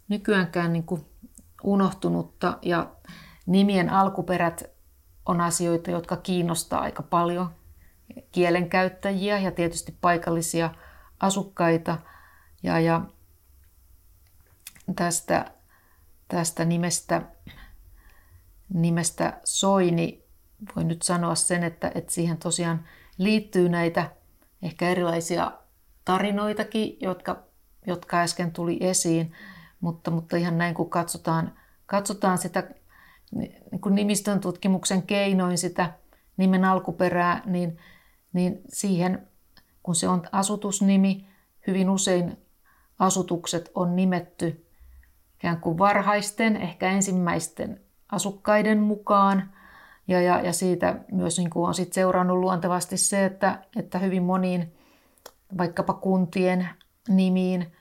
nykyäänkään 0.08 0.74
niin 0.74 0.84
kuin 0.84 1.06
unohtunutta 1.64 2.58
ja 2.62 2.92
nimien 3.46 3.90
alkuperät 3.90 4.64
on 5.26 5.42
asioita, 5.42 5.92
jotka 5.92 6.18
kiinnostaa 6.18 6.82
aika 6.82 7.04
paljon 7.04 7.50
kielenkäyttäjiä 8.32 9.40
ja 9.40 9.52
tietysti 9.52 9.98
paikallisia 10.02 10.70
asukkaita. 11.20 11.98
Ja, 12.64 12.80
ja 12.80 13.02
tästä, 14.96 15.52
tästä 16.28 16.66
nimestä, 16.66 17.22
nimestä 18.74 19.40
Soini 19.44 20.29
voin 20.76 20.88
nyt 20.88 21.02
sanoa 21.02 21.36
sen, 21.36 21.64
että, 21.64 21.92
että 21.96 22.12
siihen 22.12 22.38
tosiaan 22.38 22.86
liittyy 23.18 23.70
näitä 23.70 24.12
ehkä 24.62 24.90
erilaisia 24.90 25.52
tarinoitakin, 26.06 26.98
jotka, 27.02 27.44
jotka 27.88 28.22
äsken 28.22 28.52
tuli 28.52 28.78
esiin, 28.82 29.32
mutta, 29.82 30.12
mutta 30.12 30.38
ihan 30.38 30.58
näin 30.58 30.76
kun 30.76 30.90
katsotaan, 30.90 31.54
katsotaan 31.86 32.38
sitä 32.38 32.70
niin 33.32 33.82
kuin 33.82 33.96
nimistön 33.96 34.40
tutkimuksen 34.40 35.04
keinoin 35.04 35.58
sitä 35.58 35.94
nimen 36.38 36.66
alkuperää, 36.66 37.42
niin, 37.46 37.78
niin 38.34 38.62
siihen, 38.70 39.28
kun 39.84 39.96
se 39.96 40.08
on 40.08 40.24
asutusnimi, 40.32 41.28
hyvin 41.68 41.90
usein 41.90 42.38
asutukset 43.00 43.72
on 43.76 43.96
nimetty 43.96 44.66
ikään 45.36 45.62
kuin 45.62 45.78
varhaisten, 45.78 46.56
ehkä 46.56 46.92
ensimmäisten 46.92 47.82
asukkaiden 48.12 48.80
mukaan. 48.80 49.54
Ja, 50.10 50.22
ja, 50.22 50.42
ja 50.42 50.54
siitä 50.54 51.00
myös 51.12 51.38
niin 51.38 51.50
kuin 51.50 51.68
on 51.68 51.74
sit 51.74 51.94
seurannut 51.94 52.38
luontevasti 52.38 52.98
se, 52.98 53.26
että, 53.26 53.64
että 53.76 54.00
hyvin 54.00 54.24
moniin 54.24 54.74
vaikkapa 55.58 55.94
kuntien 55.94 56.70
nimiin 57.08 57.72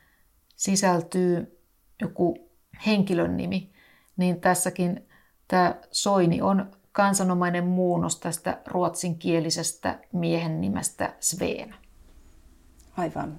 sisältyy 0.56 1.58
joku 2.00 2.50
henkilön 2.86 3.36
nimi, 3.36 3.72
niin 4.16 4.40
tässäkin 4.40 5.08
tämä 5.48 5.74
Soini 5.90 6.42
on 6.42 6.70
kansanomainen 6.92 7.66
muunnos 7.66 8.20
tästä 8.20 8.60
ruotsinkielisestä 8.66 9.98
miehen 10.12 10.60
nimestä 10.60 11.14
Sveen. 11.20 11.74
Aivan. 12.96 13.38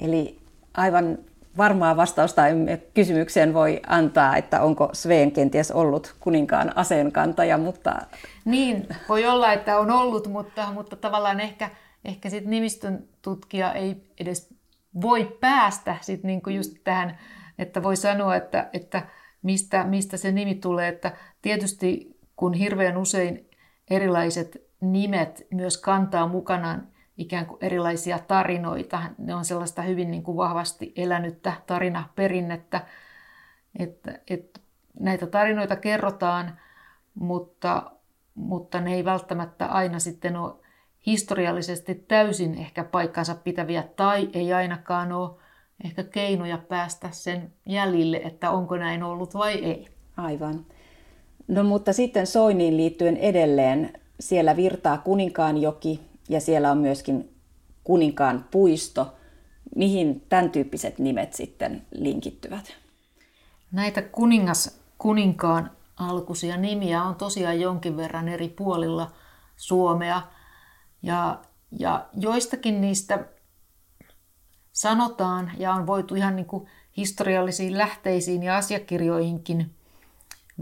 Eli 0.00 0.40
aivan 0.74 1.18
varmaa 1.56 1.96
vastausta 1.96 2.48
emme 2.48 2.82
kysymykseen 2.94 3.54
voi 3.54 3.80
antaa, 3.86 4.36
että 4.36 4.62
onko 4.62 4.90
Sveen 4.92 5.32
kenties 5.32 5.70
ollut 5.70 6.16
kuninkaan 6.20 6.76
aseenkantaja, 6.76 7.58
mutta... 7.58 7.96
Niin, 8.44 8.88
voi 9.08 9.26
olla, 9.26 9.52
että 9.52 9.78
on 9.78 9.90
ollut, 9.90 10.26
mutta, 10.26 10.72
mutta 10.72 10.96
tavallaan 10.96 11.40
ehkä, 11.40 11.70
ehkä 12.04 12.30
sit 12.30 12.44
nimistön 12.44 13.08
tutkija 13.22 13.72
ei 13.72 14.10
edes 14.20 14.56
voi 15.02 15.36
päästä 15.40 15.96
sit 16.00 16.22
niinku 16.22 16.50
just 16.50 16.76
tähän, 16.84 17.18
että 17.58 17.82
voi 17.82 17.96
sanoa, 17.96 18.36
että, 18.36 18.70
että 18.72 19.02
mistä, 19.42 19.84
mistä 19.84 20.16
se 20.16 20.32
nimi 20.32 20.54
tulee. 20.54 20.88
Että 20.88 21.12
tietysti 21.42 22.18
kun 22.36 22.54
hirveän 22.54 22.96
usein 22.96 23.50
erilaiset 23.90 24.56
nimet 24.80 25.46
myös 25.50 25.78
kantaa 25.78 26.28
mukanaan 26.28 26.88
ikään 27.18 27.46
kuin 27.46 27.58
erilaisia 27.64 28.18
tarinoita, 28.18 29.02
ne 29.18 29.34
on 29.34 29.44
sellaista 29.44 29.82
hyvin 29.82 30.10
niin 30.10 30.22
kuin 30.22 30.36
vahvasti 30.36 30.92
elänyttä 30.96 31.52
tarinaperinnettä, 31.66 32.86
että, 33.78 34.18
että 34.30 34.60
näitä 35.00 35.26
tarinoita 35.26 35.76
kerrotaan, 35.76 36.58
mutta, 37.14 37.90
mutta 38.34 38.80
ne 38.80 38.94
ei 38.94 39.04
välttämättä 39.04 39.66
aina 39.66 39.98
sitten 39.98 40.36
ole 40.36 40.52
historiallisesti 41.06 41.94
täysin 41.94 42.54
ehkä 42.54 42.84
paikkansa 42.84 43.34
pitäviä 43.34 43.84
tai 43.96 44.28
ei 44.32 44.52
ainakaan 44.52 45.12
ole 45.12 45.30
ehkä 45.84 46.02
keinoja 46.04 46.58
päästä 46.58 47.08
sen 47.10 47.52
jäljille, 47.66 48.16
että 48.16 48.50
onko 48.50 48.76
näin 48.76 49.02
ollut 49.02 49.34
vai 49.34 49.52
ei. 49.52 49.88
Aivan. 50.16 50.66
No 51.48 51.64
mutta 51.64 51.92
sitten 51.92 52.26
Soiniin 52.26 52.76
liittyen 52.76 53.16
edelleen, 53.16 53.92
siellä 54.20 54.56
virtaa 54.56 54.98
Kuninkaanjoki 54.98 56.00
ja 56.28 56.40
siellä 56.40 56.70
on 56.70 56.78
myöskin 56.78 57.36
Kuninkaan 57.86 58.44
puisto. 58.50 59.14
Mihin 59.76 60.20
tämän 60.28 60.50
tyyppiset 60.50 60.98
nimet 60.98 61.34
sitten 61.34 61.86
linkittyvät? 61.90 62.76
Näitä 63.72 64.02
kuningas, 64.02 64.80
kuninkaan 64.98 65.70
alkuisia 65.96 66.56
nimiä 66.56 67.02
on 67.02 67.14
tosiaan 67.14 67.60
jonkin 67.60 67.96
verran 67.96 68.28
eri 68.28 68.48
puolilla 68.48 69.12
Suomea. 69.56 70.22
Ja, 71.02 71.42
ja 71.78 72.06
joistakin 72.14 72.80
niistä 72.80 73.24
sanotaan 74.72 75.52
ja 75.58 75.72
on 75.72 75.86
voitu 75.86 76.14
ihan 76.14 76.36
niin 76.36 76.46
kuin 76.46 76.68
historiallisiin 76.96 77.78
lähteisiin 77.78 78.42
ja 78.42 78.56
asiakirjoihinkin 78.56 79.74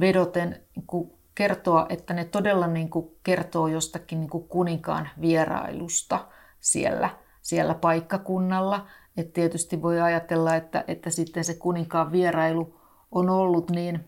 vedoten 0.01 0.61
niin 0.77 0.87
kuin 0.87 1.13
kertoa, 1.35 1.87
että 1.89 2.15
ne 2.15 2.25
todella 2.25 2.67
niin 2.67 2.91
kuin 2.91 3.17
kertoo 3.23 3.69
jostakin 3.69 4.21
niin 4.21 4.31
kuin 4.31 4.49
kuninkaan 4.49 5.09
vierailusta 5.21 6.29
siellä, 6.61 7.11
siellä 7.43 7.75
paikkakunnalla. 7.75 8.87
Et 9.17 9.33
tietysti 9.33 9.83
voi 9.83 10.01
ajatella, 10.01 10.57
että, 10.57 10.85
että 10.89 11.11
sitten 11.11 11.45
se 11.45 11.55
kuninkaan 11.55 12.13
vierailu 12.13 12.81
on 13.13 13.31
ollut 13.31 13.71
niin 13.71 14.05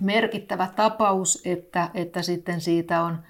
merkittävä 0.00 0.68
tapaus, 0.76 1.42
että, 1.44 1.90
että 1.94 2.22
sitten 2.22 2.60
siitä 2.60 3.02
on 3.02 3.22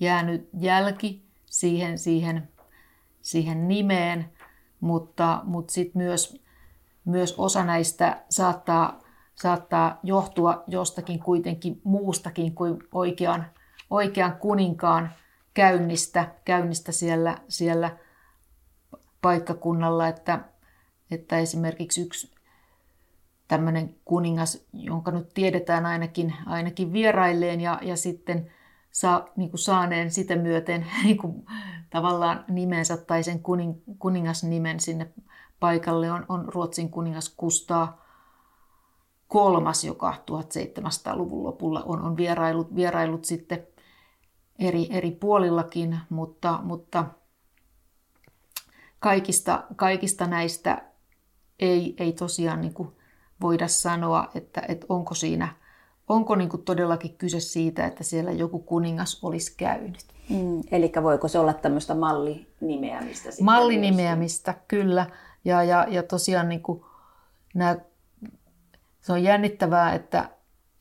jäänyt 0.00 0.48
jälki 0.58 1.22
siihen, 1.46 1.98
siihen, 1.98 2.48
siihen 3.22 3.68
nimeen, 3.68 4.30
mutta, 4.80 5.40
mutta 5.44 5.72
sitten 5.72 6.02
myös, 6.02 6.42
myös 7.04 7.34
osa 7.38 7.64
näistä 7.64 8.22
saattaa, 8.28 9.00
saattaa 9.42 10.00
johtua 10.02 10.64
jostakin 10.66 11.20
kuitenkin 11.20 11.80
muustakin 11.84 12.54
kuin 12.54 12.78
oikean, 12.92 13.46
oikean 13.90 14.36
kuninkaan 14.36 15.10
käynnistä, 15.54 16.34
käynnistä 16.44 16.92
siellä, 16.92 17.38
siellä 17.48 17.96
paikkakunnalla, 19.22 20.08
että, 20.08 20.40
että 21.10 21.38
esimerkiksi 21.38 22.02
yksi 22.02 22.34
tämmöinen 23.48 23.94
kuningas, 24.04 24.66
jonka 24.72 25.10
nyt 25.10 25.28
tiedetään 25.34 25.86
ainakin, 25.86 26.34
ainakin 26.46 26.92
vierailleen 26.92 27.60
ja, 27.60 27.78
ja 27.82 27.96
sitten 27.96 28.50
saa, 28.90 29.28
niin 29.36 29.50
kuin 29.50 29.60
saaneen 29.60 30.10
sitä 30.10 30.36
myöten 30.36 30.86
niin 31.04 31.18
kuin, 31.18 31.46
tavallaan 31.90 32.44
nimensä 32.48 32.96
tai 32.96 33.22
sen 33.22 33.42
kuning, 33.42 33.74
kuningasnimen 33.98 34.80
sinne 34.80 35.12
paikalle 35.60 36.10
on, 36.10 36.26
on 36.28 36.44
Ruotsin 36.54 36.90
kuningas 36.90 37.34
Kustaa 37.36 38.07
kolmas, 39.28 39.84
joka 39.84 40.14
1700-luvun 40.30 41.44
lopulla 41.44 41.82
on, 41.86 42.02
on 42.02 42.16
vierailut, 42.16 42.74
vierailut 42.74 43.24
sitten 43.24 43.66
eri, 44.58 44.86
eri 44.90 45.10
puolillakin, 45.10 45.98
mutta, 46.10 46.58
mutta 46.62 47.04
kaikista, 48.98 49.64
kaikista 49.76 50.26
näistä 50.26 50.82
ei, 51.58 51.94
ei 51.98 52.12
tosiaan 52.12 52.60
niin 52.60 52.74
kuin 52.74 52.88
voida 53.40 53.68
sanoa, 53.68 54.28
että, 54.34 54.62
että 54.68 54.86
onko 54.88 55.14
siinä 55.14 55.48
onko 56.08 56.34
niin 56.34 56.48
kuin 56.48 56.62
todellakin 56.62 57.16
kyse 57.18 57.40
siitä, 57.40 57.86
että 57.86 58.04
siellä 58.04 58.32
joku 58.32 58.58
kuningas 58.58 59.24
olisi 59.24 59.54
käynyt. 59.56 60.06
Mm, 60.28 60.62
eli 60.70 60.92
voiko 61.02 61.28
se 61.28 61.38
olla 61.38 61.52
tämmöistä 61.52 61.94
mallinimeämistä? 61.94 63.28
Mallinimeämistä, 63.40 64.54
kyllä. 64.68 65.06
Ja, 65.44 65.62
ja, 65.62 65.86
ja 65.90 66.02
tosiaan 66.02 66.48
niin 66.48 66.62
kuin 66.62 66.84
nämä, 67.54 67.76
se 69.08 69.12
on 69.12 69.22
jännittävää, 69.22 69.94
että, 69.94 70.30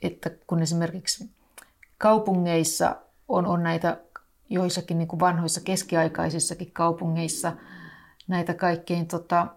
että 0.01 0.29
kun 0.47 0.61
esimerkiksi 0.61 1.29
kaupungeissa 1.97 2.95
on, 3.27 3.45
on 3.45 3.63
näitä 3.63 3.97
joissakin 4.49 4.97
niin 4.97 5.07
kuin 5.07 5.19
vanhoissa 5.19 5.61
keskiaikaisissakin 5.61 6.71
kaupungeissa 6.71 7.53
näitä 8.27 8.53
kaikkein 8.53 9.07
tota, 9.07 9.47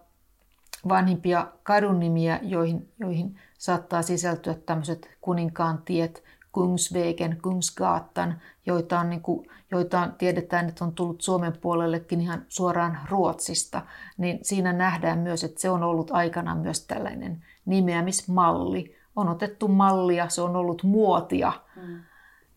vanhimpia 0.89 1.47
kadunnimiä, 1.63 2.39
joihin, 2.43 2.91
joihin 2.99 3.39
saattaa 3.57 4.01
sisältyä 4.01 4.53
tämmöiset 4.53 5.09
kuninkaan 5.21 5.81
tiet, 5.85 6.23
Kungsvägen, 6.51 7.37
Kungsgatan, 7.41 8.41
joita, 8.65 8.99
on, 8.99 9.09
niin 9.09 9.21
kuin, 9.21 9.47
joita 9.71 9.99
on, 9.99 10.13
tiedetään, 10.17 10.69
että 10.69 10.85
on 10.85 10.93
tullut 10.93 11.21
Suomen 11.21 11.57
puolellekin 11.57 12.21
ihan 12.21 12.45
suoraan 12.49 12.99
Ruotsista, 13.09 13.81
niin 14.17 14.39
siinä 14.41 14.73
nähdään 14.73 15.19
myös, 15.19 15.43
että 15.43 15.61
se 15.61 15.69
on 15.69 15.83
ollut 15.83 16.11
aikana 16.11 16.55
myös 16.55 16.85
tällainen 16.85 17.43
nimeämismalli. 17.65 18.95
on 19.15 19.29
otettu 19.29 19.67
mallia, 19.67 20.29
se 20.29 20.41
on 20.41 20.55
ollut 20.55 20.83
muotia. 20.83 21.53
Mm. 21.75 21.99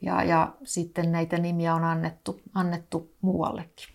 Ja, 0.01 0.25
ja 0.25 0.53
sitten 0.65 1.13
näitä 1.13 1.39
nimiä 1.39 1.75
on 1.75 1.85
annettu, 1.85 2.41
annettu 2.55 3.11
muuallekin. 3.21 3.89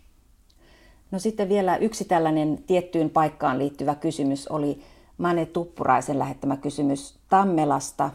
No 1.11 1.19
sitten 1.19 1.49
vielä 1.49 1.77
yksi 1.77 2.05
tällainen 2.05 2.63
tiettyyn 2.67 3.09
paikkaan 3.09 3.59
liittyvä 3.59 3.95
kysymys 3.95 4.47
oli 4.47 4.83
Mane 5.17 5.45
Tuppuraisen 5.45 6.19
lähettämä 6.19 6.57
kysymys 6.57 7.19
Tammelasta 7.29 8.09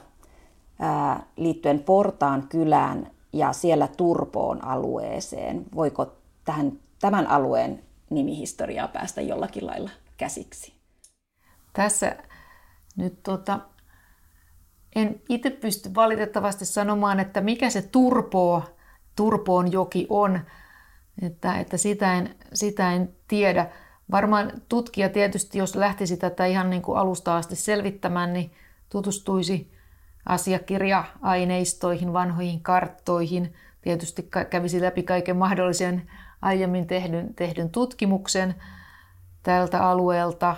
ää, 0.78 1.26
liittyen 1.36 1.78
Portaan 1.78 2.49
kylään 2.49 3.11
ja 3.32 3.53
siellä 3.53 3.88
Turpoon 3.97 4.64
alueeseen. 4.64 5.64
Voiko 5.74 6.12
tähän, 6.45 6.72
tämän 7.01 7.26
alueen 7.26 7.82
nimihistoriaa 8.11 8.88
päästä 8.88 9.20
jollakin 9.20 9.66
lailla 9.66 9.90
käsiksi? 10.16 10.72
Tässä 11.72 12.16
nyt 12.97 13.22
tota, 13.22 13.61
en 14.95 15.20
itse 15.28 15.51
pysty 15.51 15.95
valitettavasti 15.95 16.64
sanomaan, 16.64 17.20
että 17.20 17.40
mikä 17.40 17.70
se 17.70 17.82
Turpoo, 17.82 18.62
Turpoon 19.16 19.72
joki 19.72 20.07
on, 20.11 20.40
että, 21.22 21.59
että 21.59 21.76
sitä, 21.76 22.14
en, 22.14 22.34
sitä 22.55 22.92
en 22.92 23.14
tiedä. 23.28 23.70
Varmaan 24.11 24.53
tutkija 24.68 25.09
tietysti, 25.09 25.59
jos 25.59 25.76
lähtisi 25.76 26.16
tätä 26.16 26.47
ihan 26.47 26.70
niin 26.70 26.82
kuin 26.82 26.99
alusta 26.99 27.36
asti 27.36 27.57
selvittämään, 27.57 28.32
niin 28.32 28.53
tutustuisi 28.88 29.72
asiakirja-aineistoihin, 30.26 32.12
vanhoihin 32.12 32.61
karttoihin, 32.62 33.55
tietysti 33.82 34.28
kävisi 34.51 34.82
läpi 34.82 35.03
kaiken 35.03 35.36
mahdollisen 35.36 36.11
aiemmin 36.42 36.86
tehdyn, 36.86 37.34
tehdyn 37.34 37.70
tutkimuksen 37.70 38.55
tältä 39.42 39.88
alueelta, 39.88 40.57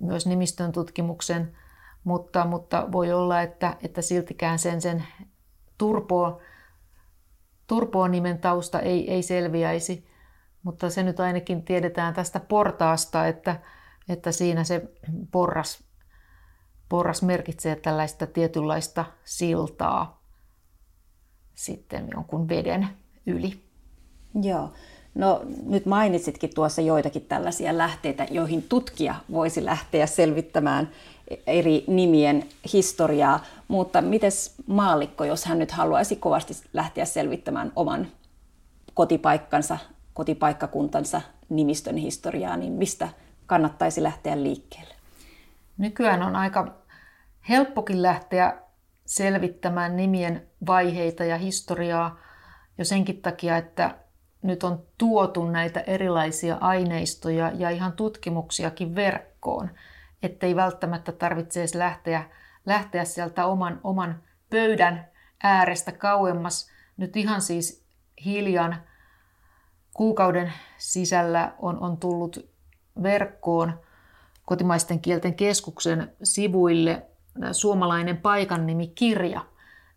myös 0.00 0.26
nimistön 0.26 0.72
tutkimuksen, 0.72 1.56
mutta, 2.08 2.44
mutta 2.44 2.88
voi 2.92 3.12
olla, 3.12 3.42
että, 3.42 3.76
että 3.82 4.02
siltikään 4.02 4.58
sen, 4.58 4.80
sen 4.80 5.04
turpoa, 5.78 6.40
turpoa 7.66 8.08
nimen 8.08 8.38
tausta 8.38 8.80
ei, 8.80 9.10
ei 9.12 9.22
selviäisi. 9.22 10.08
Mutta 10.62 10.90
se 10.90 11.02
nyt 11.02 11.20
ainakin 11.20 11.64
tiedetään 11.64 12.14
tästä 12.14 12.40
portaasta, 12.40 13.26
että, 13.26 13.60
että 14.08 14.32
siinä 14.32 14.64
se 14.64 14.82
porras, 15.32 15.84
porras 16.88 17.22
merkitsee 17.22 17.76
tällaista 17.76 18.26
tietynlaista 18.26 19.04
siltaa 19.24 20.22
sitten 21.54 22.08
jonkun 22.14 22.48
veden 22.48 22.88
yli. 23.26 23.62
Joo. 24.42 24.72
No 25.14 25.42
nyt 25.66 25.86
mainitsitkin 25.86 26.54
tuossa 26.54 26.82
joitakin 26.82 27.22
tällaisia 27.22 27.78
lähteitä, 27.78 28.26
joihin 28.30 28.62
tutkija 28.62 29.14
voisi 29.32 29.64
lähteä 29.64 30.06
selvittämään 30.06 30.88
eri 31.46 31.84
nimien 31.86 32.44
historiaa, 32.72 33.44
mutta 33.68 34.02
miten 34.02 34.30
maallikko, 34.66 35.24
jos 35.24 35.44
hän 35.44 35.58
nyt 35.58 35.70
haluaisi 35.70 36.16
kovasti 36.16 36.54
lähteä 36.72 37.04
selvittämään 37.04 37.72
oman 37.76 38.06
kotipaikkansa, 38.94 39.78
kotipaikkakuntansa 40.14 41.20
nimistön 41.48 41.96
historiaa, 41.96 42.56
niin 42.56 42.72
mistä 42.72 43.08
kannattaisi 43.46 44.02
lähteä 44.02 44.42
liikkeelle? 44.42 44.94
Nykyään 45.78 46.22
on 46.22 46.36
aika 46.36 46.74
helppokin 47.48 48.02
lähteä 48.02 48.58
selvittämään 49.06 49.96
nimien 49.96 50.46
vaiheita 50.66 51.24
ja 51.24 51.38
historiaa 51.38 52.18
jo 52.78 52.84
senkin 52.84 53.22
takia, 53.22 53.56
että 53.56 53.94
nyt 54.42 54.64
on 54.64 54.82
tuotu 54.98 55.50
näitä 55.50 55.80
erilaisia 55.80 56.56
aineistoja 56.60 57.52
ja 57.54 57.70
ihan 57.70 57.92
tutkimuksiakin 57.92 58.94
verkkoon, 58.94 59.70
ettei 60.22 60.56
välttämättä 60.56 61.12
tarvitse 61.12 61.60
edes 61.60 61.74
lähteä, 61.74 62.24
lähteä 62.66 63.04
sieltä 63.04 63.46
oman, 63.46 63.80
oman 63.84 64.22
pöydän 64.50 65.08
äärestä 65.42 65.92
kauemmas. 65.92 66.70
Nyt 66.96 67.16
ihan 67.16 67.42
siis 67.42 67.84
hiljan 68.24 68.76
kuukauden 69.94 70.52
sisällä 70.78 71.52
on, 71.58 71.80
on 71.80 71.96
tullut 71.96 72.50
verkkoon 73.02 73.80
kotimaisten 74.44 75.00
kielten 75.00 75.34
keskuksen 75.34 76.12
sivuille 76.22 77.06
suomalainen 77.52 78.16
paikan 78.16 78.66
kirja, 78.94 79.40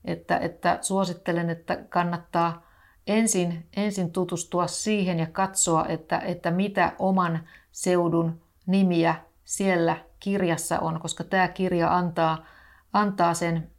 että, 0.05 0.37
että 0.37 0.77
suosittelen, 0.81 1.49
että 1.49 1.75
kannattaa 1.89 2.70
ensin, 3.07 3.65
ensin 3.75 4.11
tutustua 4.11 4.67
siihen 4.67 5.19
ja 5.19 5.25
katsoa, 5.25 5.85
että, 5.85 6.19
että 6.19 6.51
mitä 6.51 6.91
oman 6.99 7.47
seudun 7.71 8.41
nimiä 8.65 9.15
siellä 9.43 9.97
kirjassa 10.19 10.79
on, 10.79 10.99
koska 10.99 11.23
tämä 11.23 11.47
kirja 11.47 11.97
antaa, 11.97 12.45
antaa 12.93 13.33
sen 13.33 13.71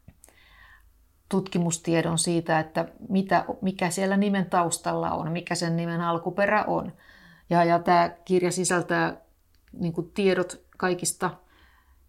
tutkimustiedon 1.29 2.19
siitä, 2.19 2.59
että 2.61 2.89
mitä, 3.09 3.45
mikä 3.61 3.91
siellä 3.91 4.17
nimen 4.17 4.51
taustalla 4.51 5.11
on, 5.11 5.33
mikä 5.33 5.55
sen 5.55 5.77
nimen 5.77 6.01
alkuperä 6.01 6.65
on. 6.65 6.93
Ja, 7.51 7.65
ja 7.65 7.79
tämä 7.79 8.11
kirja 8.25 8.53
sisältää 8.53 9.17
niin 9.73 9.95
tiedot 10.15 10.61
kaikista 10.77 11.31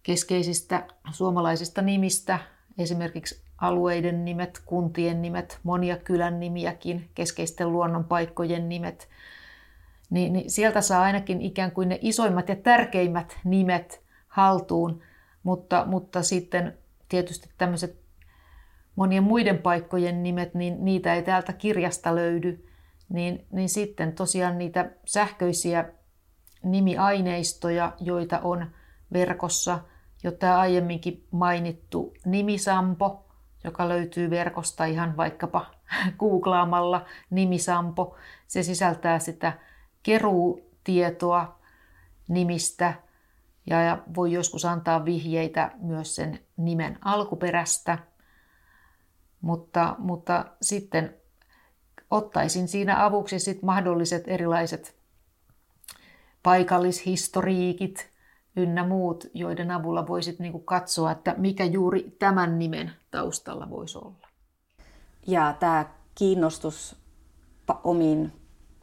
keskeisistä 0.02 0.86
suomalaisista 1.12 1.82
nimistä, 1.82 2.38
esimerkiksi 2.78 3.43
alueiden 3.66 4.24
nimet, 4.24 4.62
kuntien 4.66 5.22
nimet, 5.22 5.58
monia 5.62 5.96
kylän 5.96 6.40
nimiäkin, 6.40 7.10
keskeisten 7.14 7.72
luonnonpaikkojen 7.72 8.68
nimet, 8.68 9.08
niin, 10.10 10.32
niin 10.32 10.50
sieltä 10.50 10.80
saa 10.80 11.02
ainakin 11.02 11.42
ikään 11.42 11.72
kuin 11.72 11.88
ne 11.88 11.98
isoimmat 12.02 12.48
ja 12.48 12.56
tärkeimmät 12.56 13.38
nimet 13.44 14.04
haltuun, 14.28 15.02
mutta, 15.42 15.84
mutta 15.86 16.22
sitten 16.22 16.78
tietysti 17.08 17.48
tämmöiset 17.58 18.04
monien 18.96 19.22
muiden 19.22 19.58
paikkojen 19.58 20.22
nimet, 20.22 20.54
niin 20.54 20.84
niitä 20.84 21.14
ei 21.14 21.22
täältä 21.22 21.52
kirjasta 21.52 22.14
löydy, 22.14 22.66
niin, 23.08 23.46
niin 23.52 23.68
sitten 23.68 24.12
tosiaan 24.12 24.58
niitä 24.58 24.90
sähköisiä 25.04 25.84
nimiaineistoja, 26.62 27.92
joita 28.00 28.38
on 28.38 28.66
verkossa, 29.12 29.80
jo 30.22 30.32
tämä 30.32 30.58
aiemminkin 30.58 31.26
mainittu 31.30 32.14
nimisampo, 32.24 33.26
joka 33.64 33.88
löytyy 33.88 34.30
verkosta 34.30 34.84
ihan 34.84 35.16
vaikkapa 35.16 35.66
googlaamalla 36.18 37.04
nimisampo. 37.30 38.16
Se 38.46 38.62
sisältää 38.62 39.18
sitä 39.18 39.52
keruutietoa 40.02 41.58
nimistä 42.28 42.94
ja 43.66 43.98
voi 44.14 44.32
joskus 44.32 44.64
antaa 44.64 45.04
vihjeitä 45.04 45.70
myös 45.80 46.16
sen 46.16 46.38
nimen 46.56 46.98
alkuperästä. 47.04 47.98
Mutta, 49.40 49.94
mutta 49.98 50.44
sitten 50.62 51.14
ottaisin 52.10 52.68
siinä 52.68 53.04
avuksi 53.04 53.38
sit 53.38 53.62
mahdolliset 53.62 54.28
erilaiset 54.28 54.96
paikallishistoriikit, 56.42 58.13
ynnä 58.56 58.86
muut, 58.86 59.24
joiden 59.34 59.70
avulla 59.70 60.06
voisit 60.06 60.38
niin 60.38 60.52
kuin 60.52 60.64
katsoa, 60.64 61.12
että 61.12 61.34
mikä 61.38 61.64
juuri 61.64 62.16
tämän 62.18 62.58
nimen 62.58 62.92
taustalla 63.10 63.70
voisi 63.70 63.98
olla. 63.98 64.28
Ja 65.26 65.54
tämä 65.60 65.86
kiinnostus 66.14 66.96
omiin 67.84 68.32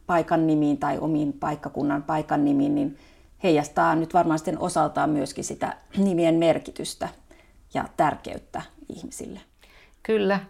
paikan 0.06 0.46
nimiin 0.46 0.78
tai 0.78 0.98
omiin 0.98 1.32
paikkakunnan 1.32 2.02
paikan 2.02 2.44
nimiin, 2.44 2.74
niin 2.74 2.98
heijastaa 3.42 3.94
nyt 3.94 4.14
varmaan 4.14 4.38
sitten 4.38 4.58
osaltaan 4.58 5.10
myöskin 5.10 5.44
sitä 5.44 5.76
nimien 5.96 6.34
merkitystä 6.34 7.08
ja 7.74 7.84
tärkeyttä 7.96 8.62
ihmisille. 8.88 9.40
Kyllä, 10.02 10.40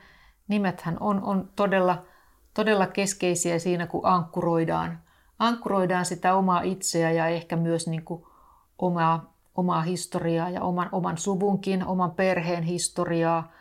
nimethän 0.49 0.97
on, 1.01 1.23
on 1.23 1.51
todella, 1.57 2.05
todella 2.55 2.87
keskeisiä 2.87 3.59
siinä, 3.59 3.87
kun 3.87 4.07
ankkuroidaan, 4.07 4.99
ankkuroidaan 5.39 6.05
sitä 6.05 6.35
omaa 6.35 6.63
itseä 6.63 7.11
ja 7.11 7.27
ehkä 7.27 7.57
myös 7.57 7.87
niin 7.87 8.05
kuin 8.05 8.25
omaa, 8.79 9.35
omaa 9.55 9.83
historiaa 9.83 10.51
ja 10.51 10.63
oman, 10.63 10.89
oman 10.93 11.19
suvunkin, 11.19 11.87
oman 11.87 12.11
perheen 12.11 12.63
historiaa, 12.63 13.53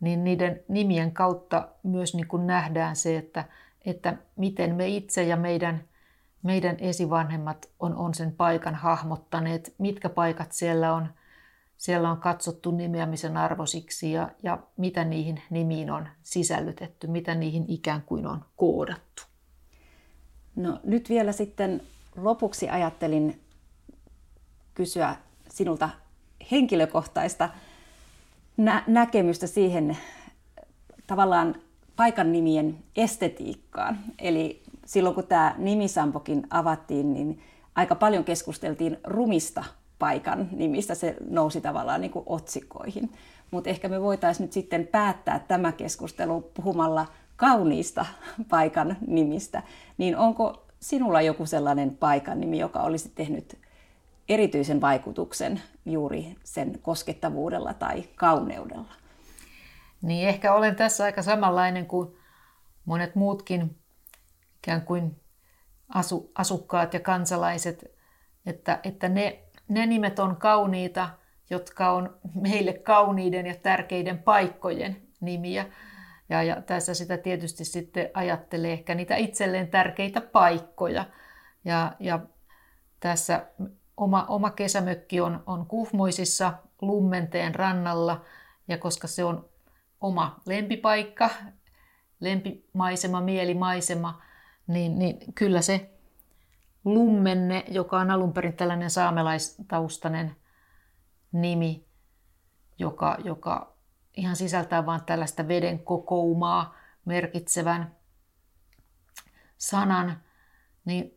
niin 0.00 0.24
niiden 0.24 0.60
nimien 0.68 1.12
kautta 1.12 1.68
myös 1.82 2.14
niin 2.14 2.28
kuin 2.28 2.46
nähdään 2.46 2.96
se, 2.96 3.16
että, 3.16 3.44
että 3.84 4.16
miten 4.36 4.74
me 4.74 4.88
itse 4.88 5.24
ja 5.24 5.36
meidän, 5.36 5.84
meidän 6.42 6.76
esivanhemmat 6.78 7.70
on, 7.80 7.96
on 7.96 8.14
sen 8.14 8.32
paikan 8.32 8.74
hahmottaneet, 8.74 9.74
mitkä 9.78 10.08
paikat 10.08 10.52
siellä 10.52 10.94
on, 10.94 11.08
siellä 11.76 12.10
on 12.10 12.16
katsottu 12.16 12.70
nimeämisen 12.70 13.36
arvosiksi 13.36 14.12
ja, 14.12 14.30
ja 14.42 14.58
mitä 14.76 15.04
niihin 15.04 15.42
nimiin 15.50 15.90
on 15.90 16.08
sisällytetty, 16.22 17.06
mitä 17.06 17.34
niihin 17.34 17.64
ikään 17.68 18.02
kuin 18.02 18.26
on 18.26 18.44
koodattu. 18.56 19.22
No 20.56 20.80
nyt 20.84 21.08
vielä 21.08 21.32
sitten 21.32 21.82
lopuksi 22.16 22.68
ajattelin 22.68 23.40
kysyä 24.76 25.16
sinulta 25.48 25.90
henkilökohtaista 26.50 27.48
nä- 28.56 28.84
näkemystä 28.86 29.46
siihen 29.46 29.96
tavallaan 31.06 31.54
paikan 31.96 32.32
nimien 32.32 32.78
estetiikkaan. 32.96 33.98
Eli 34.18 34.62
silloin 34.86 35.14
kun 35.14 35.26
tämä 35.26 35.54
nimisampokin 35.58 36.46
avattiin, 36.50 37.14
niin 37.14 37.42
aika 37.74 37.94
paljon 37.94 38.24
keskusteltiin 38.24 38.98
rumista 39.04 39.64
paikan 39.98 40.48
nimistä. 40.52 40.94
Se 40.94 41.16
nousi 41.30 41.60
tavallaan 41.60 42.00
niin 42.00 42.10
kuin 42.10 42.24
otsikoihin. 42.28 43.12
mutta 43.50 43.70
ehkä 43.70 43.88
me 43.88 44.00
voitaisiin 44.02 44.44
nyt 44.44 44.52
sitten 44.52 44.86
päättää 44.86 45.38
tämä 45.38 45.72
keskustelu 45.72 46.50
puhumalla 46.54 47.06
kauniista 47.36 48.06
paikan 48.48 48.96
nimistä. 49.06 49.62
Niin 49.98 50.16
onko 50.16 50.66
sinulla 50.80 51.22
joku 51.22 51.46
sellainen 51.46 51.96
paikan 51.96 52.40
nimi, 52.40 52.58
joka 52.58 52.80
olisi 52.80 53.12
tehnyt 53.14 53.58
erityisen 54.28 54.80
vaikutuksen 54.80 55.62
juuri 55.84 56.36
sen 56.44 56.78
koskettavuudella 56.82 57.74
tai 57.74 58.04
kauneudella? 58.16 58.92
Niin 60.02 60.28
ehkä 60.28 60.54
olen 60.54 60.76
tässä 60.76 61.04
aika 61.04 61.22
samanlainen 61.22 61.86
kuin 61.86 62.16
monet 62.84 63.14
muutkin 63.14 63.78
ikään 64.58 64.82
kuin 64.82 65.20
asu, 65.88 66.32
asukkaat 66.34 66.94
ja 66.94 67.00
kansalaiset, 67.00 67.84
että, 68.46 68.80
että 68.84 69.08
ne, 69.08 69.42
ne 69.68 69.86
nimet 69.86 70.18
on 70.18 70.36
kauniita, 70.36 71.08
jotka 71.50 71.90
on 71.90 72.18
meille 72.34 72.72
kauniiden 72.72 73.46
ja 73.46 73.54
tärkeiden 73.54 74.18
paikkojen 74.18 75.02
nimiä. 75.20 75.66
Ja, 76.28 76.42
ja 76.42 76.62
tässä 76.62 76.94
sitä 76.94 77.16
tietysti 77.16 77.64
sitten 77.64 78.10
ajattelee 78.14 78.72
ehkä 78.72 78.94
niitä 78.94 79.16
itselleen 79.16 79.68
tärkeitä 79.68 80.20
paikkoja. 80.20 81.04
Ja, 81.64 81.92
ja 82.00 82.20
tässä 83.00 83.46
oma, 83.96 84.24
oma 84.28 84.50
kesämökki 84.50 85.20
on, 85.20 85.42
on 85.46 85.66
Kuhmoisissa 85.66 86.52
Lummenteen 86.80 87.54
rannalla, 87.54 88.24
ja 88.68 88.78
koska 88.78 89.06
se 89.06 89.24
on 89.24 89.48
oma 90.00 90.40
lempipaikka, 90.46 91.30
lempimaisema, 92.20 93.20
mielimaisema, 93.20 94.22
niin, 94.66 94.98
niin 94.98 95.32
kyllä 95.34 95.62
se 95.62 95.90
Lummenne, 96.84 97.64
joka 97.68 97.98
on 97.98 98.10
alun 98.10 98.32
perin 98.32 98.56
tällainen 98.56 98.90
saamelaistaustainen 98.90 100.36
nimi, 101.32 101.86
joka, 102.78 103.16
joka 103.24 103.76
ihan 104.16 104.36
sisältää 104.36 104.86
vain 104.86 105.04
tällaista 105.04 105.48
veden 105.48 105.78
kokoumaa 105.78 106.74
merkitsevän 107.04 107.96
sanan, 109.58 110.22
niin 110.84 111.15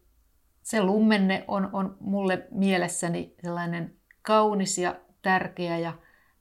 se 0.69 0.83
lummenne 0.83 1.43
on, 1.47 1.69
on 1.73 1.97
mulle 1.99 2.47
mielessäni 2.51 3.33
sellainen 3.43 3.93
kaunis 4.21 4.77
ja 4.77 4.95
tärkeä 5.21 5.77
ja 5.77 5.93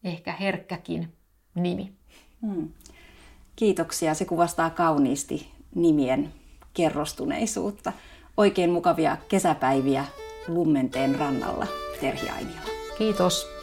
ehkä 0.05 0.33
herkkäkin 0.33 1.13
nimi. 1.55 1.93
Hmm. 2.47 2.69
Kiitoksia. 3.57 4.15
Se 4.15 4.25
kuvastaa 4.25 4.71
kauniisti 4.71 5.53
nimien 5.75 6.33
kerrostuneisuutta. 6.75 7.93
Oikein 8.37 8.71
mukavia 8.71 9.17
kesäpäiviä 9.29 10.05
Lummenteen 10.49 11.15
rannalla, 11.15 11.67
Terhi 12.01 12.29
Ainiola. 12.29 12.71
Kiitos. 12.99 13.58